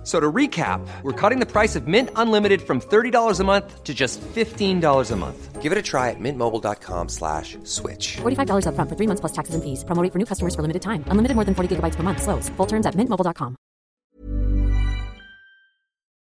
F- 0.00 0.06
So 0.06 0.18
to 0.18 0.32
recap, 0.32 0.80
we're 1.02 1.12
cutting 1.12 1.40
the 1.40 1.46
price 1.46 1.76
of 1.76 1.86
Mint 1.86 2.08
Unlimited 2.16 2.62
from 2.62 2.80
$30 2.80 3.38
a 3.38 3.44
month 3.44 3.84
to 3.84 3.92
just 3.92 4.18
$15 4.34 5.10
a 5.10 5.16
month. 5.16 5.60
Give 5.60 5.72
it 5.72 5.78
a 5.78 5.82
try 5.82 6.08
at 6.08 6.16
mintmobile.com 6.18 7.08
slash 7.10 7.58
switch. 7.64 8.16
$45 8.22 8.64
upfront 8.64 8.88
for 8.88 8.96
three 8.96 9.06
months 9.06 9.20
plus 9.20 9.32
taxes 9.32 9.54
and 9.54 9.62
fees. 9.62 9.84
Promo 9.84 10.02
rate 10.02 10.10
for 10.12 10.18
new 10.18 10.24
customers 10.24 10.54
for 10.54 10.62
limited 10.62 10.80
time. 10.80 11.04
Unlimited 11.08 11.34
more 11.34 11.44
than 11.44 11.54
40 11.54 11.76
gigabytes 11.76 11.96
per 11.96 12.02
month. 12.02 12.22
Slows. 12.22 12.48
Full 12.56 12.66
terms 12.66 12.86
at 12.86 12.94
mintmobile.com. 12.94 13.56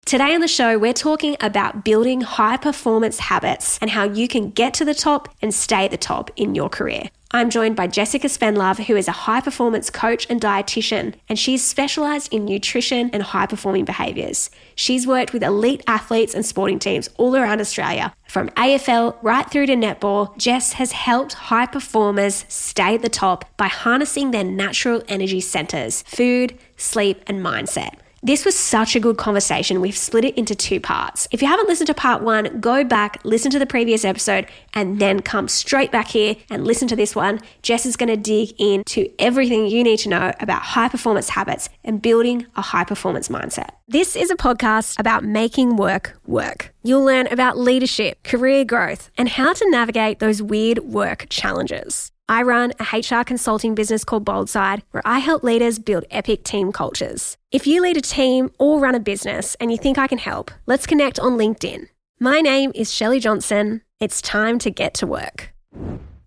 Today 0.07 0.35
on 0.35 0.41
the 0.41 0.49
show, 0.49 0.79
we're 0.79 0.95
talking 0.95 1.37
about 1.41 1.85
building 1.85 2.23
high 2.23 2.57
performance 2.57 3.19
habits 3.19 3.79
and 3.83 3.91
how 3.91 4.05
you 4.05 4.27
can 4.27 4.51
get 4.51 4.75
to 4.75 4.85
the 4.87 4.95
top 4.95 5.29
and 5.43 5.53
stay 5.55 5.85
at 5.85 5.91
the 5.91 5.99
top 5.99 6.31
in 6.37 6.55
your 6.55 6.71
career. 6.71 7.11
I'm 7.31 7.51
joined 7.51 7.77
by 7.77 7.89
Jessica 7.89 8.27
Spendlove, 8.27 8.87
who 8.87 8.97
is 8.97 9.07
a 9.07 9.13
high 9.13 9.43
performance 9.43 9.91
coach 9.91 10.27
and 10.31 10.41
dietitian, 10.41 11.15
and 11.29 11.39
she's 11.39 11.63
specialized 11.63 12.33
in 12.33 12.47
nutrition 12.47 13.11
and 13.13 13.23
high 13.23 13.45
performing 13.45 13.85
behaviors. 13.85 14.49
She's 14.77 15.07
worked 15.07 15.35
with 15.35 15.43
elite 15.43 15.83
athletes 15.87 16.35
and 16.35 16.47
sporting 16.47 16.79
teams 16.79 17.11
all 17.19 17.37
around 17.37 17.61
Australia. 17.61 18.15
From 18.29 18.49
AFL 18.51 19.19
right 19.21 19.49
through 19.51 19.67
to 19.67 19.75
netball, 19.75 20.35
Jess 20.39 20.73
has 20.75 20.93
helped 20.93 21.35
high 21.35 21.67
performers 21.67 22.47
stay 22.49 22.95
at 22.95 23.03
the 23.03 23.11
top 23.11 23.45
by 23.59 23.67
harnessing 23.67 24.31
their 24.31 24.45
natural 24.45 25.03
energy 25.07 25.43
centers 25.43 26.05
food, 26.05 26.59
sleep, 26.79 27.23
and 27.27 27.45
mindset. 27.45 27.97
This 28.23 28.45
was 28.45 28.59
such 28.59 28.97
a 28.97 29.01
good 29.01 29.17
conversation. 29.17 29.81
We've 29.81 29.97
split 29.97 30.25
it 30.25 30.37
into 30.37 30.57
two 30.57 30.81
parts. 30.81 31.29
If 31.31 31.41
you 31.41 31.47
haven't 31.47 31.69
listened 31.69 31.87
to 31.87 31.95
part 31.95 32.21
one, 32.21 32.61
go 32.61 32.83
back, 32.83 33.21
listen 33.23 33.51
to 33.53 33.61
the 33.61 33.67
previous 33.67 34.05
episode, 34.05 34.47
and 34.75 34.99
then 34.99 35.21
come 35.21 35.47
straight 35.47 35.93
back 35.93 36.09
here 36.09 36.35
and 36.51 36.67
listen 36.67 36.89
to 36.89 36.97
this 36.97 37.15
one. 37.15 37.41
Jess 37.63 37.87
is 37.87 37.97
going 37.97 38.09
to 38.09 38.17
dig 38.17 38.61
into 38.61 39.09
everything 39.21 39.67
you 39.67 39.85
need 39.85 39.99
to 40.01 40.09
know 40.09 40.33
about 40.41 40.63
high 40.63 40.89
performance 40.89 41.29
habits 41.29 41.69
and 41.85 42.03
building 42.03 42.47
a 42.57 42.63
high 42.63 42.85
performance 42.85 43.29
mindset. 43.29 43.71
This 43.87 44.17
is 44.17 44.33
a 44.33 44.37
podcast 44.37 44.99
about 44.99 45.23
making 45.23 45.77
work 45.77 46.19
work. 46.27 46.75
You'll 46.83 47.05
learn 47.05 47.29
about 47.29 47.57
leadership, 47.57 48.23
career 48.25 48.65
growth, 48.65 49.11
and 49.17 49.29
how 49.29 49.53
to 49.53 49.71
navigate 49.71 50.19
those 50.19 50.43
weird 50.43 50.81
work 50.81 51.27
challenges. 51.29 52.11
I 52.31 52.43
run 52.43 52.75
a 52.79 52.99
HR 52.99 53.25
consulting 53.25 53.75
business 53.75 54.05
called 54.05 54.27
Boldside 54.27 54.83
where 54.91 55.03
I 55.07 55.19
help 55.19 55.43
leaders 55.43 55.79
build 55.79 56.05
epic 56.11 56.45
team 56.45 56.73
cultures. 56.73 57.39
If 57.51 57.67
you 57.67 57.81
lead 57.81 57.97
a 57.97 58.03
team 58.03 58.51
or 58.59 58.79
run 58.79 58.95
a 58.95 59.01
business 59.01 59.55
and 59.61 59.73
you 59.73 59.79
think 59.79 59.97
I 59.97 60.07
can 60.07 60.19
help, 60.19 60.51
let's 60.67 60.87
connect 60.87 61.19
on 61.19 61.39
LinkedIn. 61.39 61.87
My 62.21 62.43
name 62.43 62.71
is 62.75 62.93
Shelley 62.93 63.19
Johnson. 63.19 63.81
It's 63.99 64.21
time 64.21 64.59
to 64.59 64.71
get 64.71 64.93
to 64.95 65.07
work. 65.07 65.55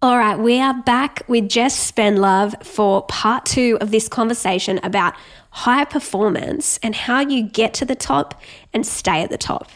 All 0.01 0.17
right, 0.17 0.39
we 0.39 0.59
are 0.59 0.73
back 0.73 1.21
with 1.27 1.47
Jess 1.47 1.91
Spendlove 1.91 2.65
for 2.65 3.03
part 3.03 3.45
two 3.45 3.77
of 3.79 3.91
this 3.91 4.09
conversation 4.09 4.79
about 4.81 5.13
high 5.51 5.85
performance 5.85 6.79
and 6.81 6.95
how 6.95 7.19
you 7.19 7.43
get 7.43 7.75
to 7.75 7.85
the 7.85 7.93
top 7.93 8.41
and 8.73 8.87
stay 8.87 9.21
at 9.21 9.29
the 9.29 9.37
top. 9.37 9.69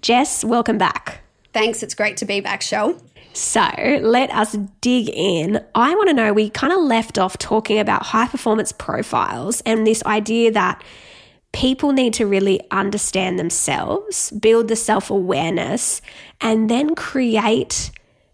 Jess, 0.00 0.44
welcome 0.44 0.78
back. 0.78 1.22
Thanks. 1.52 1.82
It's 1.82 1.96
great 1.96 2.16
to 2.18 2.24
be 2.24 2.40
back, 2.40 2.62
Shell. 2.62 3.00
So 3.34 3.60
let 4.02 4.30
us 4.30 4.56
dig 4.80 5.08
in. 5.08 5.64
I 5.74 5.94
want 5.94 6.08
to 6.08 6.14
know 6.14 6.32
we 6.32 6.50
kind 6.50 6.72
of 6.72 6.80
left 6.80 7.18
off 7.18 7.38
talking 7.38 7.78
about 7.78 8.02
high 8.02 8.28
performance 8.28 8.72
profiles 8.72 9.62
and 9.62 9.86
this 9.86 10.04
idea 10.04 10.52
that 10.52 10.82
people 11.52 11.92
need 11.92 12.12
to 12.14 12.26
really 12.26 12.60
understand 12.70 13.38
themselves, 13.38 14.30
build 14.32 14.68
the 14.68 14.76
self 14.76 15.10
awareness, 15.10 16.02
and 16.40 16.68
then 16.68 16.94
create 16.94 17.90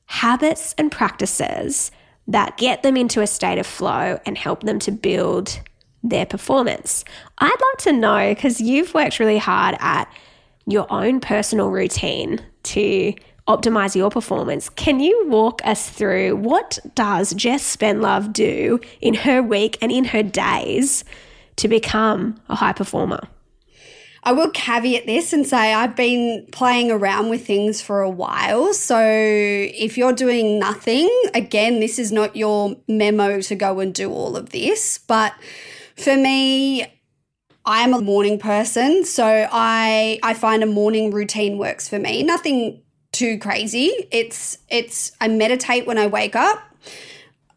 habits 0.06 0.74
and 0.78 0.90
practices 0.90 1.90
that 2.26 2.56
get 2.56 2.82
them 2.82 2.96
into 2.96 3.20
a 3.20 3.26
state 3.26 3.58
of 3.58 3.66
flow 3.66 4.18
and 4.26 4.36
help 4.36 4.62
them 4.62 4.78
to 4.80 4.90
build 4.90 5.60
their 6.02 6.26
performance. 6.26 7.04
I'd 7.38 7.48
like 7.48 7.78
to 7.84 7.92
know 7.92 8.34
because 8.34 8.60
you've 8.60 8.94
worked 8.94 9.18
really 9.18 9.38
hard 9.38 9.76
at 9.80 10.10
your 10.66 10.86
own 10.90 11.20
personal 11.20 11.70
routine 11.70 12.40
to 12.64 13.14
optimize 13.48 13.96
your 13.96 14.10
performance. 14.10 14.68
Can 14.68 15.00
you 15.00 15.26
walk 15.26 15.62
us 15.64 15.88
through 15.88 16.36
what 16.36 16.78
does 16.94 17.32
Jess 17.34 17.76
Spendlove 17.76 18.32
do 18.32 18.78
in 19.00 19.14
her 19.14 19.42
week 19.42 19.78
and 19.80 19.90
in 19.90 20.04
her 20.04 20.22
days 20.22 21.02
to 21.56 21.66
become 21.66 22.40
a 22.48 22.54
high 22.54 22.74
performer? 22.74 23.20
I 24.22 24.32
will 24.32 24.50
caveat 24.50 25.06
this 25.06 25.32
and 25.32 25.46
say 25.46 25.72
I've 25.72 25.96
been 25.96 26.46
playing 26.52 26.90
around 26.90 27.30
with 27.30 27.46
things 27.46 27.80
for 27.80 28.02
a 28.02 28.10
while. 28.10 28.74
So 28.74 29.00
if 29.00 29.96
you're 29.96 30.12
doing 30.12 30.58
nothing, 30.58 31.08
again, 31.32 31.80
this 31.80 31.98
is 31.98 32.12
not 32.12 32.36
your 32.36 32.76
memo 32.86 33.40
to 33.40 33.54
go 33.54 33.80
and 33.80 33.94
do 33.94 34.12
all 34.12 34.36
of 34.36 34.50
this. 34.50 34.98
But 34.98 35.32
for 35.96 36.16
me, 36.16 36.84
I 37.64 37.82
am 37.82 37.94
a 37.94 38.00
morning 38.00 38.38
person, 38.38 39.04
so 39.04 39.48
I 39.50 40.18
I 40.22 40.34
find 40.34 40.62
a 40.62 40.66
morning 40.66 41.10
routine 41.10 41.56
works 41.56 41.88
for 41.88 41.98
me. 41.98 42.22
Nothing 42.22 42.82
too 43.18 43.36
crazy. 43.38 44.08
It's 44.12 44.58
it's 44.68 45.12
I 45.20 45.26
meditate 45.26 45.86
when 45.86 45.98
I 45.98 46.06
wake 46.06 46.36
up 46.36 46.60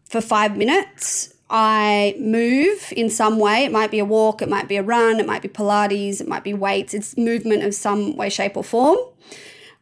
for 0.05 0.19
5 0.19 0.57
minutes. 0.57 1.33
I 1.51 2.15
move 2.17 2.91
in 2.95 3.09
some 3.09 3.37
way. 3.37 3.65
It 3.65 3.71
might 3.71 3.91
be 3.91 3.99
a 3.99 4.05
walk, 4.05 4.41
it 4.41 4.49
might 4.49 4.67
be 4.67 4.77
a 4.77 4.83
run, 4.83 5.19
it 5.19 5.27
might 5.27 5.41
be 5.41 5.49
Pilates, 5.49 6.21
it 6.21 6.27
might 6.27 6.43
be 6.43 6.53
weights. 6.53 6.93
It's 6.93 7.17
movement 7.17 7.63
of 7.63 7.75
some 7.75 8.15
way, 8.15 8.29
shape, 8.29 8.55
or 8.55 8.63
form. 8.63 8.97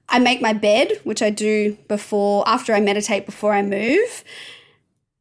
I 0.09 0.17
make 0.19 0.41
my 0.41 0.53
bed, 0.53 0.99
which 1.03 1.21
I 1.21 1.29
do 1.29 1.77
before, 1.87 2.43
after 2.47 2.73
I 2.73 2.81
meditate, 2.81 3.27
before 3.27 3.53
I 3.53 3.61
move. 3.61 4.23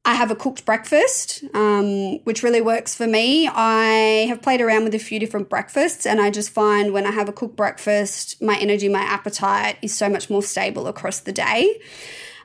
I 0.04 0.14
have 0.14 0.31
a 0.31 0.36
cooked 0.36 0.64
breakfast, 0.64 1.44
um, 1.54 2.19
which 2.25 2.42
really 2.42 2.62
works 2.62 2.94
for 2.94 3.06
me. 3.06 3.47
I 3.47 4.26
have 4.28 4.41
played 4.41 4.60
around 4.60 4.84
with 4.84 4.94
a 4.94 4.98
few 4.98 5.19
different 5.19 5.50
breakfasts, 5.50 6.06
and 6.06 6.20
I 6.20 6.31
just 6.31 6.50
find 6.50 6.92
when 6.92 7.06
I 7.06 7.10
have 7.10 7.28
a 7.28 7.32
cooked 7.32 7.56
breakfast, 7.56 8.41
my 8.41 8.56
energy, 8.56 8.88
my 8.88 9.03
appetite 9.03 9.76
is 9.82 9.94
so 9.94 10.08
much 10.08 10.31
more 10.31 10.42
stable 10.42 10.87
across 10.87 11.20
the 11.20 11.32
day. 11.32 11.78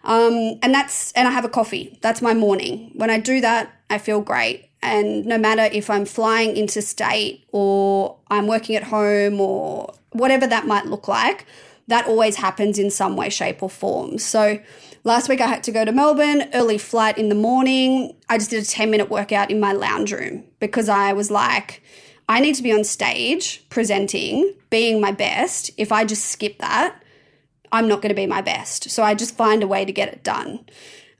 Um, 0.03 0.59
and 0.62 0.74
that's 0.74 1.13
and 1.13 1.28
I 1.28 1.31
have 1.31 1.46
a 1.46 1.50
coffee. 1.50 1.97
That's 2.02 2.22
my 2.22 2.34
morning. 2.34 2.92
When 2.96 3.09
I 3.09 3.19
do 3.19 3.40
that, 3.42 3.72
I 3.90 3.97
feel 3.97 4.19
great. 4.19 4.69
And 4.81 5.25
no 5.25 5.38
matter 5.38 5.63
if 5.74 5.90
I'm 5.90 6.06
flying 6.06 6.58
interstate 6.58 7.46
or 7.53 8.18
I'm 8.28 8.47
working 8.47 8.75
at 8.75 8.84
home 8.84 9.40
or 9.40 9.94
whatever 10.12 10.46
that 10.46 10.68
might 10.68 10.88
look 10.88 11.08
like, 11.08 11.46
that 11.88 12.08
always 12.08 12.36
happens 12.36 12.78
in 12.78 12.92
some 12.92 13.16
way, 13.16 13.30
shape, 13.30 13.63
or 13.63 13.69
form. 13.69 14.18
So 14.18 14.59
last 15.03 15.30
week 15.30 15.41
I 15.41 15.47
had 15.47 15.64
to 15.64 15.72
go 15.72 15.86
to 15.86 15.91
Melbourne, 15.91 16.50
early 16.53 16.78
flight 16.78 17.18
in 17.18 17.30
the 17.30 17.36
morning. 17.36 18.16
I 18.30 18.38
just 18.38 18.50
did 18.50 18.64
a 18.64 18.66
10 18.66 18.90
minute 18.90 19.09
workout 19.09 19.52
in 19.52 19.59
my 19.59 19.74
lounge 19.74 20.12
room 20.12 20.46
because 20.59 20.90
I 20.90 21.14
was 21.14 21.30
like, 21.30 21.84
I 22.30 22.40
need 22.40 22.56
to 22.56 22.64
be 22.64 22.72
on 22.72 22.84
stage 22.84 23.68
presenting, 23.69 24.53
being 24.69 25.02
my 25.02 25.12
best. 25.12 25.72
If 25.78 25.92
I 25.92 26.06
just 26.06 26.25
skip 26.25 26.59
that, 26.59 27.03
I'm 27.72 27.88
not 27.88 28.02
going 28.02 28.09
to 28.09 28.16
be 28.16 28.28
my 28.28 28.42
best. 28.42 28.90
So 28.90 29.03
I 29.03 29.16
just 29.16 29.36
find 29.36 29.63
a 29.63 29.68
way 29.68 29.84
to 29.84 29.92
get 29.92 30.09
it 30.09 30.24
done. 30.24 30.66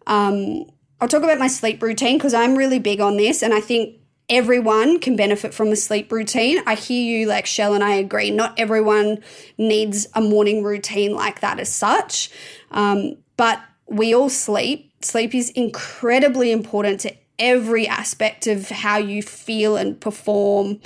Um, 0.07 0.66
I'll 1.01 1.07
talk 1.07 1.23
about 1.23 1.39
my 1.39 1.47
sleep 1.47 1.81
routine 1.81 2.17
because 2.17 2.33
I'm 2.33 2.55
really 2.55 2.79
big 2.79 3.01
on 3.01 3.17
this, 3.17 3.41
and 3.41 3.53
I 3.53 3.59
think 3.59 3.97
everyone 4.29 4.99
can 4.99 5.17
benefit 5.17 5.53
from 5.53 5.69
a 5.69 5.75
sleep 5.75 6.11
routine. 6.11 6.61
I 6.66 6.75
hear 6.75 7.03
you, 7.03 7.27
like 7.27 7.45
Shell, 7.45 7.73
and 7.73 7.83
I 7.83 7.95
agree. 7.95 8.31
Not 8.31 8.57
everyone 8.57 9.22
needs 9.57 10.07
a 10.13 10.22
morning 10.22 10.63
routine 10.63 11.13
like 11.13 11.41
that 11.41 11.59
as 11.59 11.73
such, 11.73 12.29
um, 12.72 13.17
but 13.35 13.59
we 13.93 14.13
all 14.13 14.29
sleep. 14.29 14.91
Sleep 15.01 15.35
is 15.35 15.49
incredibly 15.51 16.51
important 16.51 16.99
to 17.01 17.13
every 17.37 17.87
aspect 17.87 18.47
of 18.47 18.69
how 18.69 18.97
you 18.97 19.21
feel 19.21 19.77
and 19.77 19.99
perform 19.99 20.79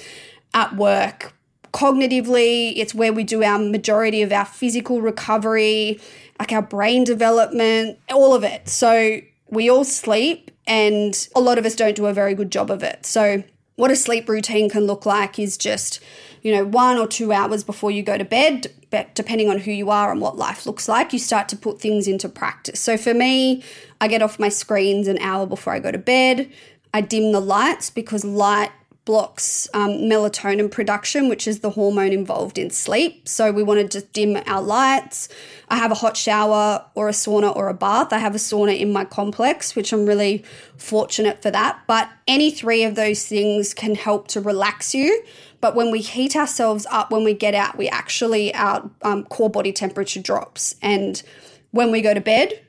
at 0.54 0.76
work. 0.76 1.34
Cognitively, 1.74 2.74
it's 2.76 2.94
where 2.94 3.14
we 3.14 3.24
do 3.24 3.44
our 3.44 3.60
majority 3.60 4.22
of 4.22 4.32
our 4.32 4.46
physical 4.46 5.02
recovery, 5.02 6.00
like 6.40 6.52
our 6.52 6.62
brain 6.62 7.04
development, 7.04 8.00
all 8.12 8.34
of 8.34 8.44
it. 8.44 8.68
So 8.68 9.22
we 9.50 9.70
all 9.70 9.84
sleep, 9.84 10.52
and 10.66 11.28
a 11.36 11.40
lot 11.40 11.58
of 11.58 11.66
us 11.66 11.76
don't 11.76 11.96
do 11.96 12.08
a 12.08 12.14
very 12.14 12.34
good 12.34 12.52
job 12.52 12.70
of 12.70 12.84
it. 12.84 13.06
So, 13.06 13.44
what 13.76 13.92
a 13.92 13.96
sleep 13.96 14.28
routine 14.28 14.70
can 14.70 14.86
look 14.86 15.06
like 15.06 15.38
is 15.38 15.56
just, 15.56 16.00
you 16.42 16.54
know, 16.54 16.66
one 16.66 16.98
or 16.98 17.08
two 17.08 17.32
hours 17.32 17.64
before 17.64 17.92
you 17.92 18.02
go 18.02 18.18
to 18.18 18.26
bed, 18.26 18.68
depending 19.14 19.50
on 19.50 19.60
who 19.60 19.72
you 19.72 19.90
are 19.90 20.12
and 20.12 20.22
what 20.22 20.38
life 20.38 20.66
looks 20.66 20.88
like, 20.88 21.14
you 21.14 21.20
start 21.20 21.50
to 21.50 21.58
put 21.58 21.80
things 21.80 22.08
into 22.08 22.30
practice. 22.30 22.80
So, 22.80 22.98
for 22.98 23.14
me, 23.14 23.64
I 24.00 24.08
get 24.08 24.22
off 24.22 24.40
my 24.40 24.50
screens 24.50 25.08
an 25.08 25.18
hour 25.20 25.46
before 25.46 25.74
I 25.74 25.80
go 25.80 25.92
to 25.92 25.98
bed. 25.98 26.52
I 26.94 27.02
dim 27.02 27.32
the 27.32 27.42
lights 27.42 27.90
because 27.90 28.24
light 28.24 28.72
blocks 29.08 29.70
um, 29.74 29.92
melatonin 29.92 30.70
production, 30.70 31.30
which 31.30 31.48
is 31.48 31.62
the 31.62 31.70
hormone 31.70 32.12
involved 32.12 32.58
in 32.58 32.70
sleep. 32.70 33.26
So 33.26 33.54
we 33.54 33.64
want 33.64 33.80
to 33.80 33.88
just 33.88 34.12
dim 34.12 34.38
our 34.46 34.62
lights. 34.62 35.30
I 35.70 35.78
have 35.78 35.92
a 35.92 35.96
hot 35.96 36.18
shower 36.18 36.86
or 36.94 37.08
a 37.08 37.14
sauna 37.14 37.56
or 37.56 37.70
a 37.70 37.74
bath. 37.74 38.12
I 38.12 38.18
have 38.18 38.36
a 38.36 38.38
sauna 38.38 38.78
in 38.78 38.92
my 38.92 39.06
complex, 39.06 39.78
which 39.78 39.94
I'm 39.94 40.06
really 40.06 40.44
fortunate 40.76 41.42
for 41.42 41.50
that. 41.52 41.82
But 41.88 42.10
any 42.28 42.52
three 42.52 42.84
of 42.84 42.96
those 42.96 43.26
things 43.26 43.74
can 43.74 43.96
help 43.96 44.28
to 44.30 44.42
relax 44.42 44.94
you. 44.94 45.24
But 45.62 45.74
when 45.74 45.90
we 45.90 46.02
heat 46.02 46.36
ourselves 46.36 46.86
up, 46.92 47.10
when 47.10 47.24
we 47.24 47.34
get 47.34 47.56
out, 47.56 47.78
we 47.78 47.88
actually, 47.88 48.54
our 48.54 48.92
um, 49.04 49.24
core 49.24 49.50
body 49.50 49.72
temperature 49.72 50.22
drops. 50.22 50.76
And 50.82 51.24
when 51.72 51.94
we 51.94 52.02
go 52.02 52.14
to 52.14 52.22
bed, 52.22 52.62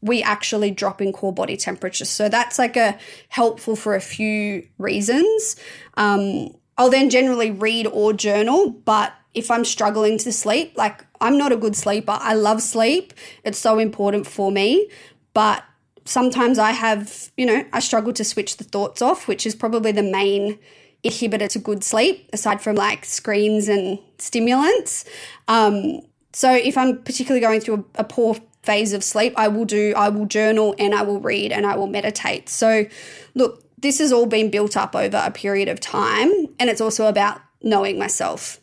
we 0.00 0.22
actually 0.22 0.70
drop 0.70 1.00
in 1.00 1.12
core 1.12 1.32
body 1.32 1.56
temperature. 1.56 2.04
So 2.04 2.28
that's 2.28 2.58
like 2.58 2.76
a 2.76 2.98
helpful 3.28 3.76
for 3.76 3.94
a 3.94 4.00
few 4.00 4.66
reasons. 4.78 5.56
Um, 5.94 6.54
I'll 6.76 6.90
then 6.90 7.10
generally 7.10 7.50
read 7.50 7.86
or 7.88 8.12
journal, 8.12 8.70
but 8.70 9.12
if 9.34 9.50
I'm 9.50 9.64
struggling 9.64 10.18
to 10.18 10.32
sleep, 10.32 10.72
like 10.76 11.04
I'm 11.20 11.36
not 11.36 11.52
a 11.52 11.56
good 11.56 11.76
sleeper. 11.76 12.16
I 12.20 12.34
love 12.34 12.62
sleep. 12.62 13.12
It's 13.44 13.58
so 13.58 13.78
important 13.78 14.26
for 14.26 14.52
me, 14.52 14.88
but 15.34 15.64
sometimes 16.04 16.58
I 16.58 16.70
have, 16.70 17.30
you 17.36 17.46
know, 17.46 17.64
I 17.72 17.80
struggle 17.80 18.12
to 18.14 18.24
switch 18.24 18.56
the 18.56 18.64
thoughts 18.64 19.02
off, 19.02 19.28
which 19.28 19.46
is 19.46 19.54
probably 19.54 19.92
the 19.92 20.02
main 20.02 20.58
inhibitor 21.04 21.48
to 21.50 21.58
good 21.58 21.84
sleep 21.84 22.28
aside 22.32 22.60
from 22.60 22.76
like 22.76 23.04
screens 23.04 23.68
and 23.68 23.98
stimulants. 24.18 25.04
Um, 25.46 26.00
so 26.32 26.52
if 26.52 26.76
I'm 26.76 27.02
particularly 27.02 27.40
going 27.40 27.60
through 27.60 27.84
a, 27.96 28.00
a 28.00 28.04
poor 28.04 28.36
phase 28.62 28.92
of 28.92 29.02
sleep, 29.02 29.34
I 29.36 29.48
will 29.48 29.64
do, 29.64 29.94
I 29.96 30.08
will 30.08 30.26
journal 30.26 30.74
and 30.78 30.94
I 30.94 31.02
will 31.02 31.20
read 31.20 31.52
and 31.52 31.66
I 31.66 31.76
will 31.76 31.86
meditate. 31.86 32.48
So, 32.48 32.86
look, 33.34 33.64
this 33.78 33.98
has 33.98 34.12
all 34.12 34.26
been 34.26 34.50
built 34.50 34.76
up 34.76 34.94
over 34.94 35.22
a 35.24 35.30
period 35.30 35.68
of 35.68 35.80
time, 35.80 36.30
and 36.58 36.68
it's 36.68 36.80
also 36.80 37.06
about 37.06 37.40
knowing 37.62 37.98
myself. 37.98 38.60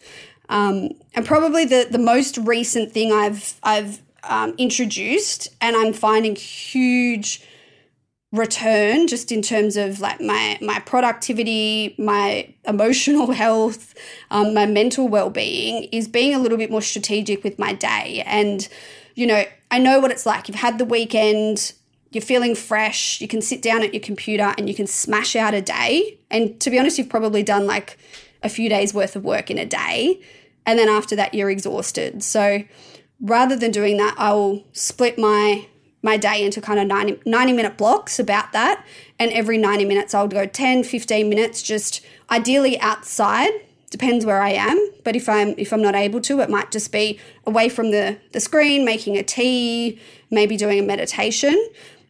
Um, 0.50 0.90
and 1.14 1.26
probably 1.26 1.66
the 1.66 1.88
the 1.90 1.98
most 1.98 2.38
recent 2.38 2.92
thing 2.92 3.12
I've 3.12 3.60
I've 3.64 4.02
um, 4.24 4.54
introduced, 4.58 5.48
and 5.62 5.76
I'm 5.76 5.94
finding 5.94 6.36
huge 6.36 7.42
return 8.32 9.08
just 9.08 9.32
in 9.32 9.42
terms 9.42 9.78
of 9.78 10.02
like 10.02 10.20
my 10.20 10.58
my 10.62 10.80
productivity 10.80 11.96
my 11.98 12.54
emotional 12.66 13.32
health 13.44 13.94
um, 14.30 14.54
my 14.54 14.66
mental 14.66 15.08
well-being 15.08 15.84
is 15.86 16.08
being 16.08 16.36
a 16.36 16.40
little 16.40 16.58
bit 16.58 16.70
more 16.70 16.82
strategic 16.82 17.46
with 17.46 17.58
my 17.58 17.72
day 17.72 18.22
and 18.26 18.68
you 19.16 19.26
know 19.26 19.44
I 19.72 19.80
know 19.80 20.00
what 20.00 20.12
it's 20.12 20.26
like. 20.26 20.48
You've 20.48 20.58
had 20.58 20.78
the 20.78 20.86
weekend, 20.86 21.74
you're 22.12 22.22
feeling 22.22 22.56
fresh, 22.56 23.20
you 23.20 23.28
can 23.28 23.42
sit 23.42 23.62
down 23.62 23.84
at 23.84 23.94
your 23.94 24.02
computer 24.02 24.54
and 24.58 24.70
you 24.70 24.76
can 24.76 24.88
smash 24.88 25.36
out 25.36 25.54
a 25.54 25.62
day. 25.62 26.18
And 26.32 26.60
to 26.62 26.70
be 26.70 26.80
honest, 26.80 26.98
you've 26.98 27.10
probably 27.10 27.44
done 27.44 27.68
like 27.68 27.98
a 28.44 28.50
few 28.50 28.70
days 28.70 28.94
worth 28.94 29.16
of 29.16 29.26
work 29.26 29.52
in 29.52 29.58
a 29.58 29.66
day. 29.66 30.22
And 30.66 30.80
then 30.80 30.88
after 30.88 31.16
that, 31.18 31.34
you're 31.34 31.50
exhausted. 31.50 32.24
So 32.24 32.64
rather 33.20 33.56
than 33.56 33.72
doing 33.72 33.98
that, 33.98 34.16
I 34.18 34.34
will 34.34 34.64
split 34.72 35.18
my 35.18 35.68
my 36.02 36.18
day 36.18 36.46
into 36.46 36.62
kind 36.62 36.80
of 36.80 36.86
90, 36.86 37.22
90 37.26 37.54
minute 37.54 37.78
blocks 37.78 38.20
about 38.20 38.54
that. 38.54 38.86
And 39.18 39.32
every 39.32 39.58
90 39.58 39.86
minutes, 39.86 40.14
I'll 40.14 40.28
go 40.28 40.46
10, 40.46 40.84
15 40.84 41.28
minutes, 41.28 41.64
just 41.64 42.06
ideally 42.30 42.80
outside 42.80 43.52
depends 43.98 44.26
where 44.26 44.42
I 44.42 44.50
am. 44.50 44.78
But 45.06 45.16
if 45.16 45.30
I'm 45.30 45.56
if 45.58 45.72
I'm 45.72 45.82
not 45.82 45.96
able 45.96 46.20
to, 46.22 46.42
it 46.42 46.50
might 46.50 46.70
just 46.70 46.92
be 46.92 47.18
away 47.46 47.70
from 47.70 47.92
the, 47.92 48.18
the 48.34 48.42
screen, 48.42 48.84
making 48.84 49.16
a 49.16 49.24
tea, 49.24 49.98
maybe 50.30 50.58
doing 50.58 50.80
a 50.80 50.84
meditation, 50.84 51.56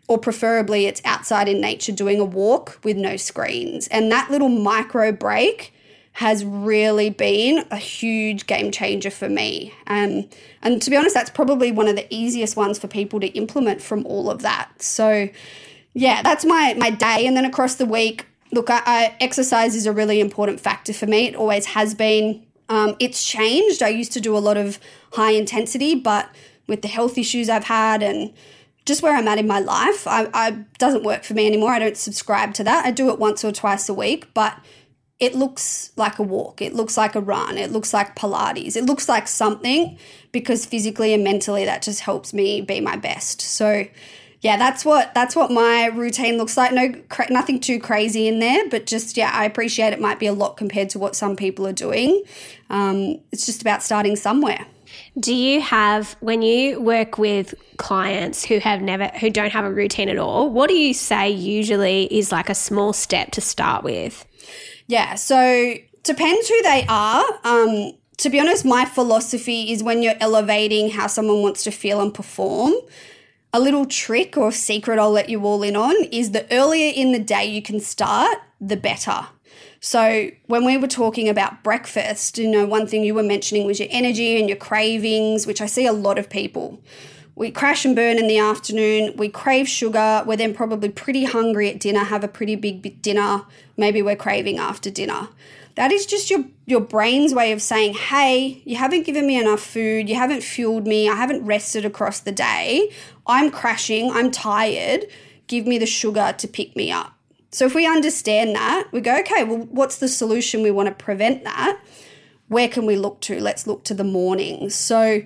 or 0.07 0.17
preferably 0.17 0.87
it's 0.87 0.99
outside 1.05 1.47
in 1.47 1.61
nature 1.61 1.91
doing 1.91 2.19
a 2.19 2.25
walk 2.25 2.79
with 2.83 2.97
no 2.97 3.17
screens. 3.17 3.87
And 3.89 4.11
that 4.11 4.31
little 4.31 4.49
micro 4.49 5.11
break 5.11 5.73
has 6.13 6.43
really 6.43 7.11
been 7.11 7.65
a 7.69 7.77
huge 7.77 8.47
game 8.47 8.71
changer 8.71 9.11
for 9.11 9.29
me. 9.29 9.71
Um, 9.85 10.27
and 10.63 10.81
to 10.81 10.89
be 10.89 10.95
honest, 10.95 11.13
that's 11.13 11.29
probably 11.29 11.71
one 11.71 11.87
of 11.87 11.95
the 11.95 12.07
easiest 12.11 12.55
ones 12.55 12.79
for 12.79 12.87
people 12.87 13.19
to 13.19 13.27
implement 13.27 13.79
from 13.79 14.07
all 14.07 14.31
of 14.31 14.41
that. 14.41 14.81
So 14.81 15.29
yeah, 15.93 16.23
that's 16.23 16.45
my 16.45 16.73
my 16.79 16.89
day. 16.89 17.27
And 17.27 17.37
then 17.37 17.45
across 17.45 17.75
the 17.75 17.85
week, 17.85 18.25
look, 18.55 18.69
I, 18.69 18.81
I, 18.85 19.15
exercise 19.19 19.75
is 19.75 19.85
a 19.85 19.91
really 19.91 20.19
important 20.19 20.59
factor 20.59 20.93
for 20.93 21.05
me. 21.05 21.27
It 21.27 21.35
always 21.35 21.67
has 21.67 21.93
been. 21.93 22.43
Um, 22.67 22.95
it's 22.99 23.23
changed. 23.23 23.83
I 23.83 23.89
used 23.89 24.11
to 24.13 24.19
do 24.19 24.35
a 24.35 24.39
lot 24.39 24.57
of 24.57 24.79
high 25.13 25.31
intensity, 25.31 25.93
but 25.93 26.27
with 26.65 26.81
the 26.81 26.87
health 26.87 27.15
issues 27.15 27.47
I've 27.47 27.65
had 27.65 28.01
and 28.01 28.33
just 28.85 29.03
where 29.03 29.15
I'm 29.15 29.27
at 29.27 29.37
in 29.37 29.45
my 29.47 29.59
life, 29.59 30.07
I, 30.07 30.27
I 30.33 30.51
doesn't 30.79 31.03
work 31.03 31.23
for 31.23 31.35
me 31.35 31.45
anymore. 31.45 31.71
I 31.71 31.79
don't 31.79 31.97
subscribe 31.97 32.55
to 32.55 32.63
that. 32.63 32.85
I 32.85 32.91
do 32.91 33.09
it 33.09 33.19
once 33.19 33.43
or 33.43 33.51
twice 33.51 33.87
a 33.87 33.93
week, 33.93 34.33
but 34.33 34.57
it 35.19 35.35
looks 35.35 35.91
like 35.95 36.19
a 36.19 36.23
walk. 36.23 36.61
It 36.61 36.73
looks 36.73 36.97
like 36.97 37.15
a 37.15 37.21
run. 37.21 37.57
It 37.57 37.71
looks 37.71 37.93
like 37.93 38.15
Pilates. 38.15 38.75
It 38.75 38.85
looks 38.85 39.07
like 39.07 39.27
something 39.27 39.97
because 40.31 40.65
physically 40.65 41.13
and 41.13 41.23
mentally 41.23 41.65
that 41.65 41.81
just 41.81 42.01
helps 42.01 42.33
me 42.33 42.61
be 42.61 42.81
my 42.81 42.95
best. 42.95 43.41
So 43.41 43.85
yeah, 44.45 44.57
that's 44.57 44.85
what 44.85 45.11
that's 45.15 45.35
what 45.35 45.49
my 45.49 45.87
routine 45.87 46.37
looks 46.37 46.55
like. 46.55 46.71
No, 46.71 46.93
cra- 47.09 47.31
nothing 47.31 47.59
too 47.59 47.79
crazy 47.79 48.27
in 48.27 48.37
there, 48.37 48.69
but 48.69 48.85
just 48.85 49.17
yeah, 49.17 49.31
I 49.33 49.43
appreciate 49.43 49.91
it 49.91 49.99
might 49.99 50.19
be 50.19 50.27
a 50.27 50.33
lot 50.33 50.55
compared 50.55 50.91
to 50.91 50.99
what 50.99 51.15
some 51.15 51.35
people 51.35 51.65
are 51.65 51.73
doing. 51.73 52.21
Um, 52.69 53.17
it's 53.31 53.47
just 53.47 53.61
about 53.61 53.81
starting 53.81 54.15
somewhere. 54.15 54.63
Do 55.19 55.33
you 55.33 55.61
have 55.61 56.15
when 56.19 56.43
you 56.43 56.79
work 56.79 57.17
with 57.17 57.55
clients 57.77 58.45
who 58.45 58.59
have 58.59 58.83
never 58.83 59.07
who 59.19 59.31
don't 59.31 59.51
have 59.51 59.65
a 59.65 59.71
routine 59.71 60.09
at 60.09 60.19
all? 60.19 60.51
What 60.51 60.69
do 60.69 60.75
you 60.75 60.93
say 60.93 61.27
usually 61.27 62.03
is 62.15 62.31
like 62.31 62.47
a 62.47 62.55
small 62.55 62.93
step 62.93 63.31
to 63.31 63.41
start 63.41 63.83
with? 63.83 64.27
Yeah, 64.85 65.15
so 65.15 65.73
depends 66.03 66.47
who 66.47 66.61
they 66.61 66.85
are. 66.87 67.25
Um, 67.45 67.93
to 68.17 68.29
be 68.29 68.39
honest, 68.39 68.63
my 68.63 68.85
philosophy 68.85 69.71
is 69.71 69.81
when 69.81 70.03
you're 70.03 70.13
elevating 70.19 70.91
how 70.91 71.07
someone 71.07 71.41
wants 71.41 71.63
to 71.63 71.71
feel 71.71 71.99
and 71.99 72.13
perform 72.13 72.75
a 73.55 73.59
little 73.59 73.85
trick 73.85 74.35
or 74.35 74.51
secret 74.51 74.99
I'll 74.99 75.11
let 75.11 75.29
you 75.29 75.45
all 75.45 75.63
in 75.63 75.77
on 75.77 75.95
is 76.11 76.31
the 76.31 76.45
earlier 76.53 76.91
in 76.93 77.13
the 77.13 77.19
day 77.19 77.45
you 77.45 77.61
can 77.61 77.79
start, 77.79 78.37
the 78.59 78.75
better. 78.75 79.27
So, 79.79 80.29
when 80.47 80.65
we 80.65 80.75
were 80.75 80.89
talking 80.89 81.29
about 81.29 81.63
breakfast, 81.63 82.37
you 82.37 82.49
know, 82.49 82.65
one 82.65 82.85
thing 82.85 83.05
you 83.05 83.13
were 83.13 83.23
mentioning 83.23 83.65
was 83.65 83.79
your 83.79 83.87
energy 83.91 84.37
and 84.37 84.49
your 84.49 84.57
cravings, 84.57 85.47
which 85.47 85.61
I 85.61 85.67
see 85.67 85.85
a 85.85 85.93
lot 85.93 86.19
of 86.19 86.29
people. 86.29 86.81
We 87.35 87.49
crash 87.49 87.85
and 87.85 87.95
burn 87.95 88.17
in 88.17 88.27
the 88.27 88.39
afternoon, 88.39 89.15
we 89.15 89.29
crave 89.29 89.69
sugar, 89.69 90.23
we're 90.25 90.35
then 90.35 90.53
probably 90.53 90.89
pretty 90.89 91.23
hungry 91.23 91.69
at 91.69 91.79
dinner, 91.79 92.03
have 92.03 92.25
a 92.25 92.27
pretty 92.27 92.57
big 92.57 93.01
dinner, 93.01 93.43
maybe 93.77 94.01
we're 94.01 94.17
craving 94.17 94.57
after 94.57 94.89
dinner. 94.89 95.29
That 95.75 95.91
is 95.91 96.05
just 96.05 96.29
your 96.29 96.45
your 96.65 96.79
brain's 96.81 97.33
way 97.33 97.51
of 97.51 97.61
saying, 97.61 97.93
"Hey, 97.95 98.61
you 98.65 98.77
haven't 98.77 99.05
given 99.05 99.27
me 99.27 99.37
enough 99.37 99.59
food, 99.59 100.09
you 100.09 100.15
haven't 100.15 100.41
fueled 100.41 100.87
me, 100.87 101.09
I 101.09 101.15
haven't 101.15 101.45
rested 101.45 101.85
across 101.85 102.19
the 102.19 102.31
day. 102.31 102.91
I'm 103.27 103.51
crashing, 103.51 104.11
I'm 104.11 104.31
tired. 104.31 105.05
Give 105.47 105.67
me 105.67 105.77
the 105.77 105.85
sugar 105.85 106.33
to 106.37 106.47
pick 106.47 106.75
me 106.75 106.91
up." 106.91 107.13
So 107.51 107.65
if 107.65 107.75
we 107.75 107.85
understand 107.85 108.55
that, 108.55 108.87
we 108.91 109.01
go, 109.01 109.17
"Okay, 109.19 109.43
well, 109.43 109.67
what's 109.69 109.97
the 109.97 110.07
solution 110.07 110.63
we 110.63 110.71
want 110.71 110.87
to 110.87 111.03
prevent 111.03 111.43
that?" 111.43 111.77
Where 112.47 112.67
can 112.67 112.85
we 112.85 112.95
look 112.95 113.21
to? 113.21 113.39
Let's 113.39 113.65
look 113.65 113.83
to 113.85 113.93
the 113.93 114.03
morning." 114.03 114.69
So, 114.69 115.21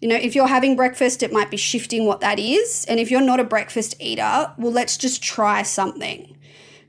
you 0.00 0.08
know, 0.08 0.16
if 0.16 0.34
you're 0.34 0.46
having 0.46 0.76
breakfast, 0.76 1.22
it 1.22 1.32
might 1.32 1.50
be 1.50 1.56
shifting 1.56 2.06
what 2.06 2.20
that 2.20 2.38
is. 2.38 2.86
And 2.88 3.00
if 3.00 3.10
you're 3.10 3.20
not 3.20 3.40
a 3.40 3.44
breakfast 3.44 3.96
eater, 3.98 4.52
well, 4.56 4.72
let's 4.72 4.96
just 4.96 5.22
try 5.22 5.62
something. 5.62 6.36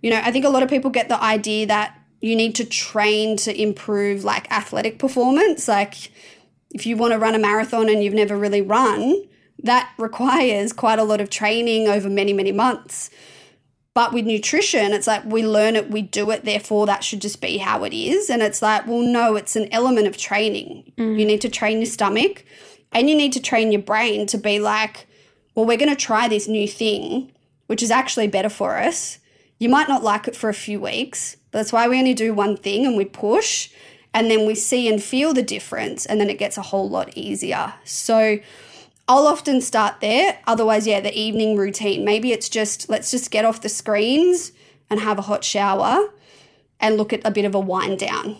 You 0.02 0.12
know, 0.12 0.22
I 0.24 0.32
think 0.32 0.46
a 0.46 0.50
lot 0.50 0.64
of 0.64 0.70
people 0.70 0.92
get 0.92 1.10
the 1.10 1.22
idea 1.22 1.66
that 1.68 1.98
you 2.22 2.36
need 2.36 2.56
to 2.56 2.66
train 2.66 3.36
to 3.38 3.62
improve 3.62 4.24
like 4.24 4.52
athletic 4.52 5.00
performance. 5.00 5.68
Like 5.68 6.12
if 6.72 6.86
you 6.86 6.96
want 6.96 7.14
to 7.14 7.20
run 7.20 7.36
a 7.36 7.40
marathon 7.40 7.90
and 7.90 8.04
you've 8.04 8.14
never 8.14 8.38
really 8.38 8.62
run, 8.62 9.24
that 9.64 9.92
requires 9.98 10.72
quite 10.72 11.00
a 11.00 11.04
lot 11.04 11.20
of 11.20 11.30
training 11.30 11.88
over 11.88 12.10
many, 12.10 12.32
many 12.32 12.52
months. 12.52 13.10
But 13.94 14.14
with 14.14 14.26
nutrition, 14.26 14.94
it's 14.94 15.08
like 15.08 15.26
we 15.26 15.46
learn 15.46 15.76
it, 15.76 15.92
we 15.92 16.02
do 16.02 16.32
it, 16.32 16.46
therefore 16.46 16.86
that 16.86 17.04
should 17.04 17.22
just 17.22 17.42
be 17.42 17.58
how 17.58 17.84
it 17.84 17.94
is. 17.94 18.30
And 18.30 18.42
it's 18.42 18.62
like, 18.62 18.88
well, 18.88 19.02
no, 19.02 19.36
it's 19.36 19.58
an 19.58 19.68
element 19.74 20.08
of 20.08 20.16
training. 20.16 20.94
Mm. 20.98 21.20
You 21.20 21.26
need 21.26 21.42
to 21.42 21.50
train 21.50 21.80
your 21.80 21.88
stomach 21.88 22.46
and 22.94 23.10
you 23.10 23.16
need 23.16 23.34
to 23.34 23.42
train 23.42 23.72
your 23.72 23.82
brain 23.82 24.28
to 24.28 24.38
be 24.38 24.60
like, 24.60 25.08
well, 25.56 25.66
we're 25.66 25.78
going 25.78 25.90
to 25.94 25.96
try 25.96 26.30
this 26.30 26.48
new 26.48 26.68
thing, 26.68 27.32
which 27.68 27.84
is 27.84 27.92
actually 27.92 28.28
better 28.28 28.48
for 28.48 28.78
us. 28.78 29.18
You 29.60 29.68
might 29.68 29.90
not 29.90 30.04
like 30.04 30.28
it 30.28 30.36
for 30.36 30.50
a 30.50 30.54
few 30.54 30.80
weeks, 30.80 31.36
but 31.52 31.60
that's 31.60 31.74
why 31.74 31.88
we 31.88 32.00
only 32.00 32.14
do 32.14 32.34
one 32.34 32.58
thing 32.58 32.86
and 32.86 32.96
we 32.96 33.06
push 33.06 33.70
and 34.14 34.30
then 34.30 34.46
we 34.46 34.56
see 34.56 34.88
and 34.88 35.02
feel 35.02 35.34
the 35.34 35.44
difference 35.44 36.06
and 36.06 36.20
then 36.20 36.30
it 36.30 36.38
gets 36.38 36.58
a 36.58 36.62
whole 36.62 36.90
lot 36.90 37.16
easier. 37.18 37.74
So 37.84 38.40
I'll 39.08 39.28
often 39.28 39.62
start 39.62 40.00
there. 40.00 40.40
Otherwise, 40.48 40.88
yeah, 40.88 41.02
the 41.02 41.18
evening 41.18 41.58
routine. 41.58 42.06
Maybe 42.06 42.32
it's 42.32 42.50
just 42.50 42.90
let's 42.90 43.12
just 43.12 43.32
get 43.32 43.46
off 43.46 43.62
the 43.62 43.70
screens 43.70 44.52
and 44.90 45.00
have 45.00 45.20
a 45.20 45.24
hot 45.24 45.44
shower 45.44 46.10
and 46.80 46.98
look 46.98 47.14
at 47.14 47.22
a 47.26 47.32
bit 47.32 47.46
of 47.46 47.56
a 47.56 47.60
wind 47.60 48.00
down. 48.00 48.38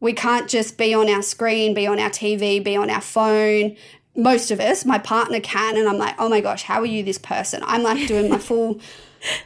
We 0.00 0.12
can't 0.12 0.48
just 0.48 0.78
be 0.78 0.92
on 0.94 1.08
our 1.08 1.22
screen, 1.22 1.74
be 1.74 1.86
on 1.86 1.98
our 2.00 2.10
TV, 2.10 2.62
be 2.62 2.76
on 2.76 2.90
our 2.90 3.00
phone. 3.00 3.76
Most 4.14 4.50
of 4.50 4.60
us, 4.60 4.84
my 4.84 4.98
partner 4.98 5.40
can, 5.40 5.76
and 5.76 5.88
I'm 5.88 5.96
like, 5.96 6.16
oh 6.18 6.28
my 6.28 6.40
gosh, 6.40 6.64
how 6.64 6.80
are 6.80 6.86
you 6.86 7.02
this 7.02 7.18
person? 7.18 7.62
I'm 7.64 7.82
like 7.82 8.06
doing 8.08 8.28
my 8.28 8.38
full 8.50 8.80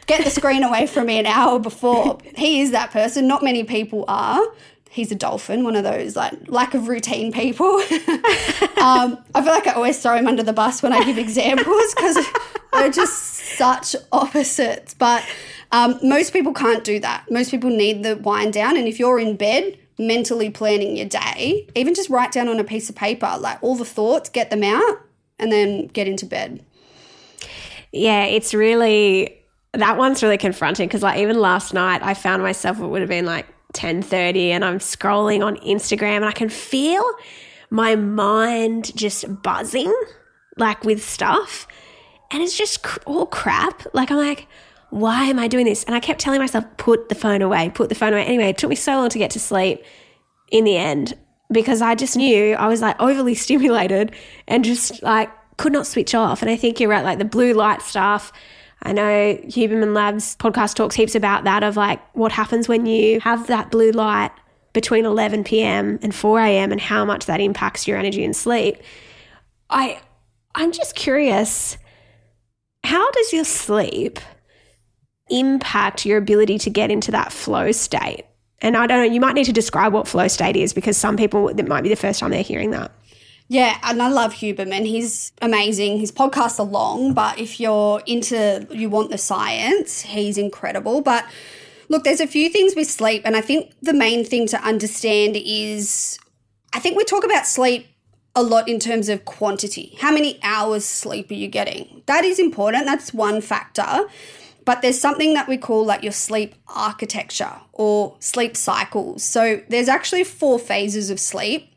get 0.05 0.23
the 0.23 0.29
screen 0.29 0.63
away 0.63 0.87
from 0.87 1.07
me 1.07 1.19
an 1.19 1.25
hour 1.25 1.59
before. 1.59 2.17
He 2.35 2.61
is 2.61 2.71
that 2.71 2.91
person. 2.91 3.27
Not 3.27 3.43
many 3.43 3.63
people 3.63 4.05
are. 4.07 4.41
He's 4.89 5.11
a 5.11 5.15
dolphin, 5.15 5.63
one 5.63 5.75
of 5.75 5.83
those 5.83 6.15
like 6.15 6.33
lack 6.47 6.73
of 6.73 6.87
routine 6.87 7.31
people. 7.31 7.65
um, 8.81 9.17
I 9.35 9.41
feel 9.43 9.53
like 9.53 9.67
I 9.67 9.73
always 9.75 10.01
throw 10.01 10.15
him 10.15 10.27
under 10.27 10.43
the 10.43 10.53
bus 10.53 10.81
when 10.81 10.93
I 10.93 11.03
give 11.03 11.17
examples 11.17 11.93
because 11.93 12.17
they're 12.73 12.89
just 12.89 13.23
such 13.57 13.95
opposites. 14.11 14.93
But 14.93 15.23
um, 15.71 15.99
most 16.01 16.33
people 16.33 16.53
can't 16.53 16.83
do 16.83 16.99
that. 16.99 17.29
Most 17.29 17.51
people 17.51 17.69
need 17.69 18.03
the 18.03 18.15
wind 18.17 18.53
down. 18.53 18.77
And 18.77 18.87
if 18.87 18.97
you're 18.99 19.19
in 19.19 19.35
bed, 19.35 19.77
mentally 19.99 20.49
planning 20.49 20.95
your 20.95 21.07
day, 21.07 21.67
even 21.75 21.93
just 21.93 22.09
write 22.09 22.31
down 22.31 22.47
on 22.47 22.59
a 22.59 22.63
piece 22.63 22.89
of 22.89 22.95
paper, 22.95 23.35
like 23.39 23.61
all 23.61 23.75
the 23.75 23.85
thoughts, 23.85 24.29
get 24.29 24.49
them 24.49 24.63
out, 24.63 25.01
and 25.39 25.51
then 25.51 25.87
get 25.87 26.07
into 26.07 26.25
bed. 26.25 26.63
Yeah, 27.91 28.25
it's 28.25 28.53
really 28.53 29.36
that 29.73 29.97
one's 29.97 30.23
really 30.23 30.37
confronting 30.37 30.87
because 30.87 31.03
like 31.03 31.19
even 31.19 31.39
last 31.39 31.73
night 31.73 32.01
I 32.03 32.13
found 32.13 32.41
myself 32.41 32.79
it 32.79 32.87
would 32.87 33.01
have 33.01 33.09
been 33.09 33.25
like 33.25 33.47
10:30 33.73 34.49
and 34.49 34.65
I'm 34.65 34.79
scrolling 34.79 35.45
on 35.45 35.57
Instagram 35.57 36.17
and 36.17 36.25
I 36.25 36.31
can 36.31 36.49
feel 36.49 37.03
my 37.69 37.95
mind 37.95 38.95
just 38.95 39.41
buzzing 39.43 39.93
like 40.57 40.83
with 40.83 41.03
stuff 41.03 41.67
and 42.31 42.41
it's 42.41 42.57
just 42.57 42.83
cr- 42.83 42.99
all 43.05 43.25
crap. 43.25 43.83
Like 43.93 44.11
I'm 44.11 44.17
like 44.17 44.47
why 44.89 45.25
am 45.25 45.37
I 45.37 45.47
doing 45.47 45.65
this? 45.65 45.83
And 45.83 45.95
I 45.95 45.99
kept 45.99 46.19
telling 46.19 46.39
myself 46.39 46.65
put 46.77 47.09
the 47.09 47.15
phone 47.15 47.41
away, 47.41 47.69
put 47.69 47.89
the 47.89 47.95
phone 47.95 48.13
away. 48.13 48.23
Anyway, 48.23 48.49
it 48.49 48.57
took 48.57 48.69
me 48.69 48.75
so 48.75 48.93
long 48.93 49.09
to 49.09 49.17
get 49.17 49.31
to 49.31 49.39
sleep 49.39 49.83
in 50.49 50.63
the 50.63 50.77
end 50.77 51.13
because 51.51 51.81
I 51.81 51.95
just 51.95 52.15
knew 52.15 52.53
I 52.53 52.67
was 52.67 52.81
like 52.81 52.99
overly 52.99 53.35
stimulated 53.35 54.13
and 54.47 54.63
just 54.63 55.01
like 55.03 55.29
could 55.57 55.73
not 55.73 55.87
switch 55.87 56.15
off. 56.15 56.41
And 56.41 56.49
I 56.51 56.55
think 56.55 56.79
you're 56.79 56.89
right, 56.89 57.03
like 57.03 57.19
the 57.19 57.25
blue 57.25 57.53
light 57.53 57.81
stuff. 57.81 58.31
I 58.83 58.93
know 58.93 59.35
Huberman 59.45 59.93
Labs 59.93 60.35
podcast 60.37 60.75
talks 60.75 60.95
heaps 60.95 61.15
about 61.15 61.43
that 61.45 61.63
of 61.63 61.75
like 61.75 61.99
what 62.15 62.31
happens 62.31 62.67
when 62.67 62.85
you 62.85 63.19
have 63.21 63.47
that 63.47 63.71
blue 63.71 63.91
light 63.91 64.31
between 64.73 65.05
11 65.05 65.43
p.m. 65.43 65.97
and 66.01 66.13
4 66.13 66.39
a.m. 66.39 66.71
and 66.71 66.79
how 66.79 67.03
much 67.03 67.25
that 67.25 67.41
impacts 67.41 67.87
your 67.87 67.97
energy 67.97 68.23
and 68.23 68.35
sleep. 68.35 68.77
I 69.69 69.99
I'm 70.55 70.71
just 70.71 70.95
curious, 70.95 71.77
how 72.83 73.11
does 73.11 73.33
your 73.33 73.43
sleep 73.43 74.19
impact 75.29 76.05
your 76.05 76.17
ability 76.17 76.57
to 76.59 76.69
get 76.69 76.89
into 76.91 77.11
that 77.11 77.31
flow 77.31 77.71
state? 77.71 78.25
And 78.59 78.75
I 78.75 78.87
don't 78.87 78.99
know, 78.99 79.13
you 79.13 79.19
might 79.19 79.33
need 79.33 79.45
to 79.45 79.53
describe 79.53 79.93
what 79.93 80.07
flow 80.07 80.27
state 80.27 80.55
is 80.55 80.73
because 80.73 80.97
some 80.97 81.17
people 81.17 81.49
it 81.49 81.67
might 81.67 81.81
be 81.81 81.89
the 81.89 81.95
first 81.95 82.19
time 82.19 82.31
they're 82.31 82.41
hearing 82.41 82.71
that. 82.71 82.91
Yeah, 83.49 83.77
and 83.83 84.01
I 84.01 84.09
love 84.09 84.33
Huberman. 84.33 84.85
He's 84.85 85.31
amazing. 85.41 85.99
His 85.99 86.11
podcasts 86.11 86.59
are 86.59 86.65
long, 86.65 87.13
but 87.13 87.39
if 87.39 87.59
you're 87.59 88.01
into, 88.05 88.67
you 88.71 88.89
want 88.89 89.09
the 89.09 89.17
science, 89.17 90.01
he's 90.01 90.37
incredible. 90.37 91.01
But 91.01 91.25
look, 91.87 92.03
there's 92.03 92.19
a 92.19 92.27
few 92.27 92.49
things 92.49 92.75
with 92.75 92.89
sleep, 92.89 93.21
and 93.23 93.37
I 93.37 93.41
think 93.41 93.73
the 93.81 93.93
main 93.93 94.25
thing 94.25 94.47
to 94.47 94.61
understand 94.61 95.37
is 95.37 96.19
I 96.73 96.79
think 96.79 96.97
we 96.97 97.05
talk 97.05 97.23
about 97.23 97.47
sleep 97.47 97.87
a 98.35 98.43
lot 98.43 98.67
in 98.67 98.79
terms 98.79 99.07
of 99.09 99.25
quantity. 99.25 99.97
How 99.99 100.11
many 100.11 100.39
hours 100.43 100.85
sleep 100.85 101.31
are 101.31 101.35
you 101.35 101.47
getting? 101.47 102.03
That 102.05 102.25
is 102.25 102.39
important. 102.39 102.85
That's 102.85 103.13
one 103.13 103.41
factor. 103.41 104.07
But 104.63 104.81
there's 104.81 104.99
something 104.99 105.33
that 105.33 105.47
we 105.47 105.57
call 105.57 105.85
like 105.85 106.03
your 106.03 106.11
sleep 106.11 106.53
architecture 106.67 107.53
or 107.71 108.15
sleep 108.19 108.57
cycles. 108.57 109.23
So 109.23 109.61
there's 109.69 109.87
actually 109.87 110.25
four 110.25 110.59
phases 110.59 111.09
of 111.09 111.21
sleep. 111.21 111.73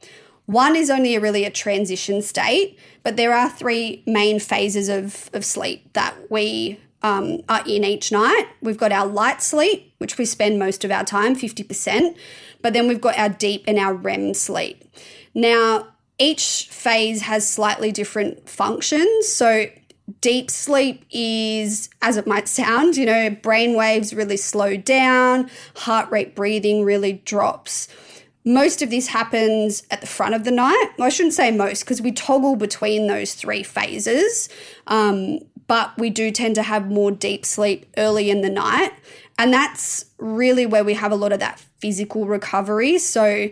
One 0.51 0.75
is 0.75 0.91
only 0.91 1.15
a 1.15 1.21
really 1.21 1.45
a 1.45 1.51
transition 1.51 2.23
state, 2.23 2.77
but 3.05 3.17
there 3.17 3.33
are 3.33 3.49
three 3.49 4.03
main 4.05 4.41
phases 4.41 4.89
of, 4.89 5.31
of 5.33 5.45
sleep 5.45 5.93
that 5.93 6.17
we 6.29 6.81
um, 7.03 7.43
are 7.49 7.63
in 7.69 7.85
each 7.85 8.11
night. 8.11 8.47
We've 8.61 8.77
got 8.77 8.91
our 8.91 9.07
light 9.07 9.43
sleep, 9.43 9.95
which 9.99 10.19
we 10.19 10.25
spend 10.25 10.59
most 10.59 10.85
of 10.85 10.91
our 10.91 11.05
time, 11.05 11.37
50%, 11.37 12.17
but 12.63 12.73
then 12.73 12.89
we've 12.89 13.01
got 13.01 13.17
our 13.17 13.29
deep 13.29 13.63
and 13.69 13.79
our 13.79 13.95
REM 13.95 14.35
sleep. 14.35 14.83
Now, 15.35 15.87
each 16.19 16.67
phase 16.69 17.23
has 17.23 17.49
slightly 17.49 17.93
different 17.93 18.49
functions. 18.49 19.29
So, 19.29 19.67
deep 20.21 20.51
sleep 20.51 21.05
is, 21.13 21.91
as 22.03 22.17
it 22.17 22.27
might 22.27 22.49
sound, 22.49 22.97
you 22.97 23.07
know, 23.07 23.31
brain 23.31 23.77
waves 23.77 24.13
really 24.13 24.37
slow 24.37 24.77
down, 24.77 25.49
heart 25.77 26.11
rate 26.11 26.35
breathing 26.35 26.83
really 26.85 27.13
drops. 27.13 27.87
Most 28.45 28.81
of 28.81 28.91
this 28.91 29.09
happens 29.09 29.83
at 29.91 30.01
the 30.01 30.07
front 30.07 30.35
of 30.35 30.45
the 30.45 30.51
night. 30.51 30.91
Well, 30.97 31.07
I 31.07 31.11
shouldn't 31.11 31.35
say 31.35 31.51
most 31.51 31.85
because 31.85 32.01
we 32.01 32.13
toggle 32.13 32.57
between 32.57 33.07
those 33.07 33.35
three 33.35 33.63
phases. 33.63 34.49
Um, 34.87 35.41
but 35.67 35.97
we 35.99 36.11
do 36.11 36.33
tend 36.33 36.57
to 36.57 36.63
have 36.63 36.91
more 36.91 37.13
deep 37.13 37.47
sleep 37.47 37.87
early 37.97 38.29
in 38.29 38.41
the 38.41 38.51
night. 38.51 38.93
And 39.39 39.53
that's 39.53 40.05
really 40.19 40.67
where 40.67 40.83
we 40.83 40.95
have 40.95 41.13
a 41.13 41.17
lot 41.17 41.33
of 41.33 41.39
that 41.39 41.65
physical 41.81 42.27
recovery. 42.27 42.99
So, 42.99 43.51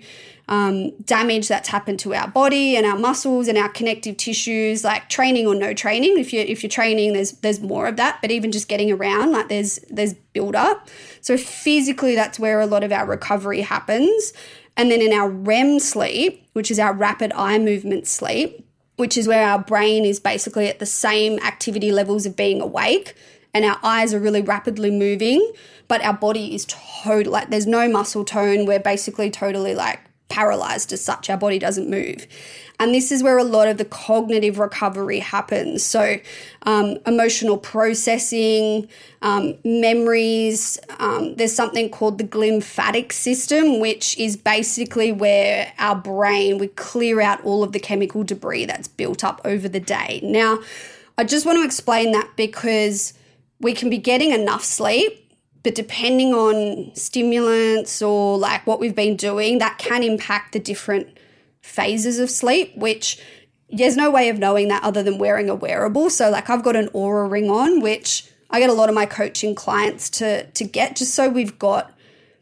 um, 0.48 0.90
damage 1.02 1.46
that's 1.46 1.68
happened 1.68 2.00
to 2.00 2.14
our 2.14 2.26
body 2.26 2.76
and 2.76 2.86
our 2.86 2.98
muscles 2.98 3.48
and 3.48 3.56
our 3.56 3.68
connective 3.68 4.16
tissues, 4.16 4.82
like 4.82 5.08
training 5.08 5.46
or 5.46 5.54
no 5.54 5.74
training. 5.74 6.18
If 6.18 6.32
you 6.32 6.40
if 6.40 6.62
you're 6.62 6.70
training, 6.70 7.12
there's 7.12 7.32
there's 7.32 7.60
more 7.60 7.86
of 7.86 7.96
that. 7.96 8.18
But 8.20 8.30
even 8.30 8.50
just 8.50 8.68
getting 8.68 8.90
around, 8.90 9.32
like 9.32 9.48
there's 9.48 9.78
there's 9.90 10.14
build 10.14 10.56
up. 10.56 10.88
So 11.20 11.36
physically, 11.36 12.14
that's 12.14 12.38
where 12.38 12.60
a 12.60 12.66
lot 12.66 12.82
of 12.82 12.92
our 12.92 13.06
recovery 13.06 13.60
happens. 13.60 14.32
And 14.78 14.90
then 14.90 15.02
in 15.02 15.12
our 15.12 15.28
REM 15.28 15.80
sleep, 15.80 16.48
which 16.54 16.70
is 16.70 16.78
our 16.78 16.94
rapid 16.94 17.32
eye 17.32 17.58
movement 17.58 18.06
sleep, 18.06 18.64
which 18.96 19.18
is 19.18 19.28
where 19.28 19.46
our 19.46 19.58
brain 19.58 20.06
is 20.06 20.20
basically 20.20 20.68
at 20.68 20.78
the 20.78 20.86
same 20.86 21.38
activity 21.40 21.92
levels 21.92 22.24
of 22.24 22.36
being 22.36 22.60
awake 22.60 23.14
and 23.54 23.64
our 23.64 23.78
eyes 23.82 24.14
are 24.14 24.20
really 24.20 24.42
rapidly 24.42 24.90
moving, 24.90 25.52
but 25.88 26.02
our 26.02 26.12
body 26.12 26.54
is 26.54 26.66
totally 26.68 27.24
like 27.24 27.50
there's 27.50 27.66
no 27.66 27.88
muscle 27.88 28.24
tone. 28.24 28.66
We're 28.66 28.78
basically 28.78 29.30
totally 29.30 29.74
like 29.74 30.00
paralyzed 30.28 30.92
as 30.92 31.02
such. 31.02 31.30
Our 31.30 31.36
body 31.36 31.58
doesn't 31.58 31.88
move. 31.88 32.26
And 32.80 32.94
this 32.94 33.10
is 33.10 33.22
where 33.22 33.38
a 33.38 33.44
lot 33.44 33.66
of 33.66 33.76
the 33.76 33.84
cognitive 33.84 34.58
recovery 34.58 35.18
happens. 35.18 35.82
So, 35.82 36.18
um, 36.62 36.98
emotional 37.06 37.56
processing, 37.56 38.88
um, 39.22 39.58
memories. 39.64 40.78
Um, 41.00 41.34
there's 41.34 41.52
something 41.52 41.90
called 41.90 42.18
the 42.18 42.24
glymphatic 42.24 43.12
system, 43.12 43.80
which 43.80 44.16
is 44.18 44.36
basically 44.36 45.10
where 45.10 45.72
our 45.78 45.96
brain, 45.96 46.58
we 46.58 46.68
clear 46.68 47.20
out 47.20 47.44
all 47.44 47.64
of 47.64 47.72
the 47.72 47.80
chemical 47.80 48.22
debris 48.22 48.66
that's 48.66 48.88
built 48.88 49.24
up 49.24 49.40
over 49.44 49.68
the 49.68 49.80
day. 49.80 50.20
Now, 50.22 50.60
I 51.16 51.24
just 51.24 51.46
want 51.46 51.58
to 51.58 51.64
explain 51.64 52.12
that 52.12 52.30
because 52.36 53.12
we 53.60 53.72
can 53.72 53.90
be 53.90 53.98
getting 53.98 54.30
enough 54.30 54.62
sleep 54.62 55.24
but 55.62 55.74
depending 55.74 56.32
on 56.32 56.94
stimulants 56.94 58.00
or 58.00 58.38
like 58.38 58.66
what 58.66 58.80
we've 58.80 58.94
been 58.94 59.16
doing, 59.16 59.58
that 59.58 59.78
can 59.78 60.02
impact 60.02 60.52
the 60.52 60.58
different 60.58 61.17
phases 61.60 62.18
of 62.18 62.30
sleep, 62.30 62.76
which 62.76 63.20
there's 63.70 63.96
no 63.96 64.10
way 64.10 64.28
of 64.28 64.38
knowing 64.38 64.68
that 64.68 64.82
other 64.82 65.02
than 65.02 65.18
wearing 65.18 65.50
a 65.50 65.54
wearable. 65.54 66.10
So 66.10 66.30
like 66.30 66.48
I've 66.48 66.62
got 66.62 66.76
an 66.76 66.88
Oura 66.88 67.30
ring 67.30 67.50
on, 67.50 67.80
which 67.80 68.30
I 68.50 68.60
get 68.60 68.70
a 68.70 68.74
lot 68.74 68.88
of 68.88 68.94
my 68.94 69.06
coaching 69.06 69.54
clients 69.54 70.08
to 70.10 70.44
to 70.44 70.64
get 70.64 70.96
just 70.96 71.14
so 71.14 71.28
we've 71.28 71.58
got 71.58 71.92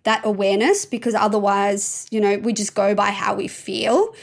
that 0.04 0.24
awareness 0.24 0.86
because 0.86 1.14
otherwise, 1.14 2.06
you 2.10 2.20
know, 2.20 2.38
we 2.38 2.52
just 2.52 2.74
go 2.74 2.94
by 2.94 3.10
how 3.10 3.34
we 3.34 3.48
feel. 3.48 4.14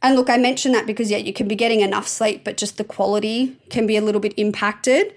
And 0.00 0.16
look, 0.16 0.30
I 0.30 0.36
mentioned 0.36 0.74
that 0.74 0.86
because 0.86 1.10
yeah, 1.10 1.16
you 1.16 1.32
can 1.32 1.48
be 1.48 1.56
getting 1.56 1.80
enough 1.80 2.06
sleep, 2.06 2.44
but 2.44 2.56
just 2.56 2.78
the 2.78 2.84
quality 2.84 3.56
can 3.68 3.86
be 3.86 3.96
a 3.96 4.00
little 4.00 4.20
bit 4.20 4.34
impacted. 4.36 5.12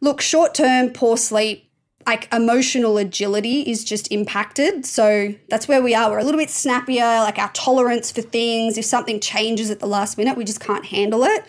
Look, 0.00 0.20
short 0.20 0.54
term 0.54 0.90
poor 0.90 1.16
sleep 1.16 1.63
like 2.06 2.32
emotional 2.32 2.98
agility 2.98 3.62
is 3.62 3.84
just 3.84 4.10
impacted. 4.12 4.84
So 4.84 5.34
that's 5.48 5.66
where 5.68 5.82
we 5.82 5.94
are. 5.94 6.10
We're 6.10 6.18
a 6.18 6.24
little 6.24 6.40
bit 6.40 6.50
snappier, 6.50 7.20
like 7.20 7.38
our 7.38 7.50
tolerance 7.52 8.12
for 8.12 8.22
things. 8.22 8.76
If 8.76 8.84
something 8.84 9.20
changes 9.20 9.70
at 9.70 9.80
the 9.80 9.86
last 9.86 10.18
minute, 10.18 10.36
we 10.36 10.44
just 10.44 10.60
can't 10.60 10.84
handle 10.84 11.24
it. 11.24 11.44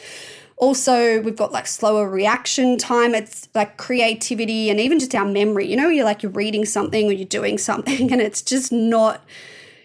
Also, 0.57 1.19
we've 1.21 1.35
got 1.35 1.51
like 1.51 1.67
slower 1.67 2.09
reaction 2.09 2.77
time. 2.77 3.13
It's 3.13 3.49
like 3.53 3.75
creativity 3.75 4.69
and 4.69 4.79
even 4.79 4.99
just 4.99 5.13
our 5.13 5.25
memory. 5.25 5.67
You 5.67 5.75
know, 5.75 5.89
you're 5.89 6.05
like 6.05 6.23
you're 6.23 6.31
reading 6.31 6.63
something 6.63 7.07
or 7.07 7.11
you're 7.11 7.27
doing 7.27 7.57
something 7.69 8.11
and 8.11 8.21
it's 8.21 8.41
just 8.41 8.71
not, 8.71 9.23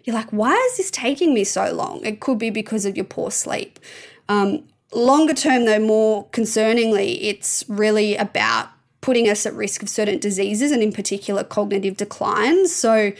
you're 0.05 0.15
like, 0.15 0.31
why 0.31 0.55
is 0.55 0.77
this 0.77 0.91
taking 0.91 1.35
me 1.35 1.43
so 1.43 1.73
long? 1.73 2.05
It 2.05 2.21
could 2.21 2.39
be 2.39 2.51
because 2.51 2.85
of 2.85 2.97
your 2.97 3.05
poor 3.05 3.33
sleep. 3.33 3.81
Um, 4.29 4.63
longer 4.93 5.35
term, 5.35 5.65
though, 5.65 5.81
more 5.81 6.29
concerningly, 6.29 7.19
it's 7.21 7.65
really 7.69 8.15
about 8.15 8.69
putting 9.11 9.29
us 9.29 9.45
at 9.45 9.53
risk 9.55 9.83
of 9.83 9.89
certain 9.89 10.21
diseases 10.21 10.71
and 10.71 10.85
in 10.85 10.93
particular 10.93 11.43
cognitive 11.43 11.97
declines. 11.97 12.73
So, 12.73 13.13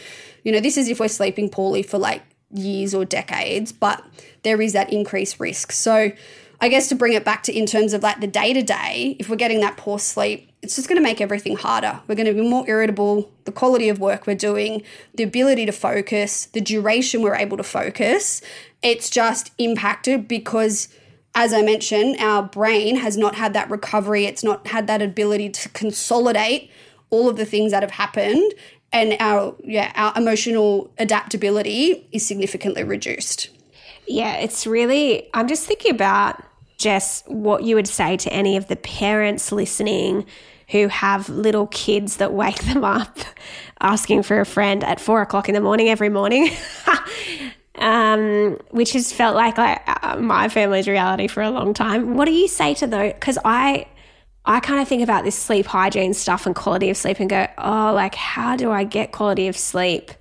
you 0.45 0.51
know, 0.53 0.61
this 0.61 0.77
is 0.77 0.87
if 0.87 1.01
we're 1.01 1.09
sleeping 1.09 1.49
poorly 1.49 1.83
for 1.83 1.97
like 1.97 2.21
years 2.49 2.95
or 2.95 3.03
decades, 3.03 3.73
but 3.73 4.01
there 4.43 4.61
is 4.61 4.71
that 4.71 4.93
increased 4.93 5.37
risk. 5.37 5.73
So, 5.73 6.13
I 6.61 6.69
guess 6.69 6.87
to 6.87 6.95
bring 6.95 7.11
it 7.11 7.25
back 7.25 7.43
to 7.43 7.53
in 7.53 7.65
terms 7.65 7.91
of 7.91 8.03
like 8.03 8.21
the 8.21 8.27
day 8.27 8.53
to 8.53 8.61
day, 8.61 9.17
if 9.19 9.29
we're 9.29 9.35
getting 9.35 9.59
that 9.59 9.75
poor 9.75 9.99
sleep, 9.99 10.49
it's 10.61 10.77
just 10.77 10.87
going 10.87 10.97
to 10.97 11.03
make 11.03 11.19
everything 11.19 11.57
harder. 11.57 11.99
We're 12.07 12.15
going 12.15 12.27
to 12.27 12.33
be 12.33 12.47
more 12.47 12.63
irritable, 12.69 13.29
the 13.43 13.51
quality 13.51 13.89
of 13.89 13.99
work 13.99 14.27
we're 14.27 14.35
doing, 14.35 14.83
the 15.13 15.23
ability 15.23 15.65
to 15.65 15.73
focus, 15.73 16.45
the 16.45 16.61
duration 16.61 17.21
we're 17.21 17.35
able 17.35 17.57
to 17.57 17.63
focus, 17.63 18.41
it's 18.81 19.09
just 19.09 19.51
impacted 19.57 20.29
because 20.29 20.87
as 21.33 21.53
I 21.53 21.61
mentioned, 21.61 22.17
our 22.19 22.43
brain 22.43 22.97
has 22.97 23.17
not 23.17 23.35
had 23.35 23.53
that 23.53 23.69
recovery. 23.69 24.25
It's 24.25 24.43
not 24.43 24.67
had 24.67 24.87
that 24.87 25.01
ability 25.01 25.49
to 25.49 25.69
consolidate 25.69 26.69
all 27.09 27.29
of 27.29 27.37
the 27.37 27.45
things 27.45 27.71
that 27.71 27.83
have 27.83 27.91
happened 27.91 28.53
and 28.93 29.15
our 29.19 29.55
yeah 29.63 29.91
our 29.95 30.13
emotional 30.17 30.91
adaptability 30.97 32.07
is 32.11 32.25
significantly 32.25 32.83
reduced 32.83 33.49
Yeah, 34.07 34.37
it's 34.37 34.67
really, 34.67 35.29
I'm 35.33 35.47
just 35.47 35.65
thinking 35.65 35.91
about 35.91 36.43
Jess, 36.77 37.23
what 37.27 37.63
you 37.63 37.75
would 37.75 37.87
say 37.87 38.17
to 38.17 38.33
any 38.33 38.57
of 38.57 38.67
the 38.67 38.75
parents 38.75 39.51
listening 39.51 40.25
who 40.69 40.87
have 40.87 41.29
little 41.29 41.67
kids 41.67 42.17
that 42.17 42.33
wake 42.33 42.63
them 42.63 42.83
up 42.83 43.19
asking 43.79 44.23
for 44.23 44.39
a 44.39 44.45
friend 44.45 44.83
at 44.83 44.99
four 44.99 45.21
o'clock 45.21 45.47
in 45.47 45.55
the 45.55 45.61
morning 45.61 45.89
every 45.89 46.09
morning. 46.09 46.49
um, 47.81 48.59
which 48.69 48.93
has 48.93 49.11
felt 49.11 49.35
like, 49.35 49.57
like 49.57 49.81
uh, 49.87 50.15
my 50.17 50.49
family's 50.49 50.87
reality 50.87 51.27
for 51.27 51.41
a 51.41 51.49
long 51.49 51.73
time. 51.73 52.15
What 52.15 52.25
do 52.25 52.31
you 52.31 52.47
say 52.47 52.75
to 52.75 52.87
those? 52.87 53.13
Because 53.13 53.39
I, 53.43 53.87
I 54.45 54.59
kind 54.59 54.79
of 54.79 54.87
think 54.87 55.01
about 55.01 55.23
this 55.23 55.37
sleep 55.37 55.65
hygiene 55.65 56.13
stuff 56.13 56.45
and 56.45 56.55
quality 56.55 56.91
of 56.91 56.97
sleep 56.97 57.19
and 57.19 57.29
go, 57.29 57.47
oh, 57.57 57.91
like, 57.93 58.13
how 58.13 58.55
do 58.55 58.71
I 58.71 58.83
get 58.83 59.11
quality 59.11 59.47
of 59.47 59.57
sleep 59.57 60.11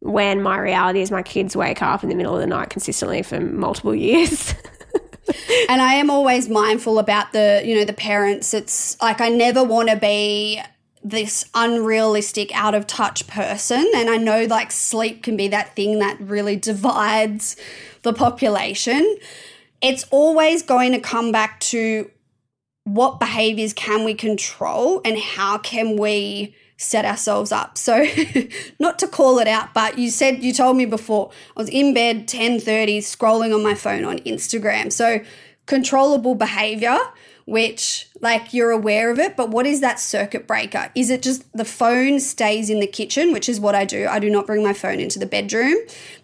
when 0.00 0.42
my 0.42 0.58
reality 0.58 1.00
is 1.00 1.10
my 1.10 1.22
kids 1.22 1.56
wake 1.56 1.82
up 1.82 2.02
in 2.02 2.10
the 2.10 2.14
middle 2.14 2.34
of 2.34 2.40
the 2.40 2.46
night 2.46 2.68
consistently 2.68 3.22
for 3.22 3.40
multiple 3.40 3.94
years? 3.96 4.54
and 5.70 5.80
I 5.80 5.94
am 5.94 6.10
always 6.10 6.50
mindful 6.50 6.98
about 6.98 7.32
the, 7.32 7.62
you 7.64 7.76
know, 7.76 7.84
the 7.86 7.94
parents. 7.94 8.52
It's 8.52 9.00
like 9.00 9.22
I 9.22 9.30
never 9.30 9.64
want 9.64 9.88
to 9.88 9.96
be 9.96 10.60
this 11.02 11.44
unrealistic, 11.54 12.54
out 12.54 12.74
of 12.74 12.86
touch 12.86 13.26
person. 13.26 13.90
And 13.94 14.10
I 14.10 14.16
know 14.16 14.44
like 14.44 14.70
sleep 14.70 15.22
can 15.22 15.36
be 15.36 15.48
that 15.48 15.74
thing 15.74 15.98
that 16.00 16.20
really 16.20 16.56
divides 16.56 17.56
the 18.02 18.12
population. 18.12 19.16
It's 19.82 20.04
always 20.10 20.62
going 20.62 20.92
to 20.92 21.00
come 21.00 21.32
back 21.32 21.58
to 21.60 22.10
what 22.84 23.18
behaviors 23.20 23.72
can 23.72 24.04
we 24.04 24.14
control 24.14 25.00
and 25.04 25.18
how 25.18 25.58
can 25.58 25.96
we 25.96 26.54
set 26.76 27.04
ourselves 27.04 27.52
up. 27.52 27.76
So 27.76 28.06
not 28.78 28.98
to 29.00 29.06
call 29.06 29.38
it 29.38 29.46
out, 29.46 29.74
but 29.74 29.98
you 29.98 30.10
said 30.10 30.42
you 30.42 30.52
told 30.52 30.76
me 30.76 30.86
before 30.86 31.30
I 31.56 31.60
was 31.60 31.68
in 31.68 31.92
bed 31.92 32.26
10:30 32.26 32.98
scrolling 32.98 33.54
on 33.54 33.62
my 33.62 33.74
phone 33.74 34.04
on 34.04 34.18
Instagram. 34.20 34.90
So 34.90 35.20
controllable 35.66 36.34
behavior 36.34 36.98
which 37.50 38.08
like 38.20 38.54
you're 38.54 38.70
aware 38.70 39.10
of 39.10 39.18
it, 39.18 39.36
but 39.36 39.50
what 39.50 39.66
is 39.66 39.80
that 39.80 39.98
circuit 39.98 40.46
breaker? 40.46 40.88
Is 40.94 41.10
it 41.10 41.20
just 41.20 41.44
the 41.52 41.64
phone 41.64 42.20
stays 42.20 42.70
in 42.70 42.78
the 42.78 42.86
kitchen, 42.86 43.32
which 43.32 43.48
is 43.48 43.58
what 43.58 43.74
I 43.74 43.84
do. 43.84 44.06
I 44.06 44.20
do 44.20 44.30
not 44.30 44.46
bring 44.46 44.62
my 44.62 44.72
phone 44.72 45.00
into 45.00 45.18
the 45.18 45.26
bedroom 45.26 45.76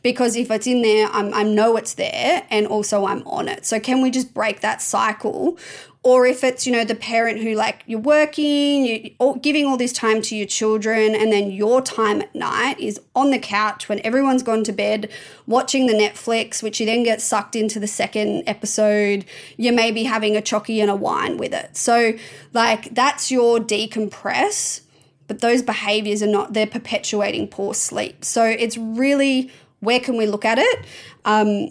because 0.04 0.36
if 0.36 0.52
it's 0.52 0.68
in 0.68 0.82
there, 0.82 1.08
I'm, 1.08 1.34
I 1.34 1.42
know 1.42 1.76
it's 1.76 1.94
there 1.94 2.46
and 2.48 2.68
also 2.68 3.06
I'm 3.06 3.26
on 3.26 3.48
it. 3.48 3.66
So 3.66 3.80
can 3.80 4.02
we 4.02 4.10
just 4.12 4.32
break 4.32 4.60
that 4.60 4.80
cycle? 4.80 5.58
Or 6.06 6.24
if 6.24 6.44
it's 6.44 6.64
you 6.64 6.72
know 6.72 6.84
the 6.84 6.94
parent 6.94 7.40
who 7.40 7.54
like 7.54 7.82
you're 7.86 7.98
working 7.98 8.84
you 8.86 9.10
giving 9.42 9.66
all 9.66 9.76
this 9.76 9.92
time 9.92 10.22
to 10.22 10.36
your 10.36 10.46
children 10.46 11.16
and 11.16 11.32
then 11.32 11.50
your 11.50 11.82
time 11.82 12.22
at 12.22 12.32
night 12.32 12.78
is 12.78 13.00
on 13.16 13.32
the 13.32 13.38
couch 13.40 13.88
when 13.88 14.00
everyone's 14.06 14.44
gone 14.44 14.62
to 14.62 14.72
bed 14.72 15.10
watching 15.48 15.88
the 15.88 15.92
netflix 15.92 16.62
which 16.62 16.78
you 16.78 16.86
then 16.86 17.02
get 17.02 17.20
sucked 17.20 17.56
into 17.56 17.80
the 17.80 17.88
second 17.88 18.44
episode. 18.46 19.24
You 19.56 19.72
may 19.72 19.90
be 19.90 20.04
having 20.04 20.36
a 20.36 20.40
chocky 20.40 20.80
and 20.80 20.88
a 20.88 20.94
wine 20.94 21.38
with 21.38 21.52
it. 21.52 21.76
So 21.76 22.12
like 22.52 22.94
that's 22.94 23.32
your 23.32 23.58
decompress 23.58 24.82
but 25.26 25.40
those 25.40 25.60
behaviors 25.60 26.22
are 26.22 26.28
not 26.28 26.52
they're 26.52 26.68
perpetuating 26.68 27.48
poor 27.48 27.74
sleep. 27.74 28.24
So 28.24 28.44
it's 28.44 28.78
really 28.78 29.50
where 29.80 29.98
can 29.98 30.16
we 30.16 30.26
look 30.26 30.44
at 30.44 30.58
it? 30.60 30.84
Um, 31.24 31.70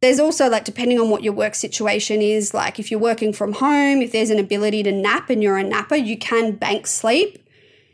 there's 0.00 0.20
also 0.20 0.48
like 0.48 0.64
depending 0.64 0.98
on 1.00 1.10
what 1.10 1.22
your 1.22 1.32
work 1.32 1.54
situation 1.54 2.22
is 2.22 2.54
like 2.54 2.78
if 2.78 2.90
you're 2.90 3.00
working 3.00 3.32
from 3.32 3.54
home 3.54 4.00
if 4.00 4.12
there's 4.12 4.30
an 4.30 4.38
ability 4.38 4.82
to 4.82 4.92
nap 4.92 5.30
and 5.30 5.42
you're 5.42 5.58
a 5.58 5.62
napper 5.62 5.96
you 5.96 6.16
can 6.16 6.52
bank 6.52 6.86
sleep. 6.86 7.44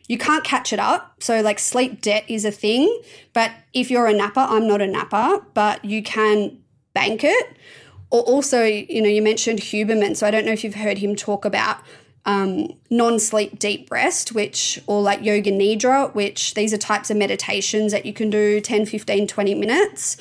You 0.07 0.19
can't 0.19 0.45
catch 0.45 0.73
it 0.73 0.79
up 0.79 1.23
so 1.23 1.41
like 1.41 1.59
sleep 1.59 2.03
debt 2.03 2.25
is 2.29 2.45
a 2.45 2.51
thing. 2.51 3.03
But 3.33 3.53
if 3.73 3.91
you're 3.91 4.07
a 4.07 4.13
napper 4.13 4.41
i'm 4.41 4.69
not 4.69 4.83
a 4.83 4.87
napper 4.87 5.45
but 5.55 5.85
you 5.85 6.03
can 6.03 6.59
bank 6.93 7.25
it. 7.25 7.57
Or 8.11 8.21
also 8.23 8.65
you 8.65 9.01
know 9.01 9.09
you 9.09 9.23
mentioned 9.23 9.61
huberman 9.61 10.17
so 10.17 10.27
i 10.27 10.31
don't 10.31 10.45
know 10.45 10.53
if 10.53 10.63
you've 10.63 10.75
heard 10.75 10.99
him 10.99 11.17
talk 11.17 11.45
about 11.45 11.79
um, 12.27 12.69
non-sleep 12.89 13.59
deep 13.59 13.91
rest 13.91 14.33
which 14.33 14.81
or 14.87 15.03
like 15.03 15.23
yoga 15.23 15.51
nidra 15.51 16.15
which 16.15 16.55
these 16.55 16.73
are 16.73 16.79
types 16.79 17.11
of 17.11 17.19
meditations 17.19 17.93
that 17.93 18.07
you 18.07 18.15
can 18.15 18.31
do 18.31 18.63
10 18.63 18.87
15 18.87 19.27
20 19.27 19.55
minutes 19.55 20.17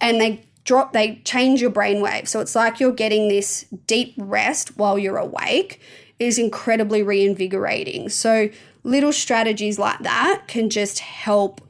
and 0.00 0.20
they 0.20 0.44
drop 0.68 0.92
they 0.92 1.14
change 1.24 1.62
your 1.62 1.70
brainwave 1.70 2.28
so 2.28 2.40
it's 2.40 2.54
like 2.54 2.78
you're 2.78 2.92
getting 2.92 3.28
this 3.28 3.64
deep 3.86 4.12
rest 4.18 4.76
while 4.76 4.98
you're 4.98 5.16
awake 5.16 5.80
it 6.18 6.26
is 6.26 6.38
incredibly 6.38 7.02
reinvigorating 7.02 8.10
so 8.10 8.50
little 8.82 9.10
strategies 9.10 9.78
like 9.78 9.98
that 10.00 10.42
can 10.46 10.68
just 10.68 10.98
help 10.98 11.62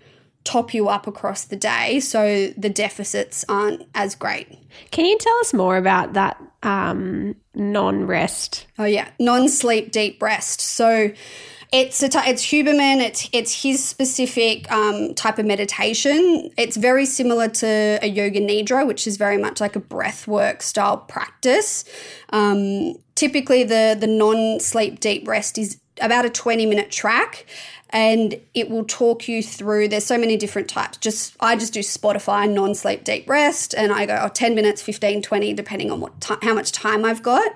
top 0.42 0.74
you 0.74 0.88
up 0.88 1.06
across 1.06 1.44
the 1.44 1.54
day 1.54 2.00
so 2.00 2.48
the 2.56 2.68
deficits 2.68 3.44
aren't 3.48 3.86
as 3.94 4.16
great 4.16 4.58
Can 4.90 5.04
you 5.04 5.16
tell 5.16 5.36
us 5.38 5.54
more 5.54 5.76
about 5.76 6.14
that 6.14 6.42
um, 6.62 7.36
non 7.54 8.06
rest? 8.06 8.66
Oh 8.78 8.84
yeah, 8.84 9.08
non-sleep 9.18 9.92
deep 9.92 10.20
rest. 10.22 10.60
So 10.60 11.12
it's 11.70 12.02
a 12.02 12.08
t- 12.08 12.18
it's 12.20 12.44
Huberman. 12.46 13.00
It's 13.00 13.28
it's 13.32 13.62
his 13.62 13.84
specific 13.84 14.70
um, 14.72 15.14
type 15.14 15.38
of 15.38 15.44
meditation. 15.44 16.50
It's 16.56 16.76
very 16.76 17.04
similar 17.04 17.48
to 17.48 17.98
a 18.00 18.06
yoga 18.06 18.40
nidra, 18.40 18.86
which 18.86 19.06
is 19.06 19.16
very 19.16 19.36
much 19.36 19.60
like 19.60 19.76
a 19.76 19.80
breath 19.80 20.26
work 20.26 20.62
style 20.62 20.96
practice. 20.96 21.84
Um, 22.30 22.94
typically, 23.14 23.64
the 23.64 23.96
the 23.98 24.06
non-sleep 24.06 25.00
deep 25.00 25.28
rest 25.28 25.58
is 25.58 25.78
about 26.00 26.24
a 26.24 26.30
twenty 26.30 26.64
minute 26.64 26.90
track. 26.90 27.46
And 27.90 28.38
it 28.52 28.68
will 28.68 28.84
talk 28.84 29.28
you 29.28 29.42
through. 29.42 29.88
There's 29.88 30.04
so 30.04 30.18
many 30.18 30.36
different 30.36 30.68
types. 30.68 30.98
Just 30.98 31.34
I 31.40 31.56
just 31.56 31.72
do 31.72 31.80
Spotify 31.80 32.46
non-sleep 32.46 33.02
deep 33.02 33.26
rest, 33.26 33.74
and 33.74 33.90
I 33.92 34.04
go 34.04 34.20
oh, 34.22 34.28
10 34.28 34.54
minutes, 34.54 34.82
15, 34.82 35.22
20, 35.22 35.54
depending 35.54 35.90
on 35.90 35.98
what 35.98 36.20
ti 36.20 36.34
how 36.42 36.52
much 36.52 36.70
time 36.70 37.06
I've 37.06 37.22
got 37.22 37.50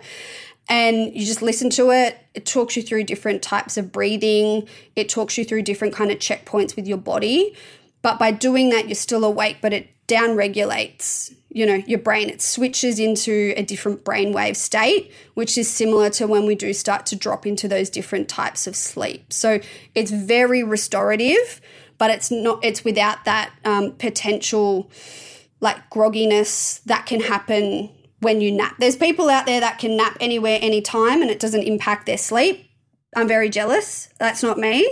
and 0.69 1.15
you 1.15 1.27
just 1.27 1.43
listen 1.43 1.71
to 1.71 1.91
it. 1.91 2.19
It 2.35 2.47
talks 2.47 2.77
you 2.77 2.83
through 2.83 3.05
different 3.05 3.43
types 3.43 3.77
of 3.77 3.93
breathing. 3.93 4.69
It 4.97 5.09
talks 5.09 5.37
you 5.37 5.45
through 5.45 5.63
different 5.63 5.95
kind 5.95 6.11
of 6.11 6.19
checkpoints 6.19 6.77
with 6.77 6.87
your 6.87 6.99
body. 6.99 7.57
But 8.01 8.19
by 8.19 8.31
doing 8.33 8.71
that 8.71 8.89
you're 8.89 8.95
still 8.95 9.25
awake 9.25 9.59
but 9.61 9.73
it 9.73 9.89
down 10.09 10.37
regulates 10.37 11.33
you 11.51 11.67
know 11.67 11.75
your 11.75 11.99
brain. 11.99 12.29
It 12.29 12.43
switches 12.43 12.99
into 12.99 13.55
a 13.57 13.63
different 13.63 14.05
brainwave 14.05 14.57
state 14.57 15.13
which 15.35 15.57
is 15.59 15.69
similar 15.71 16.11
to 16.11 16.27
when 16.27 16.47
we 16.47 16.55
do 16.55 16.73
start 16.73 17.07
to 17.07 17.17
drop 17.17 17.47
into 17.47 17.69
those 17.69 17.91
different 17.91 18.29
types 18.29 18.67
of 18.67 18.75
sleep. 18.75 19.33
So 19.33 19.61
it's 19.95 20.11
very 20.11 20.63
restorative 20.63 21.61
but 21.99 22.11
it's 22.11 22.31
not 22.31 22.65
it's 22.65 22.85
without 22.85 23.25
that 23.27 23.53
um, 23.65 23.93
potential 23.93 24.91
like 25.61 25.89
grogginess 25.91 26.83
that 26.85 27.07
can 27.07 27.21
happen 27.21 27.91
when 28.23 28.41
you 28.41 28.53
nap. 28.53 28.77
There's 28.79 28.97
people 28.97 29.29
out 29.29 29.47
there 29.47 29.61
that 29.61 29.79
can 29.79 29.97
nap 29.97 30.17
anywhere, 30.21 30.59
anytime, 30.63 31.23
and 31.23 31.31
it 31.31 31.41
doesn't 31.41 31.63
impact 31.63 32.07
their 32.07 32.19
sleep. 32.19 32.69
I'm 33.15 33.29
very 33.29 33.51
jealous. 33.51 34.09
That's 34.19 34.43
not 34.43 34.59
me. 34.59 34.89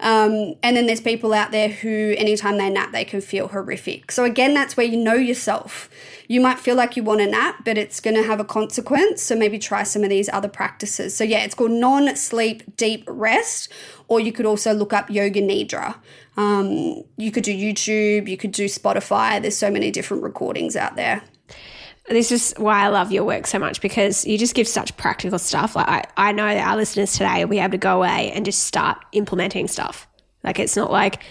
Um, 0.00 0.56
and 0.62 0.76
then 0.76 0.86
there's 0.86 1.00
people 1.00 1.32
out 1.32 1.52
there 1.52 1.70
who, 1.70 2.14
anytime 2.18 2.58
they 2.58 2.68
nap, 2.68 2.92
they 2.92 3.04
can 3.04 3.22
feel 3.22 3.48
horrific. 3.48 4.12
So, 4.12 4.24
again, 4.24 4.52
that's 4.52 4.76
where 4.76 4.84
you 4.84 4.98
know 4.98 5.14
yourself. 5.14 5.88
You 6.28 6.42
might 6.42 6.58
feel 6.58 6.76
like 6.76 6.96
you 6.96 7.02
want 7.02 7.22
a 7.22 7.26
nap, 7.26 7.64
but 7.64 7.78
it's 7.78 7.98
going 7.98 8.16
to 8.16 8.24
have 8.24 8.40
a 8.40 8.44
consequence. 8.44 9.22
So, 9.22 9.36
maybe 9.36 9.58
try 9.58 9.84
some 9.84 10.04
of 10.04 10.10
these 10.10 10.28
other 10.28 10.48
practices. 10.48 11.16
So, 11.16 11.24
yeah, 11.24 11.44
it's 11.44 11.54
called 11.54 11.70
non 11.70 12.14
sleep 12.14 12.76
deep 12.76 13.04
rest, 13.06 13.72
or 14.06 14.20
you 14.20 14.32
could 14.32 14.44
also 14.44 14.74
look 14.74 14.92
up 14.92 15.08
Yoga 15.08 15.40
Nidra. 15.40 15.96
Um, 16.36 17.04
you 17.16 17.30
could 17.30 17.44
do 17.44 17.56
YouTube, 17.56 18.28
you 18.28 18.36
could 18.36 18.52
do 18.52 18.66
Spotify. 18.66 19.40
There's 19.40 19.56
so 19.56 19.70
many 19.70 19.90
different 19.90 20.22
recordings 20.22 20.76
out 20.76 20.96
there 20.96 21.22
this 22.08 22.32
is 22.32 22.52
why 22.56 22.84
I 22.84 22.88
love 22.88 23.12
your 23.12 23.24
work 23.24 23.46
so 23.46 23.58
much 23.58 23.80
because 23.80 24.24
you 24.24 24.36
just 24.36 24.54
give 24.54 24.66
such 24.66 24.96
practical 24.96 25.38
stuff. 25.38 25.76
Like 25.76 25.88
I, 25.88 26.04
I 26.16 26.32
know 26.32 26.46
that 26.46 26.66
our 26.66 26.76
listeners 26.76 27.12
today 27.12 27.44
will 27.44 27.50
be 27.50 27.58
able 27.60 27.72
to 27.72 27.78
go 27.78 27.98
away 27.98 28.32
and 28.32 28.44
just 28.44 28.64
start 28.64 28.98
implementing 29.12 29.68
stuff. 29.68 30.08
Like 30.42 30.58
it's 30.58 30.76
not 30.76 30.90
like 30.90 31.22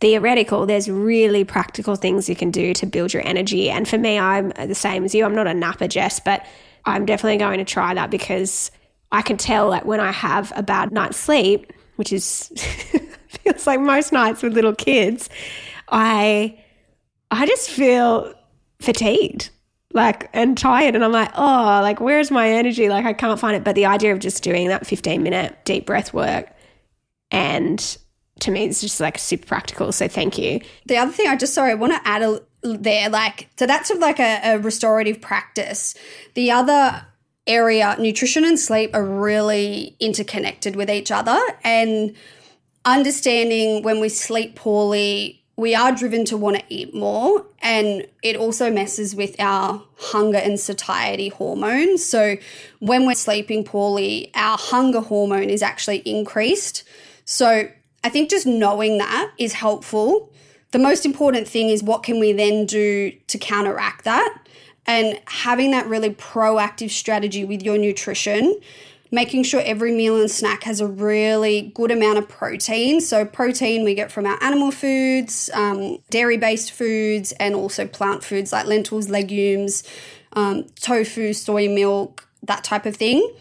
theoretical. 0.00 0.66
There's 0.66 0.88
really 0.88 1.44
practical 1.44 1.96
things 1.96 2.28
you 2.28 2.36
can 2.36 2.50
do 2.50 2.72
to 2.74 2.86
build 2.86 3.12
your 3.12 3.26
energy. 3.26 3.70
And 3.70 3.88
for 3.88 3.98
me, 3.98 4.18
I'm 4.18 4.50
the 4.50 4.74
same 4.74 5.04
as 5.04 5.14
you. 5.14 5.24
I'm 5.24 5.34
not 5.34 5.46
a 5.46 5.54
napper, 5.54 5.88
Jess, 5.88 6.20
but 6.20 6.46
I'm 6.84 7.06
definitely 7.06 7.38
going 7.38 7.58
to 7.58 7.64
try 7.64 7.92
that 7.94 8.10
because 8.10 8.70
I 9.12 9.22
can 9.22 9.36
tell 9.36 9.70
that 9.72 9.84
when 9.84 10.00
I 10.00 10.12
have 10.12 10.52
a 10.54 10.62
bad 10.62 10.92
night's 10.92 11.18
sleep, 11.18 11.72
which 11.96 12.12
is 12.12 12.48
feels 13.28 13.66
like 13.66 13.80
most 13.80 14.12
nights 14.12 14.42
with 14.42 14.54
little 14.54 14.74
kids, 14.74 15.28
I 15.88 16.58
I 17.32 17.46
just 17.46 17.70
feel 17.70 18.32
fatigued 18.80 19.50
like 19.92 20.30
and 20.32 20.56
tired. 20.56 20.94
And 20.94 21.04
i'm 21.04 21.12
like 21.12 21.32
oh 21.34 21.80
like 21.82 22.00
where's 22.00 22.30
my 22.30 22.50
energy? 22.50 22.88
Like 22.88 23.04
i 23.04 23.12
can't 23.12 23.38
find 23.38 23.56
it. 23.56 23.64
But 23.64 23.74
the 23.74 23.86
idea 23.86 24.12
of 24.12 24.18
just 24.18 24.42
doing 24.42 24.68
that 24.68 24.86
15 24.86 25.22
minute 25.22 25.56
deep 25.64 25.86
breath 25.86 26.12
work 26.14 26.52
and 27.30 27.98
to 28.40 28.50
me 28.50 28.64
it's 28.64 28.80
just 28.80 29.00
like 29.00 29.18
super 29.18 29.46
practical. 29.46 29.92
So 29.92 30.08
thank 30.08 30.38
you. 30.38 30.60
The 30.86 30.96
other 30.96 31.12
thing 31.12 31.28
i 31.28 31.36
just 31.36 31.54
sorry 31.54 31.72
i 31.72 31.74
want 31.74 31.92
to 31.92 32.08
add 32.08 32.22
a 32.22 32.40
there 32.62 33.08
like 33.08 33.48
so 33.58 33.66
that's 33.66 33.88
sort 33.88 33.96
of 33.98 34.02
like 34.02 34.20
a, 34.20 34.54
a 34.54 34.58
restorative 34.58 35.20
practice. 35.20 35.94
The 36.34 36.50
other 36.50 37.06
area 37.46 37.96
nutrition 37.98 38.44
and 38.44 38.58
sleep 38.58 38.94
are 38.94 39.04
really 39.04 39.96
interconnected 39.98 40.76
with 40.76 40.90
each 40.90 41.10
other. 41.10 41.38
And 41.64 42.14
understanding 42.84 43.82
when 43.82 44.00
we 44.00 44.08
sleep 44.08 44.56
poorly, 44.56 45.39
we 45.60 45.74
are 45.74 45.92
driven 45.92 46.24
to 46.24 46.38
want 46.38 46.56
to 46.56 46.64
eat 46.70 46.94
more, 46.94 47.44
and 47.60 48.06
it 48.22 48.34
also 48.34 48.72
messes 48.72 49.14
with 49.14 49.38
our 49.38 49.84
hunger 49.98 50.38
and 50.38 50.58
satiety 50.58 51.28
hormones. 51.28 52.02
So, 52.02 52.36
when 52.78 53.06
we're 53.06 53.14
sleeping 53.14 53.62
poorly, 53.64 54.30
our 54.34 54.56
hunger 54.56 55.00
hormone 55.00 55.50
is 55.50 55.62
actually 55.62 55.98
increased. 55.98 56.82
So, 57.26 57.68
I 58.02 58.08
think 58.08 58.30
just 58.30 58.46
knowing 58.46 58.96
that 58.98 59.32
is 59.36 59.52
helpful. 59.52 60.32
The 60.70 60.78
most 60.78 61.04
important 61.04 61.46
thing 61.46 61.68
is 61.68 61.82
what 61.82 62.04
can 62.04 62.18
we 62.18 62.32
then 62.32 62.64
do 62.64 63.12
to 63.26 63.38
counteract 63.38 64.04
that? 64.04 64.38
And 64.86 65.20
having 65.26 65.72
that 65.72 65.86
really 65.86 66.14
proactive 66.14 66.90
strategy 66.90 67.44
with 67.44 67.62
your 67.62 67.76
nutrition 67.76 68.58
making 69.10 69.42
sure 69.42 69.60
every 69.64 69.92
meal 69.92 70.20
and 70.20 70.30
snack 70.30 70.64
has 70.64 70.80
a 70.80 70.86
really 70.86 71.72
good 71.74 71.90
amount 71.90 72.18
of 72.18 72.28
protein. 72.28 73.00
So, 73.00 73.24
protein 73.24 73.84
we 73.84 73.94
get 73.94 74.12
from 74.12 74.26
our 74.26 74.42
animal 74.42 74.70
foods, 74.70 75.50
um, 75.54 75.98
dairy 76.10 76.36
based 76.36 76.72
foods, 76.72 77.32
and 77.32 77.54
also 77.54 77.86
plant 77.86 78.22
foods 78.22 78.52
like 78.52 78.66
lentils, 78.66 79.08
legumes, 79.08 79.82
um, 80.32 80.64
tofu, 80.80 81.32
soy 81.32 81.68
milk, 81.68 82.28
that 82.42 82.64
type 82.64 82.86
of 82.86 82.96
thing. 82.96 83.34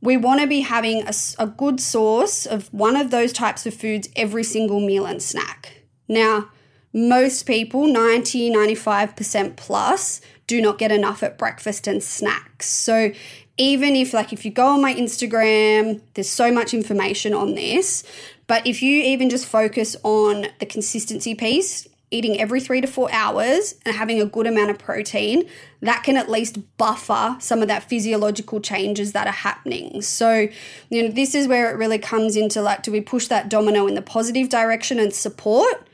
We 0.00 0.16
want 0.16 0.40
to 0.40 0.46
be 0.46 0.60
having 0.60 1.06
a, 1.06 1.14
a 1.38 1.46
good 1.46 1.80
source 1.80 2.44
of 2.44 2.72
one 2.74 2.96
of 2.96 3.10
those 3.10 3.32
types 3.32 3.64
of 3.64 3.74
foods 3.74 4.08
every 4.16 4.44
single 4.44 4.80
meal 4.80 5.06
and 5.06 5.22
snack. 5.22 5.84
Now, 6.08 6.50
most 6.92 7.44
people, 7.46 7.86
90, 7.86 8.52
95% 8.52 9.56
plus, 9.56 10.20
do 10.46 10.60
not 10.60 10.78
get 10.78 10.92
enough 10.92 11.22
at 11.22 11.38
breakfast 11.38 11.86
and 11.86 12.02
snacks. 12.02 12.68
So 12.68 13.12
even 13.56 13.94
if 13.94 14.12
like 14.12 14.32
if 14.32 14.44
you 14.44 14.50
go 14.50 14.66
on 14.66 14.82
my 14.82 14.94
Instagram, 14.94 16.00
there's 16.14 16.30
so 16.30 16.52
much 16.52 16.74
information 16.74 17.32
on 17.34 17.54
this, 17.54 18.04
but 18.46 18.66
if 18.66 18.82
you 18.82 19.02
even 19.02 19.30
just 19.30 19.46
focus 19.46 19.96
on 20.02 20.46
the 20.58 20.66
consistency 20.66 21.34
piece, 21.34 21.86
eating 22.10 22.40
every 22.40 22.60
3 22.60 22.80
to 22.80 22.86
4 22.86 23.10
hours 23.12 23.74
and 23.84 23.96
having 23.96 24.20
a 24.20 24.26
good 24.26 24.46
amount 24.46 24.70
of 24.70 24.78
protein, 24.78 25.48
that 25.80 26.02
can 26.04 26.16
at 26.16 26.30
least 26.30 26.58
buffer 26.76 27.36
some 27.40 27.62
of 27.62 27.68
that 27.68 27.82
physiological 27.88 28.60
changes 28.60 29.12
that 29.12 29.26
are 29.26 29.32
happening. 29.32 30.00
So, 30.02 30.48
you 30.90 31.02
know, 31.02 31.08
this 31.08 31.34
is 31.34 31.48
where 31.48 31.70
it 31.70 31.76
really 31.76 31.98
comes 31.98 32.36
into 32.36 32.60
like 32.62 32.82
do 32.82 32.92
we 32.92 33.00
push 33.00 33.28
that 33.28 33.48
domino 33.48 33.86
in 33.86 33.94
the 33.94 34.02
positive 34.02 34.48
direction 34.48 34.98
and 34.98 35.12
support 35.12 35.88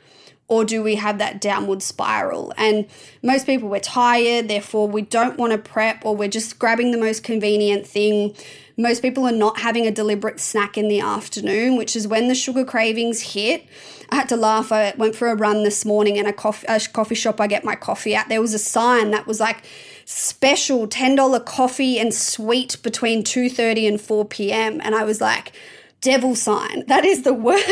or 0.50 0.64
do 0.64 0.82
we 0.82 0.96
have 0.96 1.18
that 1.18 1.40
downward 1.40 1.80
spiral? 1.80 2.52
And 2.56 2.86
most 3.22 3.46
people, 3.46 3.68
we're 3.68 3.78
tired, 3.78 4.48
therefore, 4.48 4.88
we 4.88 5.02
don't 5.02 5.38
want 5.38 5.52
to 5.52 5.58
prep, 5.58 6.04
or 6.04 6.16
we're 6.16 6.28
just 6.28 6.58
grabbing 6.58 6.90
the 6.90 6.98
most 6.98 7.22
convenient 7.22 7.86
thing. 7.86 8.34
Most 8.76 9.00
people 9.00 9.24
are 9.26 9.32
not 9.32 9.60
having 9.60 9.86
a 9.86 9.92
deliberate 9.92 10.40
snack 10.40 10.76
in 10.76 10.88
the 10.88 10.98
afternoon, 10.98 11.76
which 11.76 11.94
is 11.94 12.08
when 12.08 12.26
the 12.26 12.34
sugar 12.34 12.64
cravings 12.64 13.34
hit. 13.34 13.64
I 14.10 14.16
had 14.16 14.28
to 14.30 14.36
laugh. 14.36 14.72
I 14.72 14.92
went 14.98 15.14
for 15.14 15.28
a 15.28 15.36
run 15.36 15.62
this 15.62 15.84
morning 15.84 16.16
in 16.16 16.26
a 16.26 16.32
coffee, 16.32 16.66
a 16.68 16.80
coffee 16.80 17.14
shop 17.14 17.40
I 17.40 17.46
get 17.46 17.64
my 17.64 17.76
coffee 17.76 18.16
at. 18.16 18.28
There 18.28 18.40
was 18.40 18.52
a 18.52 18.58
sign 18.58 19.12
that 19.12 19.28
was 19.28 19.38
like, 19.38 19.62
special 20.04 20.88
$10 20.88 21.46
coffee 21.46 22.00
and 22.00 22.12
sweet 22.12 22.76
between 22.82 23.22
2.30 23.22 23.86
and 23.86 24.00
4 24.00 24.24
p.m. 24.24 24.80
And 24.82 24.96
I 24.96 25.04
was 25.04 25.20
like, 25.20 25.52
devil 26.00 26.34
sign. 26.34 26.84
That 26.86 27.04
is 27.04 27.22
the 27.22 27.34
word. 27.34 27.62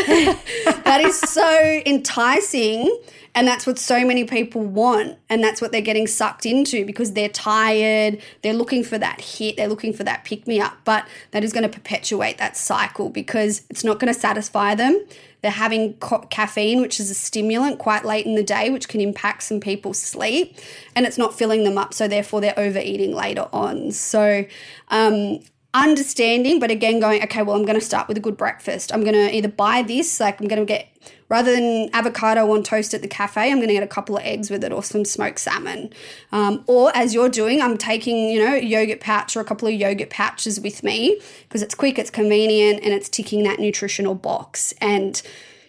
that 0.84 1.00
is 1.00 1.18
so 1.18 1.80
enticing. 1.86 2.96
And 3.34 3.46
that's 3.46 3.66
what 3.66 3.78
so 3.78 4.04
many 4.04 4.24
people 4.24 4.62
want. 4.62 5.16
And 5.28 5.42
that's 5.42 5.60
what 5.60 5.70
they're 5.70 5.80
getting 5.80 6.06
sucked 6.06 6.44
into 6.44 6.84
because 6.84 7.12
they're 7.12 7.28
tired. 7.28 8.20
They're 8.42 8.54
looking 8.54 8.82
for 8.82 8.98
that 8.98 9.20
hit. 9.20 9.56
They're 9.56 9.68
looking 9.68 9.92
for 9.92 10.04
that 10.04 10.24
pick 10.24 10.46
me 10.46 10.60
up. 10.60 10.76
But 10.84 11.06
that 11.30 11.44
is 11.44 11.52
going 11.52 11.62
to 11.62 11.68
perpetuate 11.68 12.38
that 12.38 12.56
cycle 12.56 13.10
because 13.10 13.62
it's 13.70 13.84
not 13.84 14.00
going 14.00 14.12
to 14.12 14.18
satisfy 14.18 14.74
them. 14.74 15.04
They're 15.40 15.50
having 15.52 15.94
co- 15.94 16.26
caffeine, 16.30 16.80
which 16.80 16.98
is 16.98 17.10
a 17.10 17.14
stimulant, 17.14 17.78
quite 17.78 18.04
late 18.04 18.26
in 18.26 18.34
the 18.34 18.42
day, 18.42 18.70
which 18.70 18.88
can 18.88 19.00
impact 19.00 19.44
some 19.44 19.60
people's 19.60 20.00
sleep, 20.00 20.56
and 20.96 21.06
it's 21.06 21.16
not 21.16 21.32
filling 21.32 21.62
them 21.62 21.78
up. 21.78 21.94
So, 21.94 22.08
therefore, 22.08 22.40
they're 22.40 22.58
overeating 22.58 23.14
later 23.14 23.48
on. 23.52 23.92
So, 23.92 24.44
um, 24.88 25.38
understanding, 25.74 26.58
but 26.58 26.70
again, 26.70 26.98
going, 26.98 27.22
okay, 27.22 27.42
well, 27.42 27.54
I'm 27.54 27.64
going 27.64 27.78
to 27.78 27.84
start 27.84 28.08
with 28.08 28.16
a 28.16 28.20
good 28.20 28.36
breakfast. 28.36 28.92
I'm 28.92 29.02
going 29.02 29.14
to 29.14 29.34
either 29.34 29.48
buy 29.48 29.82
this, 29.82 30.18
like, 30.18 30.40
I'm 30.40 30.48
going 30.48 30.60
to 30.60 30.64
get, 30.64 30.88
rather 31.28 31.54
than 31.54 31.90
avocado 31.92 32.50
on 32.52 32.62
toast 32.62 32.94
at 32.94 33.02
the 33.02 33.08
cafe, 33.08 33.50
I'm 33.50 33.58
going 33.58 33.68
to 33.68 33.74
get 33.74 33.82
a 33.82 33.88
couple 33.88 34.16
of 34.16 34.22
eggs 34.24 34.50
with 34.50 34.64
it 34.64 34.72
or 34.72 34.82
some 34.82 35.04
smoked 35.04 35.38
salmon. 35.38 35.92
Um, 36.32 36.64
or 36.66 36.90
as 36.96 37.12
you're 37.12 37.28
doing, 37.28 37.60
I'm 37.60 37.76
taking, 37.76 38.30
you 38.30 38.42
know, 38.42 38.54
a 38.54 38.62
yogurt 38.62 39.00
pouch 39.00 39.36
or 39.36 39.40
a 39.40 39.44
couple 39.44 39.68
of 39.68 39.74
yogurt 39.74 40.10
pouches 40.10 40.58
with 40.58 40.82
me 40.82 41.20
because 41.42 41.62
it's 41.62 41.74
quick, 41.74 41.98
it's 41.98 42.10
convenient, 42.10 42.82
and 42.82 42.94
it's 42.94 43.08
ticking 43.08 43.42
that 43.44 43.58
nutritional 43.58 44.14
box. 44.14 44.72
And 44.80 45.20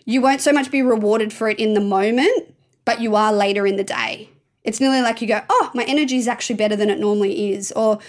you 0.05 0.21
won't 0.21 0.41
so 0.41 0.53
much 0.53 0.71
be 0.71 0.81
rewarded 0.81 1.33
for 1.33 1.49
it 1.49 1.59
in 1.59 1.73
the 1.73 1.81
moment, 1.81 2.55
but 2.85 3.01
you 3.01 3.15
are 3.15 3.33
later 3.33 3.67
in 3.67 3.75
the 3.75 3.83
day. 3.83 4.29
It's 4.63 4.79
nearly 4.79 5.01
like 5.01 5.21
you 5.21 5.27
go, 5.27 5.41
oh, 5.49 5.71
my 5.73 5.83
energy 5.83 6.17
is 6.17 6.27
actually 6.27 6.55
better 6.55 6.75
than 6.75 6.89
it 6.89 6.99
normally 6.99 7.53
is. 7.53 7.71
Or, 7.73 7.99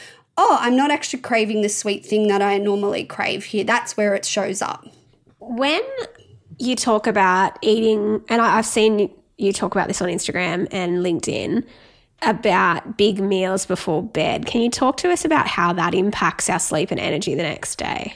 oh, 0.41 0.57
I'm 0.59 0.75
not 0.75 0.91
actually 0.91 1.21
craving 1.21 1.61
the 1.61 1.69
sweet 1.69 2.05
thing 2.07 2.29
that 2.29 2.41
I 2.41 2.57
normally 2.57 3.05
crave 3.05 3.45
here. 3.45 3.63
That's 3.63 3.95
where 3.95 4.15
it 4.15 4.25
shows 4.25 4.63
up. 4.63 4.87
When 5.39 5.83
you 6.59 6.77
talk 6.77 7.07
about 7.07 7.59
eating, 7.61 8.25
and 8.31 8.41
I, 8.41 8.57
have 8.57 8.65
seen 8.65 9.11
you 9.37 9.53
talk 9.53 9.75
about 9.75 9.89
this 9.89 10.01
on 10.01 10.09
Instagram 10.09 10.67
and 10.71 11.05
LinkedIn 11.05 11.67
about 12.23 12.97
big 12.97 13.21
meals 13.21 13.67
before 13.67 14.03
bed. 14.03 14.47
Can 14.47 14.63
you 14.63 14.71
talk 14.71 14.97
to 14.99 15.11
us 15.11 15.27
about 15.27 15.47
how 15.47 15.75
that 15.75 15.95
impacts 15.95 16.49
our 16.49 16.59
sleep 16.59 16.91
and 16.91 17.01
energy 17.01 17.35
the 17.35 17.43
next 17.43 17.77
day? 17.77 18.15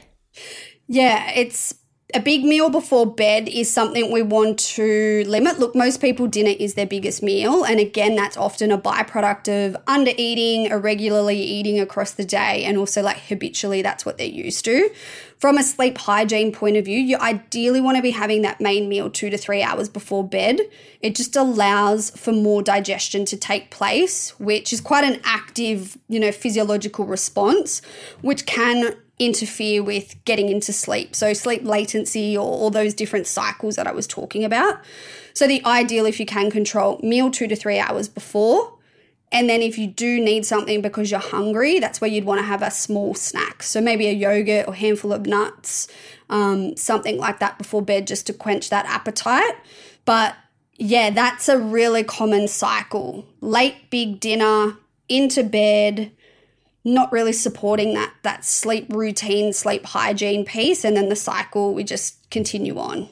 Yeah, 0.87 1.31
it's 1.31 1.75
a 2.15 2.21
big 2.21 2.45
meal 2.45 2.71
before 2.71 3.13
bed 3.13 3.49
is 3.49 3.69
something 3.69 4.13
we 4.13 4.23
want 4.23 4.61
to 4.61 5.25
limit. 5.27 5.59
Look, 5.59 5.75
most 5.75 6.01
people, 6.01 6.29
dinner 6.29 6.55
is 6.61 6.75
their 6.75 6.87
biggest 6.87 7.25
meal. 7.25 7.65
And 7.65 7.81
again, 7.81 8.15
that's 8.15 8.37
often 8.37 8.71
a 8.71 8.79
byproduct 8.79 9.49
of 9.49 9.77
under 9.89 10.13
eating, 10.17 10.67
irregularly 10.67 11.43
eating 11.43 11.81
across 11.81 12.13
the 12.13 12.25
day, 12.25 12.65
and 12.65 12.79
also 12.79 13.03
like 13.03 13.19
habitually, 13.19 13.83
that's 13.83 14.07
what 14.07 14.17
they're 14.17 14.27
used 14.29 14.65
to. 14.67 14.91
From 15.39 15.59
a 15.59 15.65
sleep 15.65 15.99
hygiene 15.99 16.53
point 16.53 16.77
of 16.77 16.85
view, 16.85 17.01
you 17.01 17.19
ideally 17.19 17.81
want 17.81 17.97
to 17.97 18.03
be 18.03 18.13
having 18.13 18.43
that 18.43 18.61
main 18.61 18.89
meal 18.89 19.11
two 19.11 19.29
to 19.29 19.37
three 19.37 19.63
hours 19.63 19.89
before 19.89 20.27
bed. 20.27 20.61
It 21.01 21.17
just 21.17 21.35
allows 21.35 22.11
for 22.11 22.33
more 22.33 22.63
digestion 22.63 23.25
to 23.27 23.37
take 23.37 23.71
place, 23.71 24.39
which 24.39 24.73
is 24.73 24.81
quite 24.81 25.05
an 25.05 25.21
active, 25.25 25.99
you 26.09 26.21
know, 26.21 26.31
physiological 26.31 27.07
response, 27.07 27.83
which 28.23 28.47
can 28.47 28.95
interfere 29.19 29.83
with 29.83 30.17
getting 30.25 30.49
into 30.49 30.73
sleep. 30.73 31.15
So, 31.15 31.33
sleep 31.33 31.65
latency 31.65 32.37
or 32.37 32.45
all 32.45 32.71
those 32.71 32.95
different 32.95 33.27
cycles 33.27 33.77
that 33.77 33.87
I 33.87 33.93
was 33.93 34.07
talking 34.07 34.45
about. 34.45 34.81
So, 35.33 35.47
the 35.47 35.65
ideal, 35.65 36.07
if 36.07 36.19
you 36.19 36.27
can 36.27 36.51
control 36.51 37.01
meal 37.03 37.31
two 37.31 37.47
to 37.49 37.57
three 37.57 37.79
hours 37.79 38.09
before. 38.09 38.73
And 39.33 39.49
then, 39.49 39.63
if 39.63 39.79
you 39.79 39.87
do 39.87 40.21
need 40.21 40.47
something 40.47 40.83
because 40.83 41.11
you're 41.11 41.21
hungry, 41.21 41.79
that's 41.79 42.01
where 42.01 42.11
you'd 42.11 42.25
want 42.25 42.41
to 42.41 42.47
have 42.47 42.63
a 42.63 42.71
small 42.71 43.15
snack. 43.15 43.63
So, 43.63 43.81
maybe 43.81 44.07
a 44.07 44.13
yogurt 44.13 44.69
or 44.69 44.75
handful 44.75 45.13
of 45.13 45.27
nuts, 45.27 45.89
um, 46.31 46.77
something 46.77 47.19
like 47.19 47.39
that 47.41 47.59
before 47.59 47.83
bed 47.83 48.07
just 48.07 48.27
to 48.27 48.33
quench 48.33 48.71
that 48.71 48.87
appetite. 48.87 49.57
But 50.05 50.37
yeah, 50.77 51.11
that's 51.11 51.49
a 51.49 51.59
really 51.59 52.03
common 52.03 52.49
cycle. 52.49 53.27
Late 53.41 53.91
big 53.91 54.21
dinner, 54.21 54.77
into 55.09 55.45
bed, 55.45 56.13
not 56.85 57.11
really 57.13 57.33
supporting 57.33 57.95
that 57.95 58.13
that 58.23 58.45
sleep 58.45 58.87
routine, 58.91 59.53
sleep 59.53 59.87
hygiene 59.87 60.45
piece, 60.45 60.85
and 60.85 60.97
then 60.97 61.09
the 61.09 61.17
cycle 61.17 61.75
we 61.75 61.83
just 61.83 62.31
continue 62.31 62.79
on. 62.79 63.09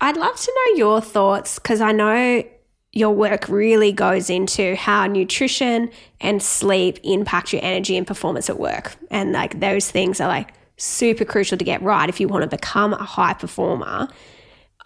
I'd 0.00 0.16
love 0.16 0.36
to 0.36 0.52
know 0.54 0.76
your 0.76 1.00
thoughts 1.00 1.58
because 1.58 1.80
I 1.80 1.92
know 1.92 2.44
your 2.92 3.10
work 3.10 3.48
really 3.48 3.92
goes 3.92 4.30
into 4.30 4.74
how 4.76 5.06
nutrition 5.06 5.90
and 6.20 6.42
sleep 6.42 6.98
impact 7.04 7.52
your 7.52 7.62
energy 7.62 7.96
and 7.96 8.06
performance 8.06 8.48
at 8.48 8.58
work. 8.58 8.96
And 9.10 9.32
like 9.32 9.60
those 9.60 9.90
things 9.90 10.20
are 10.20 10.28
like 10.28 10.54
super 10.76 11.24
crucial 11.24 11.58
to 11.58 11.64
get 11.64 11.82
right 11.82 12.08
if 12.08 12.20
you 12.20 12.28
want 12.28 12.42
to 12.42 12.48
become 12.48 12.94
a 12.94 13.04
high 13.04 13.34
performer. 13.34 14.08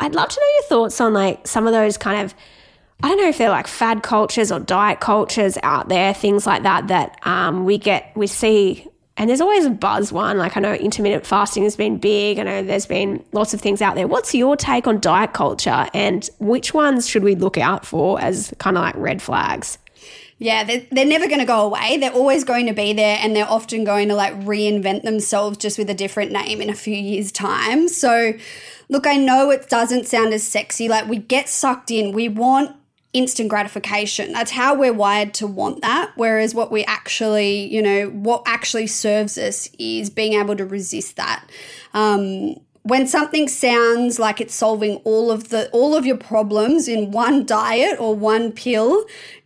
I'd 0.00 0.14
love 0.14 0.30
to 0.30 0.40
know 0.40 0.54
your 0.54 0.62
thoughts 0.64 1.00
on 1.00 1.12
like 1.12 1.46
some 1.46 1.66
of 1.66 1.72
those 1.72 1.96
kind 1.96 2.24
of 2.24 2.34
I 3.02 3.08
don't 3.08 3.18
know 3.18 3.28
if 3.28 3.38
they're 3.38 3.50
like 3.50 3.66
fad 3.66 4.02
cultures 4.02 4.52
or 4.52 4.60
diet 4.60 5.00
cultures 5.00 5.58
out 5.62 5.88
there, 5.88 6.14
things 6.14 6.46
like 6.46 6.62
that, 6.62 6.88
that 6.88 7.18
um, 7.24 7.64
we 7.64 7.76
get, 7.76 8.12
we 8.14 8.28
see. 8.28 8.86
And 9.16 9.28
there's 9.28 9.40
always 9.40 9.64
a 9.64 9.70
buzz 9.70 10.12
one. 10.12 10.38
Like 10.38 10.56
I 10.56 10.60
know 10.60 10.72
intermittent 10.72 11.26
fasting 11.26 11.64
has 11.64 11.76
been 11.76 11.98
big. 11.98 12.38
I 12.38 12.44
know 12.44 12.62
there's 12.62 12.86
been 12.86 13.24
lots 13.32 13.54
of 13.54 13.60
things 13.60 13.82
out 13.82 13.96
there. 13.96 14.06
What's 14.06 14.34
your 14.34 14.56
take 14.56 14.86
on 14.86 15.00
diet 15.00 15.32
culture 15.32 15.88
and 15.92 16.28
which 16.38 16.72
ones 16.72 17.08
should 17.08 17.24
we 17.24 17.34
look 17.34 17.58
out 17.58 17.84
for 17.84 18.20
as 18.20 18.54
kind 18.58 18.76
of 18.76 18.84
like 18.84 18.96
red 18.96 19.20
flags? 19.20 19.78
Yeah, 20.38 20.64
they're, 20.64 20.86
they're 20.90 21.04
never 21.04 21.28
going 21.28 21.40
to 21.40 21.44
go 21.44 21.66
away. 21.66 21.98
They're 21.98 22.12
always 22.12 22.42
going 22.42 22.66
to 22.66 22.72
be 22.72 22.92
there 22.92 23.18
and 23.20 23.34
they're 23.34 23.48
often 23.48 23.84
going 23.84 24.08
to 24.08 24.14
like 24.14 24.34
reinvent 24.40 25.02
themselves 25.02 25.58
just 25.58 25.78
with 25.78 25.90
a 25.90 25.94
different 25.94 26.32
name 26.32 26.60
in 26.60 26.68
a 26.68 26.74
few 26.74 26.96
years' 26.96 27.30
time. 27.30 27.86
So, 27.86 28.32
look, 28.88 29.06
I 29.06 29.16
know 29.16 29.50
it 29.50 29.68
doesn't 29.68 30.06
sound 30.06 30.32
as 30.32 30.42
sexy. 30.42 30.88
Like 30.88 31.06
we 31.08 31.18
get 31.18 31.48
sucked 31.48 31.92
in. 31.92 32.12
We 32.12 32.28
want 32.28 32.74
instant 33.12 33.51
gratification. 33.51 34.33
That's 34.33 34.51
how 34.51 34.75
we're 34.75 34.92
wired 34.92 35.35
to 35.35 35.46
want 35.46 35.83
that. 35.83 36.12
Whereas 36.16 36.55
what 36.55 36.72
we 36.72 36.85
actually, 36.85 37.72
you 37.72 37.83
know, 37.83 38.09
what 38.09 38.42
actually 38.46 38.87
serves 38.87 39.37
us 39.37 39.68
is 39.79 40.09
being 40.09 40.33
able 40.35 40.57
to 40.57 40.64
resist 40.64 41.16
that. 41.16 41.44
Um, 41.92 42.57
when 42.85 43.07
something 43.07 43.48
sounds 43.48 44.18
like 44.18 44.40
it's 44.40 44.55
solving 44.55 44.96
all 45.05 45.31
of 45.31 45.51
the 45.51 45.68
all 45.70 45.96
of 45.96 46.05
your 46.05 46.16
problems 46.16 46.88
in 46.88 47.12
one 47.12 47.46
diet 47.46 48.01
or 48.01 48.14
one 48.14 48.51
pill, 48.51 49.05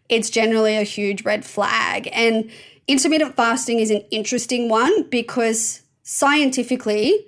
it's 0.09 0.31
generally 0.31 0.77
a 0.77 0.85
huge 0.85 1.25
red 1.25 1.45
flag. 1.45 2.09
And 2.13 2.51
intermittent 2.89 3.37
fasting 3.37 3.81
is 3.81 3.91
an 3.91 4.03
interesting 4.11 4.69
one 4.69 5.03
because 5.11 5.83
scientifically 6.03 7.27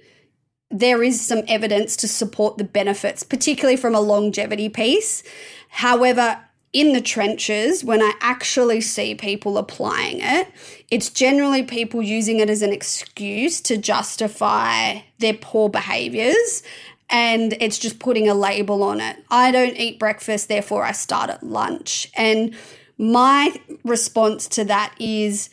there 0.71 1.03
is 1.03 1.21
some 1.21 1.43
evidence 1.49 1.97
to 1.97 2.09
support 2.09 2.59
the 2.59 2.65
benefits, 2.65 3.23
particularly 3.23 3.77
from 3.77 3.95
a 3.95 4.01
longevity 4.01 4.69
piece. 4.69 5.23
However, 5.69 6.41
in 6.73 6.93
the 6.93 7.01
trenches, 7.01 7.83
when 7.83 8.03
I 8.03 8.13
actually 8.21 8.81
see 8.81 9.15
people 9.15 9.57
applying 9.57 10.21
it, 10.21 10.49
it's 10.91 11.09
generally 11.09 11.63
people 11.63 12.03
using 12.03 12.41
it 12.41 12.51
as 12.51 12.63
an 12.63 12.73
excuse 12.73 13.61
to 13.63 13.77
justify 13.79 15.01
their 15.19 15.35
poor 15.35 15.69
behaviors. 15.69 16.63
And 17.11 17.55
it's 17.61 17.79
just 17.79 17.99
putting 17.99 18.29
a 18.29 18.35
label 18.35 18.83
on 18.83 19.01
it. 19.01 19.17
I 19.31 19.51
don't 19.51 19.77
eat 19.77 19.99
breakfast, 19.99 20.49
therefore 20.49 20.85
I 20.85 20.93
start 20.93 21.31
at 21.31 21.43
lunch. 21.43 22.11
And 22.15 22.55
my 22.99 23.59
response 23.83 24.47
to 24.49 24.65
that 24.65 24.95
is 24.99 25.49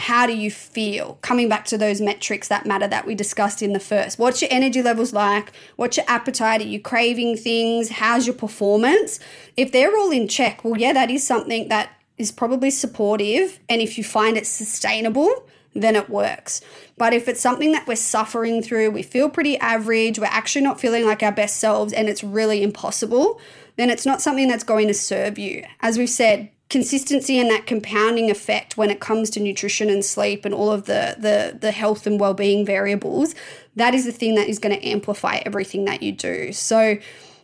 how 0.00 0.26
do 0.26 0.34
you 0.34 0.50
feel? 0.50 1.18
Coming 1.20 1.48
back 1.48 1.66
to 1.66 1.78
those 1.78 2.00
metrics 2.00 2.48
that 2.48 2.64
matter 2.64 2.88
that 2.88 3.06
we 3.06 3.14
discussed 3.14 3.62
in 3.62 3.74
the 3.74 3.80
first. 3.80 4.18
What's 4.18 4.40
your 4.40 4.50
energy 4.50 4.82
levels 4.82 5.12
like? 5.12 5.52
What's 5.76 5.98
your 5.98 6.06
appetite? 6.08 6.62
Are 6.62 6.64
you 6.64 6.80
craving 6.80 7.36
things? 7.36 7.90
How's 7.90 8.26
your 8.26 8.34
performance? 8.34 9.20
If 9.56 9.72
they're 9.72 9.96
all 9.96 10.10
in 10.10 10.26
check, 10.26 10.64
well, 10.64 10.78
yeah, 10.78 10.94
that 10.94 11.10
is 11.10 11.26
something 11.26 11.68
that 11.68 11.90
is 12.16 12.32
probably 12.32 12.70
supportive. 12.70 13.60
And 13.68 13.82
if 13.82 13.98
you 13.98 14.04
find 14.04 14.38
it 14.38 14.46
sustainable, 14.46 15.44
then 15.74 15.94
it 15.96 16.08
works. 16.08 16.62
But 16.96 17.12
if 17.12 17.28
it's 17.28 17.40
something 17.40 17.72
that 17.72 17.86
we're 17.86 17.96
suffering 17.96 18.62
through, 18.62 18.90
we 18.90 19.02
feel 19.02 19.28
pretty 19.28 19.58
average, 19.58 20.18
we're 20.18 20.26
actually 20.26 20.62
not 20.62 20.80
feeling 20.80 21.04
like 21.04 21.22
our 21.22 21.32
best 21.32 21.58
selves, 21.58 21.92
and 21.92 22.08
it's 22.08 22.24
really 22.24 22.62
impossible, 22.62 23.40
then 23.76 23.90
it's 23.90 24.04
not 24.04 24.20
something 24.20 24.48
that's 24.48 24.64
going 24.64 24.88
to 24.88 24.94
serve 24.94 25.38
you. 25.38 25.64
As 25.80 25.96
we've 25.96 26.10
said, 26.10 26.50
consistency 26.70 27.38
and 27.38 27.50
that 27.50 27.66
compounding 27.66 28.30
effect 28.30 28.76
when 28.76 28.90
it 28.90 29.00
comes 29.00 29.28
to 29.28 29.40
nutrition 29.40 29.90
and 29.90 30.04
sleep 30.04 30.44
and 30.44 30.54
all 30.54 30.70
of 30.70 30.86
the 30.86 31.16
the 31.18 31.58
the 31.58 31.72
health 31.72 32.06
and 32.06 32.20
well-being 32.20 32.64
variables 32.64 33.34
that 33.76 33.92
is 33.92 34.04
the 34.06 34.12
thing 34.12 34.36
that 34.36 34.48
is 34.48 34.58
going 34.58 34.74
to 34.74 34.86
amplify 34.86 35.40
everything 35.44 35.84
that 35.84 36.02
you 36.02 36.12
do. 36.12 36.52
So 36.52 36.96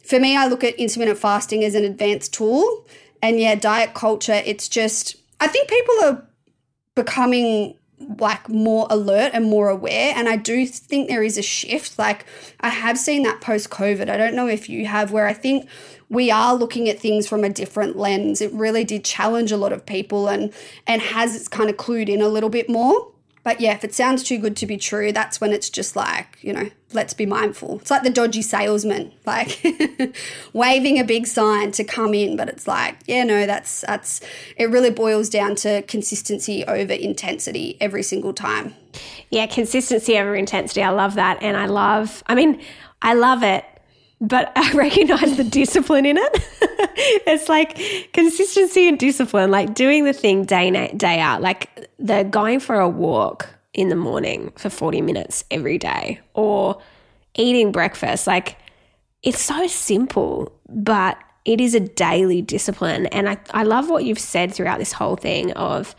for 0.04 0.20
me 0.20 0.36
i 0.36 0.46
look 0.46 0.62
at 0.64 0.74
intermittent 0.76 1.18
fasting 1.18 1.64
as 1.64 1.74
an 1.74 1.84
advanced 1.84 2.32
tool. 2.32 2.86
And 3.20 3.40
yeah 3.40 3.56
diet 3.56 3.94
culture 3.94 4.40
it's 4.46 4.68
just 4.68 5.16
i 5.40 5.48
think 5.48 5.68
people 5.68 5.94
are 6.04 6.26
becoming 6.94 7.76
like 8.18 8.48
more 8.48 8.86
alert 8.90 9.30
and 9.32 9.44
more 9.46 9.68
aware 9.68 10.12
and 10.14 10.28
i 10.28 10.36
do 10.36 10.66
think 10.66 11.08
there 11.08 11.22
is 11.22 11.38
a 11.38 11.42
shift 11.42 11.98
like 11.98 12.26
i 12.60 12.68
have 12.68 12.98
seen 12.98 13.22
that 13.22 13.40
post 13.40 13.70
covid 13.70 14.10
i 14.10 14.16
don't 14.16 14.34
know 14.34 14.46
if 14.46 14.68
you 14.68 14.84
have 14.86 15.12
where 15.12 15.26
i 15.26 15.32
think 15.32 15.66
we 16.08 16.30
are 16.30 16.54
looking 16.54 16.88
at 16.88 17.00
things 17.00 17.26
from 17.26 17.44
a 17.44 17.48
different 17.48 17.96
lens. 17.96 18.40
It 18.40 18.52
really 18.52 18.84
did 18.84 19.04
challenge 19.04 19.52
a 19.52 19.56
lot 19.56 19.72
of 19.72 19.84
people 19.84 20.28
and 20.28 20.52
and 20.86 21.02
has 21.02 21.48
kind 21.48 21.68
of 21.68 21.76
clued 21.76 22.08
in 22.08 22.20
a 22.20 22.28
little 22.28 22.50
bit 22.50 22.68
more. 22.68 23.12
But 23.46 23.60
yeah, 23.60 23.74
if 23.74 23.84
it 23.84 23.94
sounds 23.94 24.24
too 24.24 24.38
good 24.38 24.56
to 24.56 24.66
be 24.66 24.76
true, 24.76 25.12
that's 25.12 25.40
when 25.40 25.52
it's 25.52 25.70
just 25.70 25.94
like, 25.94 26.36
you 26.40 26.52
know, 26.52 26.68
let's 26.92 27.14
be 27.14 27.26
mindful. 27.26 27.78
It's 27.78 27.92
like 27.92 28.02
the 28.02 28.10
dodgy 28.10 28.42
salesman, 28.42 29.12
like 29.24 29.62
waving 30.52 30.98
a 30.98 31.04
big 31.04 31.28
sign 31.28 31.70
to 31.70 31.84
come 31.84 32.12
in, 32.12 32.36
but 32.36 32.48
it's 32.48 32.66
like, 32.66 32.96
yeah, 33.06 33.22
no, 33.22 33.46
that's 33.46 33.82
that's 33.82 34.20
it 34.56 34.68
really 34.68 34.90
boils 34.90 35.28
down 35.28 35.54
to 35.56 35.82
consistency 35.82 36.64
over 36.64 36.92
intensity 36.92 37.76
every 37.80 38.02
single 38.02 38.32
time. 38.32 38.74
Yeah, 39.30 39.46
consistency 39.46 40.18
over 40.18 40.34
intensity. 40.34 40.82
I 40.82 40.90
love 40.90 41.14
that. 41.14 41.40
And 41.40 41.56
I 41.56 41.66
love, 41.66 42.24
I 42.26 42.34
mean, 42.34 42.60
I 43.00 43.14
love 43.14 43.44
it 43.44 43.64
but 44.20 44.52
I 44.56 44.72
recognize 44.72 45.36
the 45.36 45.44
discipline 45.44 46.06
in 46.06 46.16
it. 46.18 46.30
it's 47.26 47.48
like 47.48 47.76
consistency 48.12 48.88
and 48.88 48.98
discipline, 48.98 49.50
like 49.50 49.74
doing 49.74 50.04
the 50.04 50.12
thing 50.12 50.44
day 50.44 50.92
day 50.96 51.20
out, 51.20 51.42
like 51.42 51.88
the 51.98 52.24
going 52.24 52.60
for 52.60 52.78
a 52.78 52.88
walk 52.88 53.48
in 53.74 53.90
the 53.90 53.96
morning 53.96 54.52
for 54.56 54.70
40 54.70 55.02
minutes 55.02 55.44
every 55.50 55.78
day 55.78 56.20
or 56.34 56.80
eating 57.34 57.72
breakfast. 57.72 58.26
Like 58.26 58.56
it's 59.22 59.40
so 59.40 59.66
simple, 59.66 60.52
but 60.68 61.18
it 61.44 61.60
is 61.60 61.74
a 61.74 61.80
daily 61.80 62.42
discipline. 62.42 63.06
And 63.06 63.28
I, 63.28 63.38
I 63.52 63.62
love 63.62 63.88
what 63.88 64.04
you've 64.04 64.18
said 64.18 64.52
throughout 64.52 64.78
this 64.78 64.92
whole 64.92 65.16
thing 65.16 65.52
of 65.52 65.94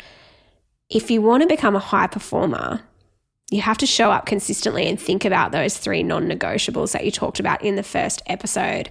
if 0.89 1.11
you 1.11 1.21
want 1.21 1.43
to 1.43 1.47
become 1.47 1.75
a 1.75 1.79
high 1.79 2.07
performer, 2.07 2.81
you 3.49 3.61
have 3.61 3.77
to 3.77 3.85
show 3.85 4.11
up 4.11 4.25
consistently 4.25 4.87
and 4.87 4.99
think 4.99 5.23
about 5.23 5.51
those 5.51 5.77
three 5.77 6.03
non 6.03 6.27
negotiables 6.27 6.91
that 6.91 7.05
you 7.05 7.11
talked 7.11 7.39
about 7.39 7.61
in 7.61 7.75
the 7.75 7.83
first 7.83 8.21
episode 8.27 8.89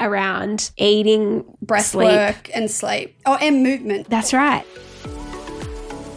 around 0.00 0.70
eating, 0.76 1.44
breath 1.62 1.86
sleep. 1.86 2.08
work, 2.08 2.50
and 2.54 2.70
sleep. 2.70 3.18
Oh, 3.26 3.36
and 3.40 3.62
movement. 3.62 4.08
That's 4.10 4.32
right. 4.32 4.64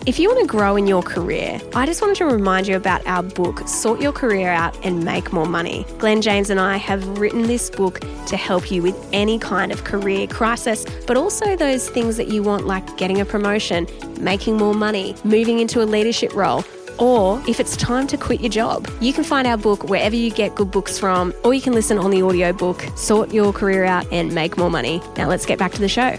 If 0.08 0.18
you 0.18 0.30
want 0.30 0.42
to 0.42 0.48
grow 0.48 0.76
in 0.76 0.88
your 0.88 1.04
career, 1.04 1.62
I 1.76 1.86
just 1.86 2.02
wanted 2.02 2.18
to 2.18 2.26
remind 2.26 2.68
you 2.68 2.76
about 2.76 3.06
our 3.06 3.22
book, 3.22 3.68
Sort 3.68 4.02
Your 4.02 4.12
Career 4.12 4.50
Out 4.50 4.76
and 4.84 5.06
Make 5.06 5.32
More 5.32 5.46
Money. 5.46 5.86
Glenn 6.00 6.24
James 6.24 6.50
and 6.50 6.60
I 6.60 6.78
have 6.78 7.20
written 7.20 7.44
this 7.44 7.70
book 7.70 8.00
to 8.26 8.36
help 8.36 8.72
you 8.72 8.82
with 8.82 8.98
any 9.14 9.38
kind 9.38 9.72
of 9.72 9.84
career 9.84 10.26
crisis, 10.26 10.88
but 11.06 11.18
also 11.18 11.56
those 11.56 11.88
things 11.88 12.18
that 12.18 12.30
you 12.30 12.42
want, 12.42 12.66
like 12.66 12.98
getting 12.98 13.22
a 13.22 13.26
promotion, 13.26 13.86
making 14.20 14.58
more 14.58 14.74
money, 14.74 15.16
moving 15.24 15.60
into 15.60 15.84
a 15.84 15.86
leadership 15.86 16.34
role 16.34 16.66
or 16.98 17.42
if 17.48 17.60
it's 17.60 17.78
time 17.78 18.08
to 18.08 18.18
quit 18.18 18.42
your 18.42 18.50
job. 18.50 18.90
You 19.00 19.14
can 19.14 19.24
find 19.24 19.48
our 19.48 19.58
book 19.58 19.90
wherever 19.90 20.16
you 20.16 20.32
get 20.32 20.56
good 20.56 20.72
books 20.72 20.98
from, 20.98 21.34
or 21.44 21.54
you 21.54 21.62
can 21.62 21.74
listen 21.74 21.98
on 21.98 22.12
the 22.12 22.24
audiobook, 22.24 22.82
sort 22.96 23.34
your 23.34 23.54
career 23.54 23.86
out 23.86 24.06
and 24.12 24.34
make 24.34 24.58
more 24.58 24.70
money. 24.70 25.02
Now 25.18 25.28
let's 25.30 25.46
get 25.46 25.60
back 25.60 25.72
to 25.74 25.80
the 25.80 25.90
show. 25.90 26.18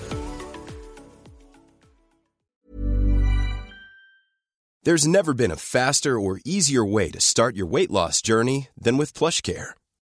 There's 4.85 5.07
never 5.07 5.33
been 5.33 5.53
a 5.53 5.57
faster 5.57 6.19
or 6.19 6.41
easier 6.45 6.85
way 6.85 7.09
to 7.13 7.21
start 7.21 7.55
your 7.55 7.67
weight 7.67 7.91
loss 7.91 8.21
journey 8.21 8.69
than 8.77 8.97
with 8.97 9.15
PlushCare. 9.15 9.75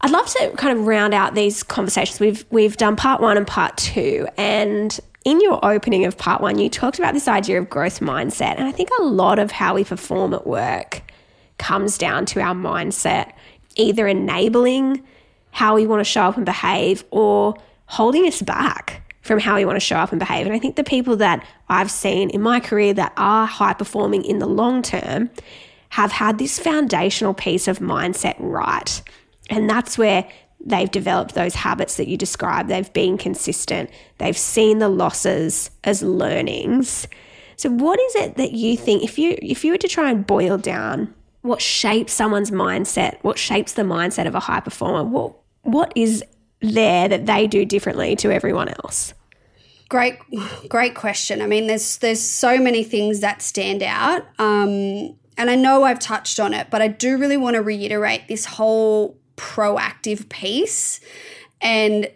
I'd 0.00 0.10
love 0.10 0.26
to 0.26 0.52
kind 0.56 0.78
of 0.78 0.86
round 0.86 1.12
out 1.12 1.34
these 1.34 1.62
conversations. 1.62 2.20
We've 2.20 2.44
we've 2.50 2.76
done 2.76 2.96
part 2.96 3.20
one 3.20 3.36
and 3.36 3.46
part 3.46 3.76
two, 3.76 4.28
and 4.36 4.98
in 5.24 5.40
your 5.40 5.64
opening 5.64 6.04
of 6.04 6.16
part 6.16 6.40
one, 6.40 6.58
you 6.58 6.68
talked 6.70 6.98
about 6.98 7.14
this 7.14 7.28
idea 7.28 7.60
of 7.60 7.68
growth 7.68 8.00
mindset, 8.00 8.56
and 8.56 8.64
I 8.64 8.72
think 8.72 8.88
a 8.98 9.02
lot 9.02 9.38
of 9.38 9.50
how 9.50 9.74
we 9.74 9.84
perform 9.84 10.32
at 10.34 10.46
work 10.46 11.02
comes 11.58 11.98
down 11.98 12.24
to 12.26 12.40
our 12.40 12.54
mindset, 12.54 13.32
either 13.76 14.06
enabling 14.06 15.02
how 15.50 15.74
we 15.74 15.86
want 15.86 16.00
to 16.00 16.04
show 16.04 16.22
up 16.22 16.36
and 16.36 16.46
behave, 16.46 17.04
or 17.10 17.56
holding 17.86 18.24
us 18.26 18.40
back 18.40 19.02
from 19.22 19.40
how 19.40 19.56
we 19.56 19.64
want 19.64 19.76
to 19.76 19.80
show 19.80 19.96
up 19.96 20.12
and 20.12 20.18
behave. 20.18 20.46
And 20.46 20.54
I 20.54 20.58
think 20.58 20.76
the 20.76 20.84
people 20.84 21.16
that 21.16 21.44
I've 21.68 21.90
seen 21.90 22.30
in 22.30 22.40
my 22.40 22.60
career 22.60 22.94
that 22.94 23.12
are 23.16 23.46
high 23.46 23.74
performing 23.74 24.24
in 24.24 24.38
the 24.38 24.46
long 24.46 24.82
term 24.82 25.30
have 25.90 26.12
had 26.12 26.38
this 26.38 26.58
foundational 26.58 27.34
piece 27.34 27.68
of 27.68 27.78
mindset 27.78 28.36
right. 28.38 29.02
And 29.48 29.68
that's 29.68 29.96
where 29.96 30.28
they've 30.64 30.90
developed 30.90 31.34
those 31.34 31.54
habits 31.54 31.96
that 31.96 32.08
you 32.08 32.16
described. 32.16 32.68
They've 32.68 32.92
been 32.92 33.16
consistent. 33.16 33.90
They've 34.18 34.36
seen 34.36 34.78
the 34.78 34.88
losses 34.88 35.70
as 35.84 36.02
learnings. 36.02 37.06
So 37.56 37.70
what 37.70 37.98
is 38.00 38.14
it 38.16 38.36
that 38.36 38.52
you 38.52 38.76
think 38.76 39.02
if 39.02 39.18
you 39.18 39.36
if 39.42 39.64
you 39.64 39.72
were 39.72 39.78
to 39.78 39.88
try 39.88 40.10
and 40.10 40.26
boil 40.26 40.58
down 40.58 41.14
what 41.42 41.62
shapes 41.62 42.12
someone's 42.12 42.50
mindset, 42.50 43.18
what 43.22 43.38
shapes 43.38 43.72
the 43.72 43.82
mindset 43.82 44.26
of 44.26 44.34
a 44.34 44.40
high 44.40 44.60
performer, 44.60 45.04
what 45.04 45.34
what 45.62 45.92
is 45.96 46.24
there 46.60 47.08
that 47.08 47.26
they 47.26 47.46
do 47.46 47.64
differently 47.64 48.16
to 48.16 48.30
everyone 48.30 48.68
else? 48.68 49.14
Great, 49.88 50.18
great 50.68 50.94
question. 50.94 51.40
I 51.40 51.46
mean, 51.46 51.66
there's 51.66 51.98
there's 51.98 52.20
so 52.20 52.58
many 52.58 52.84
things 52.84 53.20
that 53.20 53.42
stand 53.42 53.82
out, 53.82 54.22
um, 54.38 55.16
and 55.36 55.50
I 55.50 55.54
know 55.54 55.84
I've 55.84 55.98
touched 55.98 56.38
on 56.38 56.52
it, 56.52 56.68
but 56.70 56.82
I 56.82 56.88
do 56.88 57.16
really 57.16 57.36
want 57.36 57.54
to 57.54 57.62
reiterate 57.62 58.28
this 58.28 58.44
whole 58.44 59.16
proactive 59.38 60.28
piece 60.28 61.00
and 61.60 62.10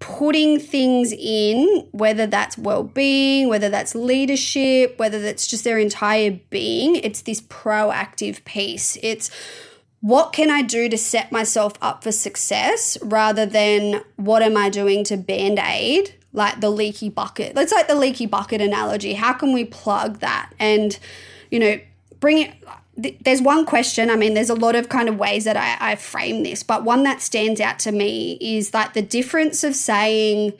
putting 0.00 0.60
things 0.60 1.12
in, 1.12 1.88
whether 1.92 2.26
that's 2.26 2.56
well 2.58 2.84
being, 2.84 3.48
whether 3.48 3.68
that's 3.68 3.94
leadership, 3.94 4.98
whether 4.98 5.20
that's 5.20 5.46
just 5.46 5.64
their 5.64 5.78
entire 5.78 6.38
being. 6.50 6.96
It's 6.96 7.22
this 7.22 7.40
proactive 7.40 8.44
piece. 8.44 8.96
It's 9.02 9.30
what 10.00 10.32
can 10.32 10.50
I 10.50 10.62
do 10.62 10.88
to 10.88 10.96
set 10.96 11.32
myself 11.32 11.72
up 11.82 12.04
for 12.04 12.12
success 12.12 12.96
rather 13.02 13.44
than 13.44 14.02
what 14.16 14.42
am 14.42 14.56
I 14.56 14.68
doing 14.68 15.02
to 15.04 15.16
band 15.16 15.58
aid 15.58 16.14
like 16.32 16.60
the 16.60 16.70
leaky 16.70 17.08
bucket. 17.08 17.56
Let's 17.56 17.72
like 17.72 17.88
the 17.88 17.94
leaky 17.94 18.26
bucket 18.26 18.60
analogy. 18.60 19.14
How 19.14 19.32
can 19.32 19.52
we 19.52 19.64
plug 19.64 20.20
that 20.20 20.52
and, 20.58 20.96
you 21.50 21.58
know, 21.58 21.80
bring 22.20 22.38
it? 22.38 22.52
There's 22.98 23.40
one 23.40 23.64
question. 23.64 24.10
I 24.10 24.16
mean, 24.16 24.34
there's 24.34 24.50
a 24.50 24.54
lot 24.54 24.74
of 24.74 24.88
kind 24.88 25.08
of 25.08 25.18
ways 25.18 25.44
that 25.44 25.56
I, 25.56 25.92
I 25.92 25.94
frame 25.96 26.42
this, 26.42 26.62
but 26.64 26.82
one 26.82 27.04
that 27.04 27.22
stands 27.22 27.60
out 27.60 27.78
to 27.80 27.92
me 27.92 28.36
is 28.40 28.74
like 28.74 28.94
the 28.94 29.02
difference 29.02 29.62
of 29.62 29.76
saying, 29.76 30.52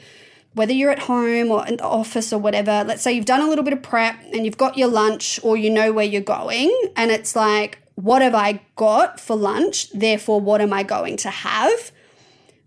whether 0.54 0.72
you're 0.72 0.92
at 0.92 1.00
home 1.00 1.50
or 1.50 1.66
in 1.66 1.76
the 1.78 1.84
office 1.84 2.32
or 2.32 2.38
whatever, 2.38 2.84
let's 2.86 3.02
say 3.02 3.12
you've 3.12 3.24
done 3.24 3.40
a 3.40 3.48
little 3.48 3.64
bit 3.64 3.72
of 3.72 3.82
prep 3.82 4.16
and 4.32 4.44
you've 4.44 4.56
got 4.56 4.78
your 4.78 4.88
lunch 4.88 5.40
or 5.42 5.56
you 5.56 5.68
know 5.68 5.92
where 5.92 6.04
you're 6.04 6.22
going, 6.22 6.70
and 6.96 7.10
it's 7.10 7.34
like, 7.34 7.78
what 7.96 8.22
have 8.22 8.34
I 8.34 8.60
got 8.76 9.18
for 9.18 9.36
lunch? 9.36 9.90
Therefore, 9.90 10.40
what 10.40 10.60
am 10.60 10.72
I 10.72 10.84
going 10.84 11.16
to 11.18 11.30
have? 11.30 11.92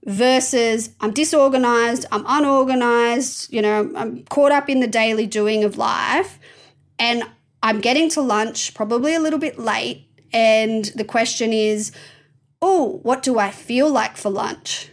versus 0.06 0.90
I'm 1.00 1.12
disorganized, 1.12 2.06
I'm 2.12 2.24
unorganized, 2.28 3.54
you 3.54 3.62
know, 3.62 3.92
I'm 3.96 4.24
caught 4.26 4.52
up 4.52 4.70
in 4.70 4.80
the 4.80 4.88
daily 4.88 5.28
doing 5.28 5.64
of 5.64 5.78
life 5.78 6.40
and 6.98 7.24
I'm 7.64 7.80
getting 7.80 8.10
to 8.12 8.22
lunch 8.22 8.74
probably 8.74 9.14
a 9.14 9.20
little 9.20 9.40
bit 9.40 9.60
late 9.60 10.08
and 10.34 10.86
the 10.96 11.04
question 11.04 11.54
is, 11.54 11.92
"Oh, 12.62 13.00
what 13.04 13.24
do 13.24 13.40
I 13.40 13.52
feel 13.52 13.90
like 13.90 14.18
for 14.18 14.30
lunch?" 14.30 14.92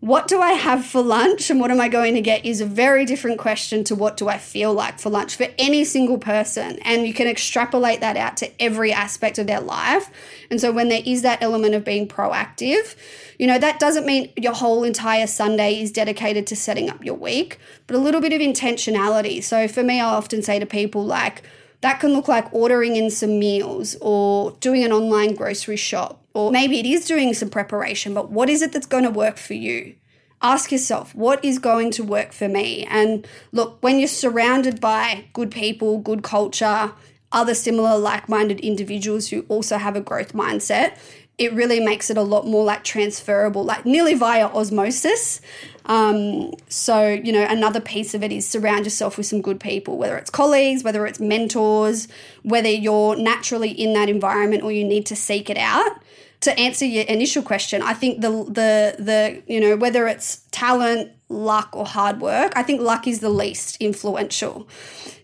what 0.00 0.28
do 0.28 0.40
I 0.40 0.52
have 0.52 0.84
for 0.84 1.00
lunch 1.02 1.48
and 1.48 1.58
what 1.58 1.70
am 1.70 1.80
I 1.80 1.88
going 1.88 2.14
to 2.14 2.20
get 2.20 2.44
is 2.44 2.60
a 2.60 2.66
very 2.66 3.06
different 3.06 3.38
question 3.38 3.82
to 3.84 3.94
what 3.94 4.18
do 4.18 4.28
I 4.28 4.36
feel 4.36 4.74
like 4.74 4.98
for 4.98 5.08
lunch 5.08 5.34
for 5.34 5.48
any 5.58 5.84
single 5.84 6.18
person. 6.18 6.78
And 6.82 7.06
you 7.06 7.14
can 7.14 7.26
extrapolate 7.26 8.00
that 8.00 8.16
out 8.16 8.36
to 8.36 8.62
every 8.62 8.92
aspect 8.92 9.38
of 9.38 9.46
their 9.46 9.60
life. 9.60 10.10
And 10.50 10.60
so 10.60 10.70
when 10.70 10.90
there 10.90 11.02
is 11.04 11.22
that 11.22 11.42
element 11.42 11.74
of 11.74 11.82
being 11.82 12.06
proactive, 12.06 12.94
you 13.38 13.46
know, 13.46 13.58
that 13.58 13.80
doesn't 13.80 14.06
mean 14.06 14.32
your 14.36 14.52
whole 14.52 14.84
entire 14.84 15.26
Sunday 15.26 15.80
is 15.80 15.90
dedicated 15.90 16.46
to 16.48 16.56
setting 16.56 16.90
up 16.90 17.02
your 17.02 17.16
week, 17.16 17.58
but 17.86 17.96
a 17.96 17.98
little 17.98 18.20
bit 18.20 18.34
of 18.34 18.40
intentionality. 18.40 19.42
So 19.42 19.66
for 19.66 19.82
me, 19.82 20.00
I 20.00 20.04
often 20.04 20.42
say 20.42 20.58
to 20.58 20.66
people, 20.66 21.04
like, 21.04 21.42
that 21.80 22.00
can 22.00 22.12
look 22.12 22.28
like 22.28 22.52
ordering 22.52 22.96
in 22.96 23.10
some 23.10 23.38
meals 23.38 23.96
or 24.00 24.52
doing 24.60 24.84
an 24.84 24.92
online 24.92 25.34
grocery 25.34 25.76
shop, 25.76 26.22
or 26.34 26.50
maybe 26.50 26.78
it 26.80 26.86
is 26.86 27.06
doing 27.06 27.34
some 27.34 27.50
preparation, 27.50 28.14
but 28.14 28.30
what 28.30 28.48
is 28.48 28.62
it 28.62 28.72
that's 28.72 28.86
going 28.86 29.04
to 29.04 29.10
work 29.10 29.36
for 29.36 29.54
you? 29.54 29.94
Ask 30.42 30.70
yourself, 30.70 31.14
what 31.14 31.44
is 31.44 31.58
going 31.58 31.90
to 31.92 32.04
work 32.04 32.32
for 32.32 32.48
me? 32.48 32.86
And 32.90 33.26
look, 33.52 33.78
when 33.82 33.98
you're 33.98 34.08
surrounded 34.08 34.80
by 34.80 35.24
good 35.32 35.50
people, 35.50 35.98
good 35.98 36.22
culture, 36.22 36.92
other 37.32 37.54
similar 37.54 37.98
like 37.98 38.28
minded 38.28 38.60
individuals 38.60 39.28
who 39.28 39.44
also 39.48 39.78
have 39.78 39.96
a 39.96 40.00
growth 40.00 40.32
mindset, 40.32 40.96
it 41.38 41.52
really 41.52 41.80
makes 41.80 42.08
it 42.08 42.16
a 42.16 42.22
lot 42.22 42.46
more 42.46 42.64
like 42.64 42.82
transferable, 42.82 43.62
like 43.62 43.84
nearly 43.84 44.14
via 44.14 44.46
osmosis. 44.46 45.40
Um, 45.84 46.54
so, 46.68 47.08
you 47.08 47.30
know, 47.30 47.44
another 47.44 47.80
piece 47.80 48.14
of 48.14 48.22
it 48.22 48.32
is 48.32 48.48
surround 48.48 48.84
yourself 48.84 49.18
with 49.18 49.26
some 49.26 49.42
good 49.42 49.60
people, 49.60 49.98
whether 49.98 50.16
it's 50.16 50.30
colleagues, 50.30 50.82
whether 50.82 51.06
it's 51.06 51.20
mentors, 51.20 52.08
whether 52.42 52.70
you're 52.70 53.16
naturally 53.16 53.70
in 53.70 53.92
that 53.92 54.08
environment 54.08 54.62
or 54.62 54.72
you 54.72 54.84
need 54.84 55.04
to 55.06 55.16
seek 55.16 55.50
it 55.50 55.58
out. 55.58 56.00
To 56.40 56.58
answer 56.58 56.84
your 56.84 57.04
initial 57.04 57.42
question, 57.42 57.82
I 57.82 57.94
think 57.94 58.20
the 58.20 58.30
the 58.30 58.96
the 58.98 59.42
you 59.46 59.58
know 59.58 59.74
whether 59.74 60.06
it's 60.06 60.42
talent, 60.50 61.10
luck, 61.28 61.70
or 61.72 61.86
hard 61.86 62.20
work, 62.20 62.52
I 62.56 62.62
think 62.62 62.80
luck 62.80 63.06
is 63.06 63.20
the 63.20 63.30
least 63.30 63.76
influential 63.78 64.68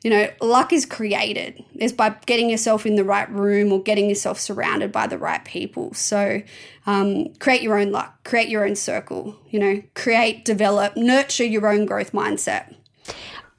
you 0.03 0.11
know, 0.11 0.29
luck 0.41 0.73
is 0.73 0.85
created 0.85 1.63
is 1.77 1.93
by 1.93 2.11
getting 2.27 2.51
yourself 2.51 2.85
in 2.85 2.97
the 2.97 3.05
right 3.05 3.31
room 3.31 3.73
or 3.73 3.81
getting 3.81 4.09
yourself 4.09 4.41
surrounded 4.41 4.91
by 4.91 5.07
the 5.07 5.17
right 5.17 5.45
people. 5.45 5.95
So, 5.95 6.43
um, 6.87 7.33
create 7.35 7.63
your 7.63 7.79
own 7.79 7.93
luck, 7.93 8.25
create 8.25 8.49
your 8.49 8.67
own 8.67 8.75
circle, 8.75 9.37
you 9.49 9.61
know, 9.61 9.83
create, 9.95 10.45
develop, 10.45 10.97
nurture 10.97 11.45
your 11.45 11.69
own 11.69 11.87
growth 11.87 12.13
mindset. 12.13 12.75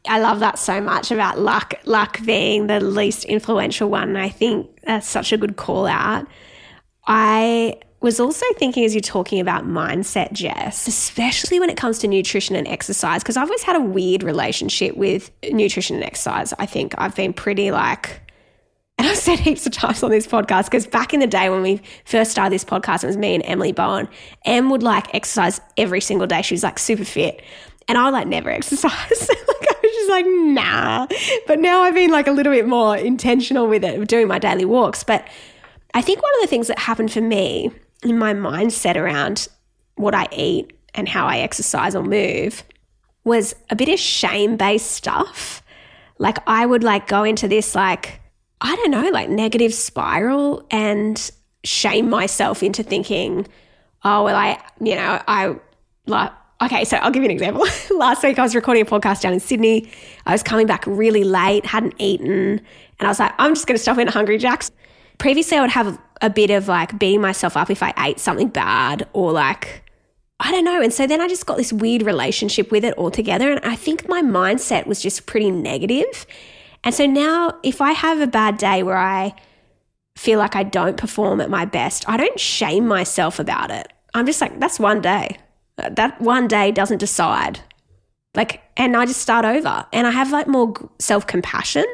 I 0.06 0.20
love 0.20 0.42
that 0.42 0.60
so 0.60 0.82
much 0.82 1.12
about 1.12 1.40
luck, 1.40 1.76
luck 1.86 2.20
being 2.26 2.68
the 2.68 2.82
least 2.82 3.24
influential 3.24 3.90
one. 3.90 4.18
I 4.18 4.28
think 4.28 4.82
that's 4.84 5.08
such 5.08 5.32
a 5.32 5.38
good 5.38 5.56
call 5.56 5.88
out. 5.88 6.28
I 7.08 7.78
was 8.04 8.20
also 8.20 8.46
thinking 8.58 8.84
as 8.84 8.94
you're 8.94 9.02
talking 9.02 9.40
about 9.40 9.66
mindset, 9.66 10.34
Jess, 10.34 10.88
especially 10.88 11.58
when 11.58 11.70
it 11.70 11.78
comes 11.78 11.98
to 12.00 12.08
nutrition 12.08 12.54
and 12.54 12.68
exercise, 12.68 13.24
because 13.24 13.38
I've 13.38 13.48
always 13.48 13.64
had 13.64 13.78
a 13.78 13.82
weird 13.82 14.24
relationship 14.24 14.98
with 14.98 15.32
nutrition 15.52 15.96
and 15.96 16.04
exercise. 16.04 16.54
I 16.60 16.66
think 16.66 16.94
I've 16.98 17.16
been 17.16 17.32
pretty 17.32 17.72
like, 17.72 18.20
and 18.98 19.08
I've 19.08 19.18
said 19.18 19.40
heaps 19.40 19.66
of 19.66 19.72
times 19.72 20.04
on 20.04 20.12
this 20.12 20.28
podcast, 20.28 20.66
because 20.66 20.86
back 20.86 21.14
in 21.14 21.22
the 21.22 21.28
day 21.28 21.50
when 21.50 21.62
we 21.62 21.82
first 22.04 22.30
started 22.30 22.52
this 22.52 22.66
podcast, 22.66 23.06
it 23.06 23.08
was 23.08 23.16
me 23.16 23.36
and 23.36 23.44
Emily 23.46 23.72
Bowen. 23.72 24.10
Em 24.44 24.70
would 24.70 24.84
like 24.84 25.16
exercise 25.16 25.62
every 25.78 26.02
single 26.02 26.28
day. 26.28 26.42
She 26.42 26.54
was 26.54 26.64
like 26.64 26.80
super 26.80 27.06
fit. 27.06 27.42
And 27.88 27.98
I 27.98 28.10
like 28.10 28.28
never 28.28 28.50
exercise. 28.52 28.92
like 29.30 29.68
I 29.70 29.76
was 29.82 29.92
just 29.94 30.10
like, 30.10 30.26
nah. 30.28 31.08
But 31.48 31.60
now 31.60 31.84
I've 31.84 31.96
been 31.96 32.12
like 32.12 32.28
a 32.28 32.32
little 32.32 32.52
bit 32.52 32.68
more 32.68 32.98
intentional 32.98 33.66
with 33.70 33.86
it, 33.86 34.06
doing 34.10 34.28
my 34.28 34.40
daily 34.40 34.66
walks. 34.66 35.06
But 35.06 35.26
I 35.94 36.02
think 36.02 36.22
one 36.22 36.32
of 36.36 36.42
the 36.42 36.48
things 36.48 36.68
that 36.68 36.80
happened 36.80 37.14
for 37.14 37.22
me 37.22 37.72
my 38.12 38.34
mindset 38.34 38.96
around 38.96 39.48
what 39.96 40.14
I 40.14 40.28
eat 40.32 40.74
and 40.94 41.08
how 41.08 41.28
I 41.28 41.40
exercise 41.40 41.96
or 41.96 42.04
move 42.04 42.64
was 43.24 43.56
a 43.70 43.76
bit 43.76 43.90
of 43.90 44.00
shame 44.00 44.58
based 44.58 44.92
stuff. 44.92 45.62
Like 46.20 46.38
I 46.48 46.66
would 46.66 46.84
like 46.84 47.08
go 47.08 47.24
into 47.24 47.48
this 47.48 47.76
like 47.76 48.20
I 48.62 48.76
don't 48.76 48.92
know, 48.92 49.10
like 49.10 49.30
negative 49.30 49.74
spiral 49.74 50.66
and 50.72 51.32
shame 51.64 52.10
myself 52.10 52.64
into 52.64 52.84
thinking, 52.84 53.48
oh 54.04 54.24
well 54.24 54.36
I 54.36 54.62
you 54.80 54.96
know, 54.96 55.22
I 55.28 55.56
like 56.06 56.32
okay, 56.62 56.86
so 56.86 56.98
I'll 56.98 57.12
give 57.12 57.24
you 57.24 57.30
an 57.30 57.32
example. 57.32 57.66
Last 57.98 58.24
week 58.24 58.40
I 58.40 58.44
was 58.44 58.56
recording 58.56 58.84
a 58.84 58.86
podcast 58.86 59.22
down 59.22 59.34
in 59.34 59.40
Sydney. 59.40 59.90
I 60.26 60.32
was 60.32 60.44
coming 60.44 60.68
back 60.68 60.84
really 60.86 61.24
late, 61.24 61.66
hadn't 61.66 61.96
eaten, 61.98 62.62
and 63.00 63.08
I 63.08 63.08
was 63.08 63.20
like, 63.20 63.34
I'm 63.38 63.54
just 63.54 63.68
gonna 63.68 63.80
stop 63.80 63.98
in 63.98 64.08
Hungry 64.08 64.38
Jack's 64.38 64.72
previously 65.18 65.58
I 65.58 65.62
would 65.62 65.72
have 65.72 66.00
a 66.22 66.30
bit 66.30 66.50
of 66.50 66.68
like 66.68 66.98
beating 66.98 67.22
myself 67.22 67.58
up 67.58 67.70
if 67.70 67.84
I 67.84 67.94
ate 67.98 68.20
something 68.20 68.48
bad 68.48 69.08
or 69.14 69.32
like, 69.32 69.84
I 70.40 70.52
don't 70.52 70.64
know. 70.64 70.82
And 70.82 70.94
so 70.94 71.06
then 71.08 71.22
I 71.22 71.28
just 71.28 71.46
got 71.46 71.58
this 71.58 71.74
weird 71.74 72.02
relationship 72.02 72.72
with 72.72 72.84
it 72.84 72.98
altogether. 72.98 73.52
And 73.52 73.64
I 73.64 73.76
think 73.76 74.08
my 74.08 74.22
mindset 74.22 74.88
was 74.88 75.02
just 75.02 75.26
pretty 75.26 75.52
negative. 75.52 76.26
And 76.84 76.94
so 76.94 77.06
now 77.06 77.60
if 77.64 77.82
I 77.82 77.92
have 77.92 78.20
a 78.20 78.28
bad 78.28 78.58
day 78.58 78.84
where 78.84 78.98
I 78.98 79.36
feel 80.16 80.40
like 80.40 80.56
I 80.56 80.64
don't 80.64 80.98
perform 80.98 81.42
at 81.42 81.50
my 81.50 81.66
best, 81.66 82.08
I 82.08 82.18
don't 82.18 82.40
shame 82.40 82.88
myself 82.88 83.40
about 83.40 83.72
it. 83.72 83.92
I'm 84.14 84.26
just 84.26 84.42
like, 84.42 84.60
that's 84.60 84.80
one 84.80 85.02
day. 85.02 85.38
Uh, 85.78 85.90
that 85.90 86.22
one 86.22 86.48
day 86.48 86.72
doesn't 86.72 87.00
decide. 87.00 87.60
Like, 88.36 88.62
and 88.78 88.96
I 88.96 89.06
just 89.06 89.22
start 89.22 89.46
over 89.46 89.86
and 89.92 90.08
I 90.08 90.12
have 90.12 90.32
like 90.32 90.48
more 90.48 90.74
self 91.00 91.28
compassion. 91.28 91.86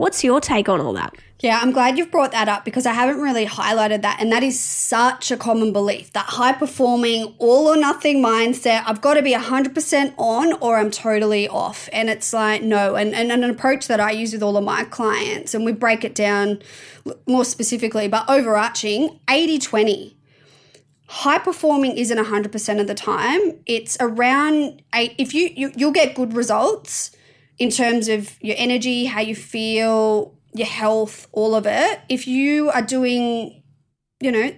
What's 0.00 0.24
your 0.24 0.40
take 0.40 0.70
on 0.70 0.80
all 0.80 0.94
that? 0.94 1.14
Yeah, 1.40 1.58
I'm 1.60 1.72
glad 1.72 1.98
you've 1.98 2.10
brought 2.10 2.32
that 2.32 2.48
up 2.48 2.64
because 2.64 2.86
I 2.86 2.94
haven't 2.94 3.20
really 3.20 3.44
highlighted 3.44 4.00
that. 4.00 4.16
And 4.18 4.32
that 4.32 4.42
is 4.42 4.58
such 4.58 5.30
a 5.30 5.36
common 5.36 5.74
belief 5.74 6.10
that 6.14 6.24
high 6.24 6.54
performing, 6.54 7.34
all 7.36 7.66
or 7.68 7.76
nothing 7.76 8.24
mindset, 8.24 8.82
I've 8.86 9.02
got 9.02 9.14
to 9.14 9.22
be 9.22 9.34
100% 9.34 10.14
on 10.16 10.54
or 10.54 10.78
I'm 10.78 10.90
totally 10.90 11.48
off. 11.48 11.90
And 11.92 12.08
it's 12.08 12.32
like, 12.32 12.62
no. 12.62 12.94
And, 12.94 13.14
and 13.14 13.30
an 13.30 13.44
approach 13.44 13.88
that 13.88 14.00
I 14.00 14.12
use 14.12 14.32
with 14.32 14.42
all 14.42 14.56
of 14.56 14.64
my 14.64 14.84
clients, 14.84 15.52
and 15.52 15.66
we 15.66 15.72
break 15.72 16.02
it 16.02 16.14
down 16.14 16.62
more 17.26 17.44
specifically, 17.44 18.08
but 18.08 18.24
overarching 18.26 19.20
80 19.28 19.58
20. 19.58 20.16
High 21.08 21.38
performing 21.40 21.98
isn't 21.98 22.16
100% 22.16 22.80
of 22.80 22.86
the 22.86 22.94
time. 22.94 23.58
It's 23.66 23.98
around 24.00 24.82
eight. 24.94 25.14
If 25.18 25.34
you, 25.34 25.50
you 25.54 25.72
you'll 25.76 25.92
get 25.92 26.14
good 26.14 26.32
results 26.32 27.10
in 27.60 27.70
terms 27.70 28.08
of 28.08 28.42
your 28.42 28.56
energy, 28.58 29.04
how 29.04 29.20
you 29.20 29.36
feel, 29.36 30.34
your 30.54 30.66
health, 30.66 31.28
all 31.30 31.54
of 31.54 31.66
it, 31.66 32.00
if 32.08 32.26
you 32.26 32.70
are 32.70 32.82
doing, 32.82 33.62
you 34.18 34.32
know, 34.32 34.52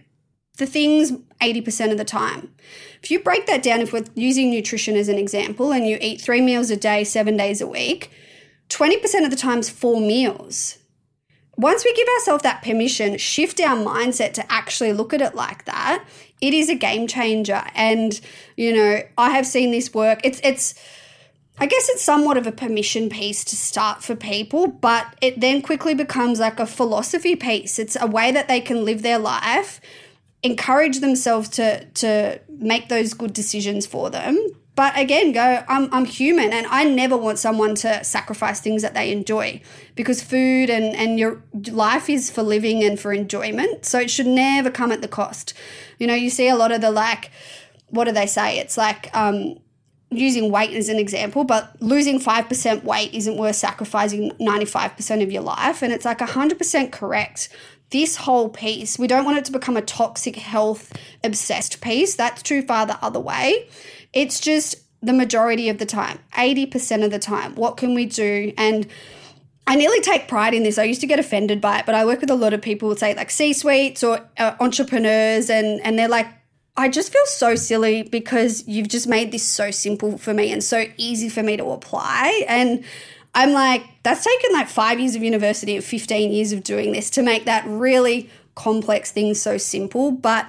the 0.57 0.66
things 0.66 1.12
80% 1.40 1.90
of 1.90 1.98
the 1.98 2.05
time. 2.05 2.55
If 3.03 3.11
you 3.11 3.18
break 3.18 3.46
that 3.46 3.64
down, 3.64 3.80
if 3.80 3.92
we're 3.92 4.05
using 4.14 4.50
nutrition 4.50 4.94
as 4.94 5.09
an 5.09 5.18
example, 5.18 5.72
and 5.72 5.86
you 5.86 5.98
eat 6.00 6.20
three 6.20 6.40
meals 6.40 6.70
a 6.70 6.76
day, 6.76 7.03
seven 7.03 7.36
days 7.36 7.61
a 7.61 7.66
week, 7.66 8.12
20% 8.68 9.24
of 9.24 9.30
the 9.30 9.36
time 9.36 9.59
is 9.59 9.68
four 9.68 10.00
meals. 10.00 10.78
once 11.59 11.84
we 11.84 11.92
give 11.94 12.09
ourselves 12.16 12.42
that 12.44 12.62
permission, 12.62 13.18
shift 13.18 13.61
our 13.61 13.76
mindset 13.76 14.32
to 14.32 14.53
actually 14.53 14.92
look 14.92 15.12
at 15.12 15.20
it 15.20 15.34
like 15.34 15.64
that, 15.64 16.05
it 16.40 16.55
is 16.55 16.68
a 16.70 16.74
game 16.74 17.07
changer. 17.07 17.62
And, 17.74 18.18
you 18.57 18.72
know, 18.72 19.00
I 19.18 19.30
have 19.30 19.46
seen 19.46 19.70
this 19.70 19.92
work. 19.92 20.20
It's, 20.24 20.40
it's, 20.42 20.74
I 21.59 21.66
guess 21.66 21.88
it's 21.90 22.03
somewhat 22.03 22.36
of 22.36 22.46
a 22.46 22.53
permission 22.53 23.09
piece 23.09 23.44
to 23.44 23.57
start 23.57 24.03
for 24.03 24.16
people, 24.16 24.66
but 24.66 25.14
it 25.20 25.40
then 25.40 25.62
quickly 25.62 25.94
becomes 25.94 26.40
like 26.40 26.59
a 26.59 26.66
philosophy 26.66 27.36
piece. 27.36 27.78
It's 27.78 27.96
a 28.00 28.07
way 28.07 28.32
that 28.32 28.48
they 28.48 28.61
can 28.61 28.84
live 28.84 29.03
their 29.03 29.18
life, 29.18 29.80
encourage 30.42 31.00
themselves 31.00 31.48
to 31.50 31.84
to 31.84 32.40
make 32.48 32.88
those 32.88 33.14
good 33.14 33.32
decisions 33.32 33.86
for 33.86 34.11
them. 34.11 34.38
But 34.74 34.98
again, 34.98 35.32
go, 35.32 35.62
I'm, 35.68 35.92
I'm 35.92 36.07
human 36.07 36.50
and 36.50 36.66
I 36.68 36.84
never 36.84 37.16
want 37.16 37.38
someone 37.38 37.74
to 37.76 38.03
sacrifice 38.03 38.59
things 38.61 38.80
that 38.80 38.94
they 38.94 39.12
enjoy 39.12 39.61
because 39.94 40.22
food 40.22 40.70
and, 40.70 40.96
and 40.96 41.18
your 41.18 41.42
life 41.70 42.09
is 42.09 42.30
for 42.30 42.42
living 42.42 42.82
and 42.82 42.98
for 42.98 43.12
enjoyment. 43.12 43.84
So 43.84 44.00
it 44.00 44.11
should 44.11 44.26
never 44.26 44.70
come 44.70 44.90
at 44.90 45.03
the 45.03 45.09
cost. 45.09 45.53
You 45.98 46.07
know, 46.07 46.14
you 46.14 46.30
see 46.30 46.48
a 46.48 46.57
lot 46.57 46.72
of 46.72 46.80
the 46.80 46.90
like, 46.90 47.30
what 47.90 48.05
do 48.05 48.12
they 48.12 48.26
say? 48.26 48.59
It's 48.59 48.78
like, 48.78 49.14
um, 49.14 49.59
using 50.17 50.51
weight 50.51 50.71
as 50.73 50.89
an 50.89 50.99
example, 50.99 51.45
but 51.45 51.81
losing 51.81 52.19
5% 52.19 52.85
weight 52.85 53.13
isn't 53.15 53.37
worth 53.37 53.57
sacrificing 53.57 54.31
95% 54.33 55.23
of 55.23 55.33
your 55.33 55.43
life. 55.43 55.83
And 55.83 55.93
it's 55.93 56.05
like 56.05 56.19
100% 56.19 56.93
correct. 56.93 57.49
This 57.91 58.17
whole 58.17 58.49
piece, 58.49 58.99
we 58.99 59.07
don't 59.07 59.25
want 59.25 59.39
it 59.39 59.45
to 59.47 59.53
become 59.53 59.77
a 59.77 59.83
toxic 59.83 60.37
health 60.37 60.93
obsessed 61.23 61.81
piece. 61.81 62.15
That's 62.15 62.43
too 62.43 62.63
far 62.63 62.87
the 62.87 63.03
other 63.05 63.21
way. 63.21 63.69
It's 64.13 64.41
just 64.41 64.77
the 65.03 65.13
majority 65.13 65.69
of 65.69 65.79
the 65.79 65.87
time, 65.87 66.19
80% 66.35 67.05
of 67.05 67.11
the 67.11 67.19
time. 67.19 67.55
What 67.57 67.77
can 67.77 67.95
we 67.95 68.07
do? 68.07 68.53
And 68.57 68.87
I 69.67 69.77
nearly 69.77 70.01
take 70.01 70.29
pride 70.29 70.55
in 70.55 70.63
this. 70.63 70.79
I 70.79 70.85
used 70.85 71.01
to 71.03 71.07
get 71.07 71.19
offended 71.19 71.61
by 71.61 71.81
it, 71.81 71.87
but 71.87 71.95
I 71.95 72.05
work 72.05 72.21
with 72.21 72.31
a 72.31 72.35
lot 72.35 72.53
of 72.53 72.63
people 72.63 72.89
who 72.89 72.97
say 72.97 73.15
like 73.15 73.31
C 73.31 73.53
suites 73.53 74.03
or 74.03 74.21
uh, 74.39 74.55
entrepreneurs, 74.61 75.51
and, 75.51 75.81
and 75.83 75.99
they're 75.99 76.09
like, 76.09 76.27
I 76.77 76.89
just 76.89 77.12
feel 77.12 77.27
so 77.27 77.55
silly 77.55 78.03
because 78.03 78.66
you've 78.66 78.89
just 78.89 79.07
made 79.07 79.31
this 79.31 79.43
so 79.43 79.70
simple 79.70 80.16
for 80.16 80.33
me 80.33 80.51
and 80.53 80.64
so 80.64 80.87
easy 80.97 81.29
for 81.29 81.43
me 81.43 81.57
to 81.59 81.70
apply. 81.70 82.45
And 82.49 82.85
I'm 83.35 83.53
like, 83.53 83.85
that's 84.03 84.25
taken 84.25 84.53
like 84.55 84.68
five 84.68 84.99
years 84.99 85.14
of 85.14 85.23
university 85.23 85.77
and 85.77 85.85
15 85.85 86.33
years 86.33 86.53
of 86.53 86.62
doing 86.62 86.93
this 86.93 87.11
to 87.11 87.23
make 87.23 87.45
that 87.45 87.64
really 87.66 88.31
complex 88.55 89.12
thing 89.12 89.35
so 89.35 89.59
simple. 89.59 90.12
But 90.12 90.49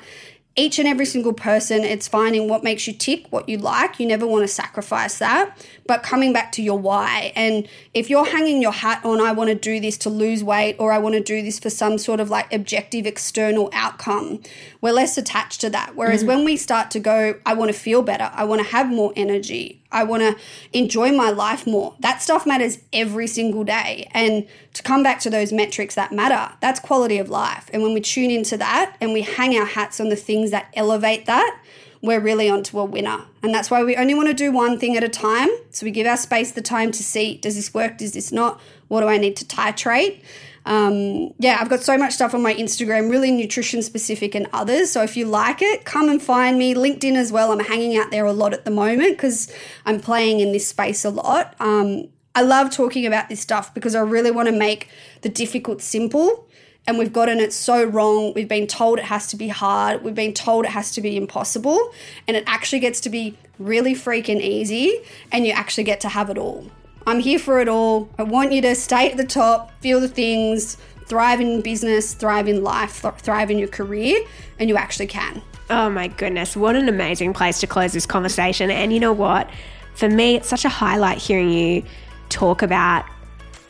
each 0.55 0.77
and 0.77 0.87
every 0.87 1.05
single 1.05 1.33
person, 1.33 1.83
it's 1.83 2.07
finding 2.07 2.47
what 2.47 2.63
makes 2.63 2.85
you 2.85 2.93
tick, 2.93 3.25
what 3.31 3.49
you 3.49 3.57
like. 3.57 3.99
You 3.99 4.05
never 4.05 4.27
want 4.27 4.43
to 4.43 4.47
sacrifice 4.47 5.17
that. 5.17 5.57
But 5.87 6.03
coming 6.03 6.31
back 6.31 6.51
to 6.53 6.61
your 6.61 6.77
why. 6.77 7.33
And 7.35 7.67
if 7.95 8.07
you're 8.09 8.25
hanging 8.25 8.61
your 8.61 8.71
hat 8.71 9.03
on, 9.03 9.19
I 9.19 9.31
want 9.31 9.49
to 9.49 9.55
do 9.55 9.79
this 9.79 9.97
to 9.99 10.11
lose 10.11 10.43
weight, 10.43 10.75
or 10.77 10.91
I 10.91 10.99
want 10.99 11.15
to 11.15 11.21
do 11.21 11.41
this 11.41 11.57
for 11.57 11.71
some 11.71 11.97
sort 11.97 12.19
of 12.19 12.29
like 12.29 12.53
objective 12.53 13.07
external 13.07 13.71
outcome, 13.73 14.43
we're 14.83 14.91
less 14.91 15.17
attached 15.17 15.61
to 15.61 15.69
that. 15.69 15.95
Whereas 15.95 16.19
mm-hmm. 16.19 16.27
when 16.27 16.43
we 16.43 16.57
start 16.57 16.91
to 16.91 16.99
go, 16.99 17.35
I 17.45 17.53
want 17.53 17.71
to 17.71 17.77
feel 17.77 18.01
better, 18.01 18.29
I 18.33 18.43
want 18.43 18.61
to 18.61 18.67
have 18.67 18.89
more 18.89 19.13
energy, 19.15 19.81
I 19.93 20.03
want 20.03 20.23
to 20.23 20.35
enjoy 20.77 21.13
my 21.13 21.29
life 21.29 21.65
more. 21.65 21.95
That 22.01 22.21
stuff 22.21 22.45
matters 22.45 22.79
every 22.91 23.27
single 23.27 23.63
day. 23.63 24.09
And 24.11 24.45
to 24.73 24.83
come 24.83 25.01
back 25.01 25.21
to 25.21 25.29
those 25.29 25.53
metrics 25.53 25.95
that 25.95 26.11
matter, 26.11 26.53
that's 26.59 26.81
quality 26.81 27.17
of 27.17 27.29
life. 27.29 27.69
And 27.71 27.81
when 27.81 27.93
we 27.93 28.01
tune 28.01 28.29
into 28.29 28.57
that 28.57 28.97
and 28.99 29.13
we 29.13 29.21
hang 29.21 29.57
our 29.57 29.65
hats 29.65 30.01
on 30.01 30.09
the 30.09 30.17
things 30.17 30.51
that 30.51 30.67
elevate 30.73 31.27
that, 31.27 31.57
we're 32.01 32.19
really 32.19 32.49
onto 32.49 32.77
a 32.77 32.83
winner. 32.83 33.21
And 33.41 33.55
that's 33.55 33.71
why 33.71 33.85
we 33.85 33.95
only 33.95 34.13
want 34.13 34.27
to 34.27 34.33
do 34.33 34.51
one 34.51 34.77
thing 34.77 34.97
at 34.97 35.03
a 35.05 35.07
time. 35.07 35.47
So 35.71 35.85
we 35.85 35.91
give 35.91 36.07
our 36.07 36.17
space 36.17 36.51
the 36.51 36.61
time 36.61 36.91
to 36.91 37.01
see 37.01 37.37
does 37.37 37.55
this 37.55 37.73
work, 37.73 37.99
does 37.99 38.11
this 38.11 38.33
not? 38.33 38.59
What 38.89 38.99
do 38.99 39.07
I 39.07 39.17
need 39.17 39.37
to 39.37 39.45
titrate? 39.45 40.21
Um, 40.65 41.33
yeah, 41.39 41.57
I've 41.59 41.69
got 41.69 41.81
so 41.81 41.97
much 41.97 42.13
stuff 42.13 42.33
on 42.33 42.41
my 42.41 42.53
Instagram, 42.53 43.09
really 43.09 43.31
nutrition 43.31 43.81
specific 43.81 44.35
and 44.35 44.47
others. 44.53 44.91
So 44.91 45.03
if 45.03 45.17
you 45.17 45.25
like 45.25 45.61
it, 45.61 45.85
come 45.85 46.09
and 46.09 46.21
find 46.21 46.57
me. 46.57 46.73
LinkedIn 46.73 47.15
as 47.15 47.31
well. 47.31 47.51
I'm 47.51 47.59
hanging 47.59 47.97
out 47.97 48.11
there 48.11 48.25
a 48.25 48.33
lot 48.33 48.53
at 48.53 48.65
the 48.65 48.71
moment 48.71 49.17
because 49.17 49.53
I'm 49.85 49.99
playing 49.99 50.39
in 50.39 50.51
this 50.51 50.67
space 50.67 51.03
a 51.03 51.09
lot. 51.09 51.55
Um, 51.59 52.07
I 52.35 52.41
love 52.41 52.71
talking 52.71 53.05
about 53.05 53.29
this 53.29 53.41
stuff 53.41 53.73
because 53.73 53.93
I 53.93 54.01
really 54.01 54.31
want 54.31 54.47
to 54.47 54.55
make 54.55 54.89
the 55.21 55.29
difficult 55.29 55.81
simple. 55.81 56.47
And 56.85 56.97
we've 56.97 57.13
gotten 57.13 57.39
it 57.39 57.53
so 57.53 57.85
wrong. 57.85 58.33
We've 58.33 58.47
been 58.47 58.67
told 58.67 58.99
it 58.99 59.05
has 59.05 59.27
to 59.27 59.37
be 59.37 59.47
hard. 59.47 60.03
We've 60.03 60.15
been 60.15 60.33
told 60.33 60.65
it 60.65 60.71
has 60.71 60.91
to 60.93 61.01
be 61.01 61.15
impossible. 61.15 61.93
And 62.27 62.35
it 62.35 62.43
actually 62.45 62.79
gets 62.79 62.99
to 63.01 63.09
be 63.09 63.37
really 63.57 63.95
freaking 63.95 64.41
easy. 64.41 64.99
And 65.31 65.45
you 65.45 65.53
actually 65.53 65.85
get 65.85 66.01
to 66.01 66.09
have 66.09 66.29
it 66.29 66.37
all. 66.37 66.69
I'm 67.05 67.19
here 67.19 67.39
for 67.39 67.59
it 67.59 67.67
all. 67.67 68.09
I 68.17 68.23
want 68.23 68.51
you 68.51 68.61
to 68.61 68.75
stay 68.75 69.11
at 69.11 69.17
the 69.17 69.25
top, 69.25 69.71
feel 69.81 69.99
the 69.99 70.07
things, 70.07 70.77
thrive 71.05 71.41
in 71.41 71.61
business, 71.61 72.13
thrive 72.13 72.47
in 72.47 72.63
life, 72.63 73.03
thrive 73.17 73.51
in 73.51 73.59
your 73.59 73.67
career, 73.67 74.19
and 74.59 74.69
you 74.69 74.77
actually 74.77 75.07
can. 75.07 75.41
Oh 75.69 75.89
my 75.89 76.07
goodness, 76.07 76.55
what 76.55 76.75
an 76.75 76.87
amazing 76.87 77.33
place 77.33 77.59
to 77.59 77.67
close 77.67 77.93
this 77.93 78.05
conversation. 78.05 78.69
And 78.71 78.93
you 78.93 78.99
know 78.99 79.13
what? 79.13 79.49
For 79.95 80.09
me, 80.09 80.35
it's 80.35 80.47
such 80.47 80.65
a 80.65 80.69
highlight 80.69 81.17
hearing 81.17 81.49
you 81.49 81.83
talk 82.29 82.61
about 82.61 83.05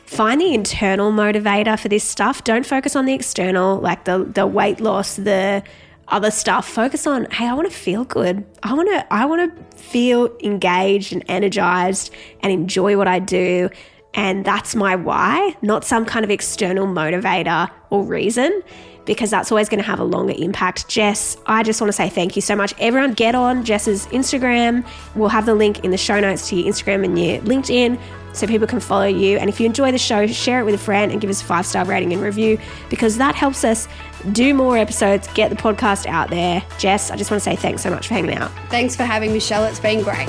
find 0.06 0.40
the 0.40 0.54
internal 0.54 1.10
motivator 1.10 1.78
for 1.78 1.88
this 1.88 2.04
stuff. 2.04 2.44
Don't 2.44 2.64
focus 2.64 2.94
on 2.94 3.04
the 3.04 3.14
external, 3.14 3.78
like 3.78 4.04
the 4.04 4.24
the 4.24 4.46
weight 4.46 4.80
loss, 4.80 5.16
the 5.16 5.62
other 6.08 6.30
stuff. 6.30 6.68
Focus 6.68 7.06
on, 7.06 7.26
hey, 7.30 7.46
I 7.46 7.54
want 7.54 7.70
to 7.70 7.76
feel 7.76 8.04
good. 8.04 8.44
I 8.62 8.74
want 8.74 8.88
to 8.88 9.12
I 9.12 9.26
want 9.26 9.56
to 9.56 9.76
feel 9.76 10.34
engaged 10.42 11.12
and 11.12 11.24
energized 11.28 12.12
and 12.40 12.52
enjoy 12.52 12.96
what 12.96 13.08
I 13.08 13.18
do. 13.18 13.70
And 14.14 14.44
that's 14.44 14.74
my 14.76 14.94
why, 14.94 15.56
not 15.60 15.84
some 15.84 16.04
kind 16.04 16.24
of 16.24 16.30
external 16.30 16.86
motivator 16.86 17.68
or 17.90 18.04
reason, 18.04 18.62
because 19.06 19.28
that's 19.28 19.50
always 19.50 19.68
going 19.68 19.80
to 19.80 19.86
have 19.86 19.98
a 19.98 20.04
longer 20.04 20.34
impact. 20.36 20.88
Jess, 20.88 21.36
I 21.46 21.64
just 21.64 21.80
want 21.80 21.88
to 21.88 21.92
say 21.92 22.08
thank 22.08 22.36
you 22.36 22.42
so 22.42 22.54
much. 22.54 22.74
Everyone, 22.78 23.14
get 23.14 23.34
on 23.34 23.64
Jess's 23.64 24.06
Instagram. 24.08 24.86
We'll 25.16 25.30
have 25.30 25.46
the 25.46 25.54
link 25.54 25.84
in 25.84 25.90
the 25.90 25.96
show 25.96 26.20
notes 26.20 26.48
to 26.50 26.56
your 26.56 26.72
Instagram 26.72 27.04
and 27.04 27.18
your 27.18 27.40
LinkedIn 27.42 27.98
so 28.34 28.46
people 28.46 28.66
can 28.66 28.80
follow 28.80 29.06
you. 29.06 29.38
And 29.38 29.48
if 29.48 29.60
you 29.60 29.66
enjoy 29.66 29.92
the 29.92 29.98
show, 29.98 30.26
share 30.26 30.60
it 30.60 30.64
with 30.64 30.74
a 30.74 30.78
friend 30.78 31.12
and 31.12 31.20
give 31.20 31.30
us 31.30 31.42
a 31.42 31.44
five 31.44 31.66
star 31.66 31.84
rating 31.84 32.12
and 32.12 32.22
review 32.22 32.58
because 32.90 33.16
that 33.18 33.34
helps 33.34 33.64
us 33.64 33.88
do 34.32 34.54
more 34.54 34.76
episodes, 34.76 35.28
get 35.34 35.50
the 35.50 35.56
podcast 35.56 36.06
out 36.06 36.30
there. 36.30 36.62
Jess, 36.78 37.10
I 37.10 37.16
just 37.16 37.30
want 37.30 37.42
to 37.42 37.50
say 37.50 37.56
thanks 37.56 37.82
so 37.82 37.90
much 37.90 38.08
for 38.08 38.14
hanging 38.14 38.34
out. 38.34 38.50
Thanks 38.68 38.96
for 38.96 39.04
having 39.04 39.30
me, 39.30 39.34
Michelle. 39.34 39.64
It's 39.64 39.80
been 39.80 40.02
great. 40.02 40.28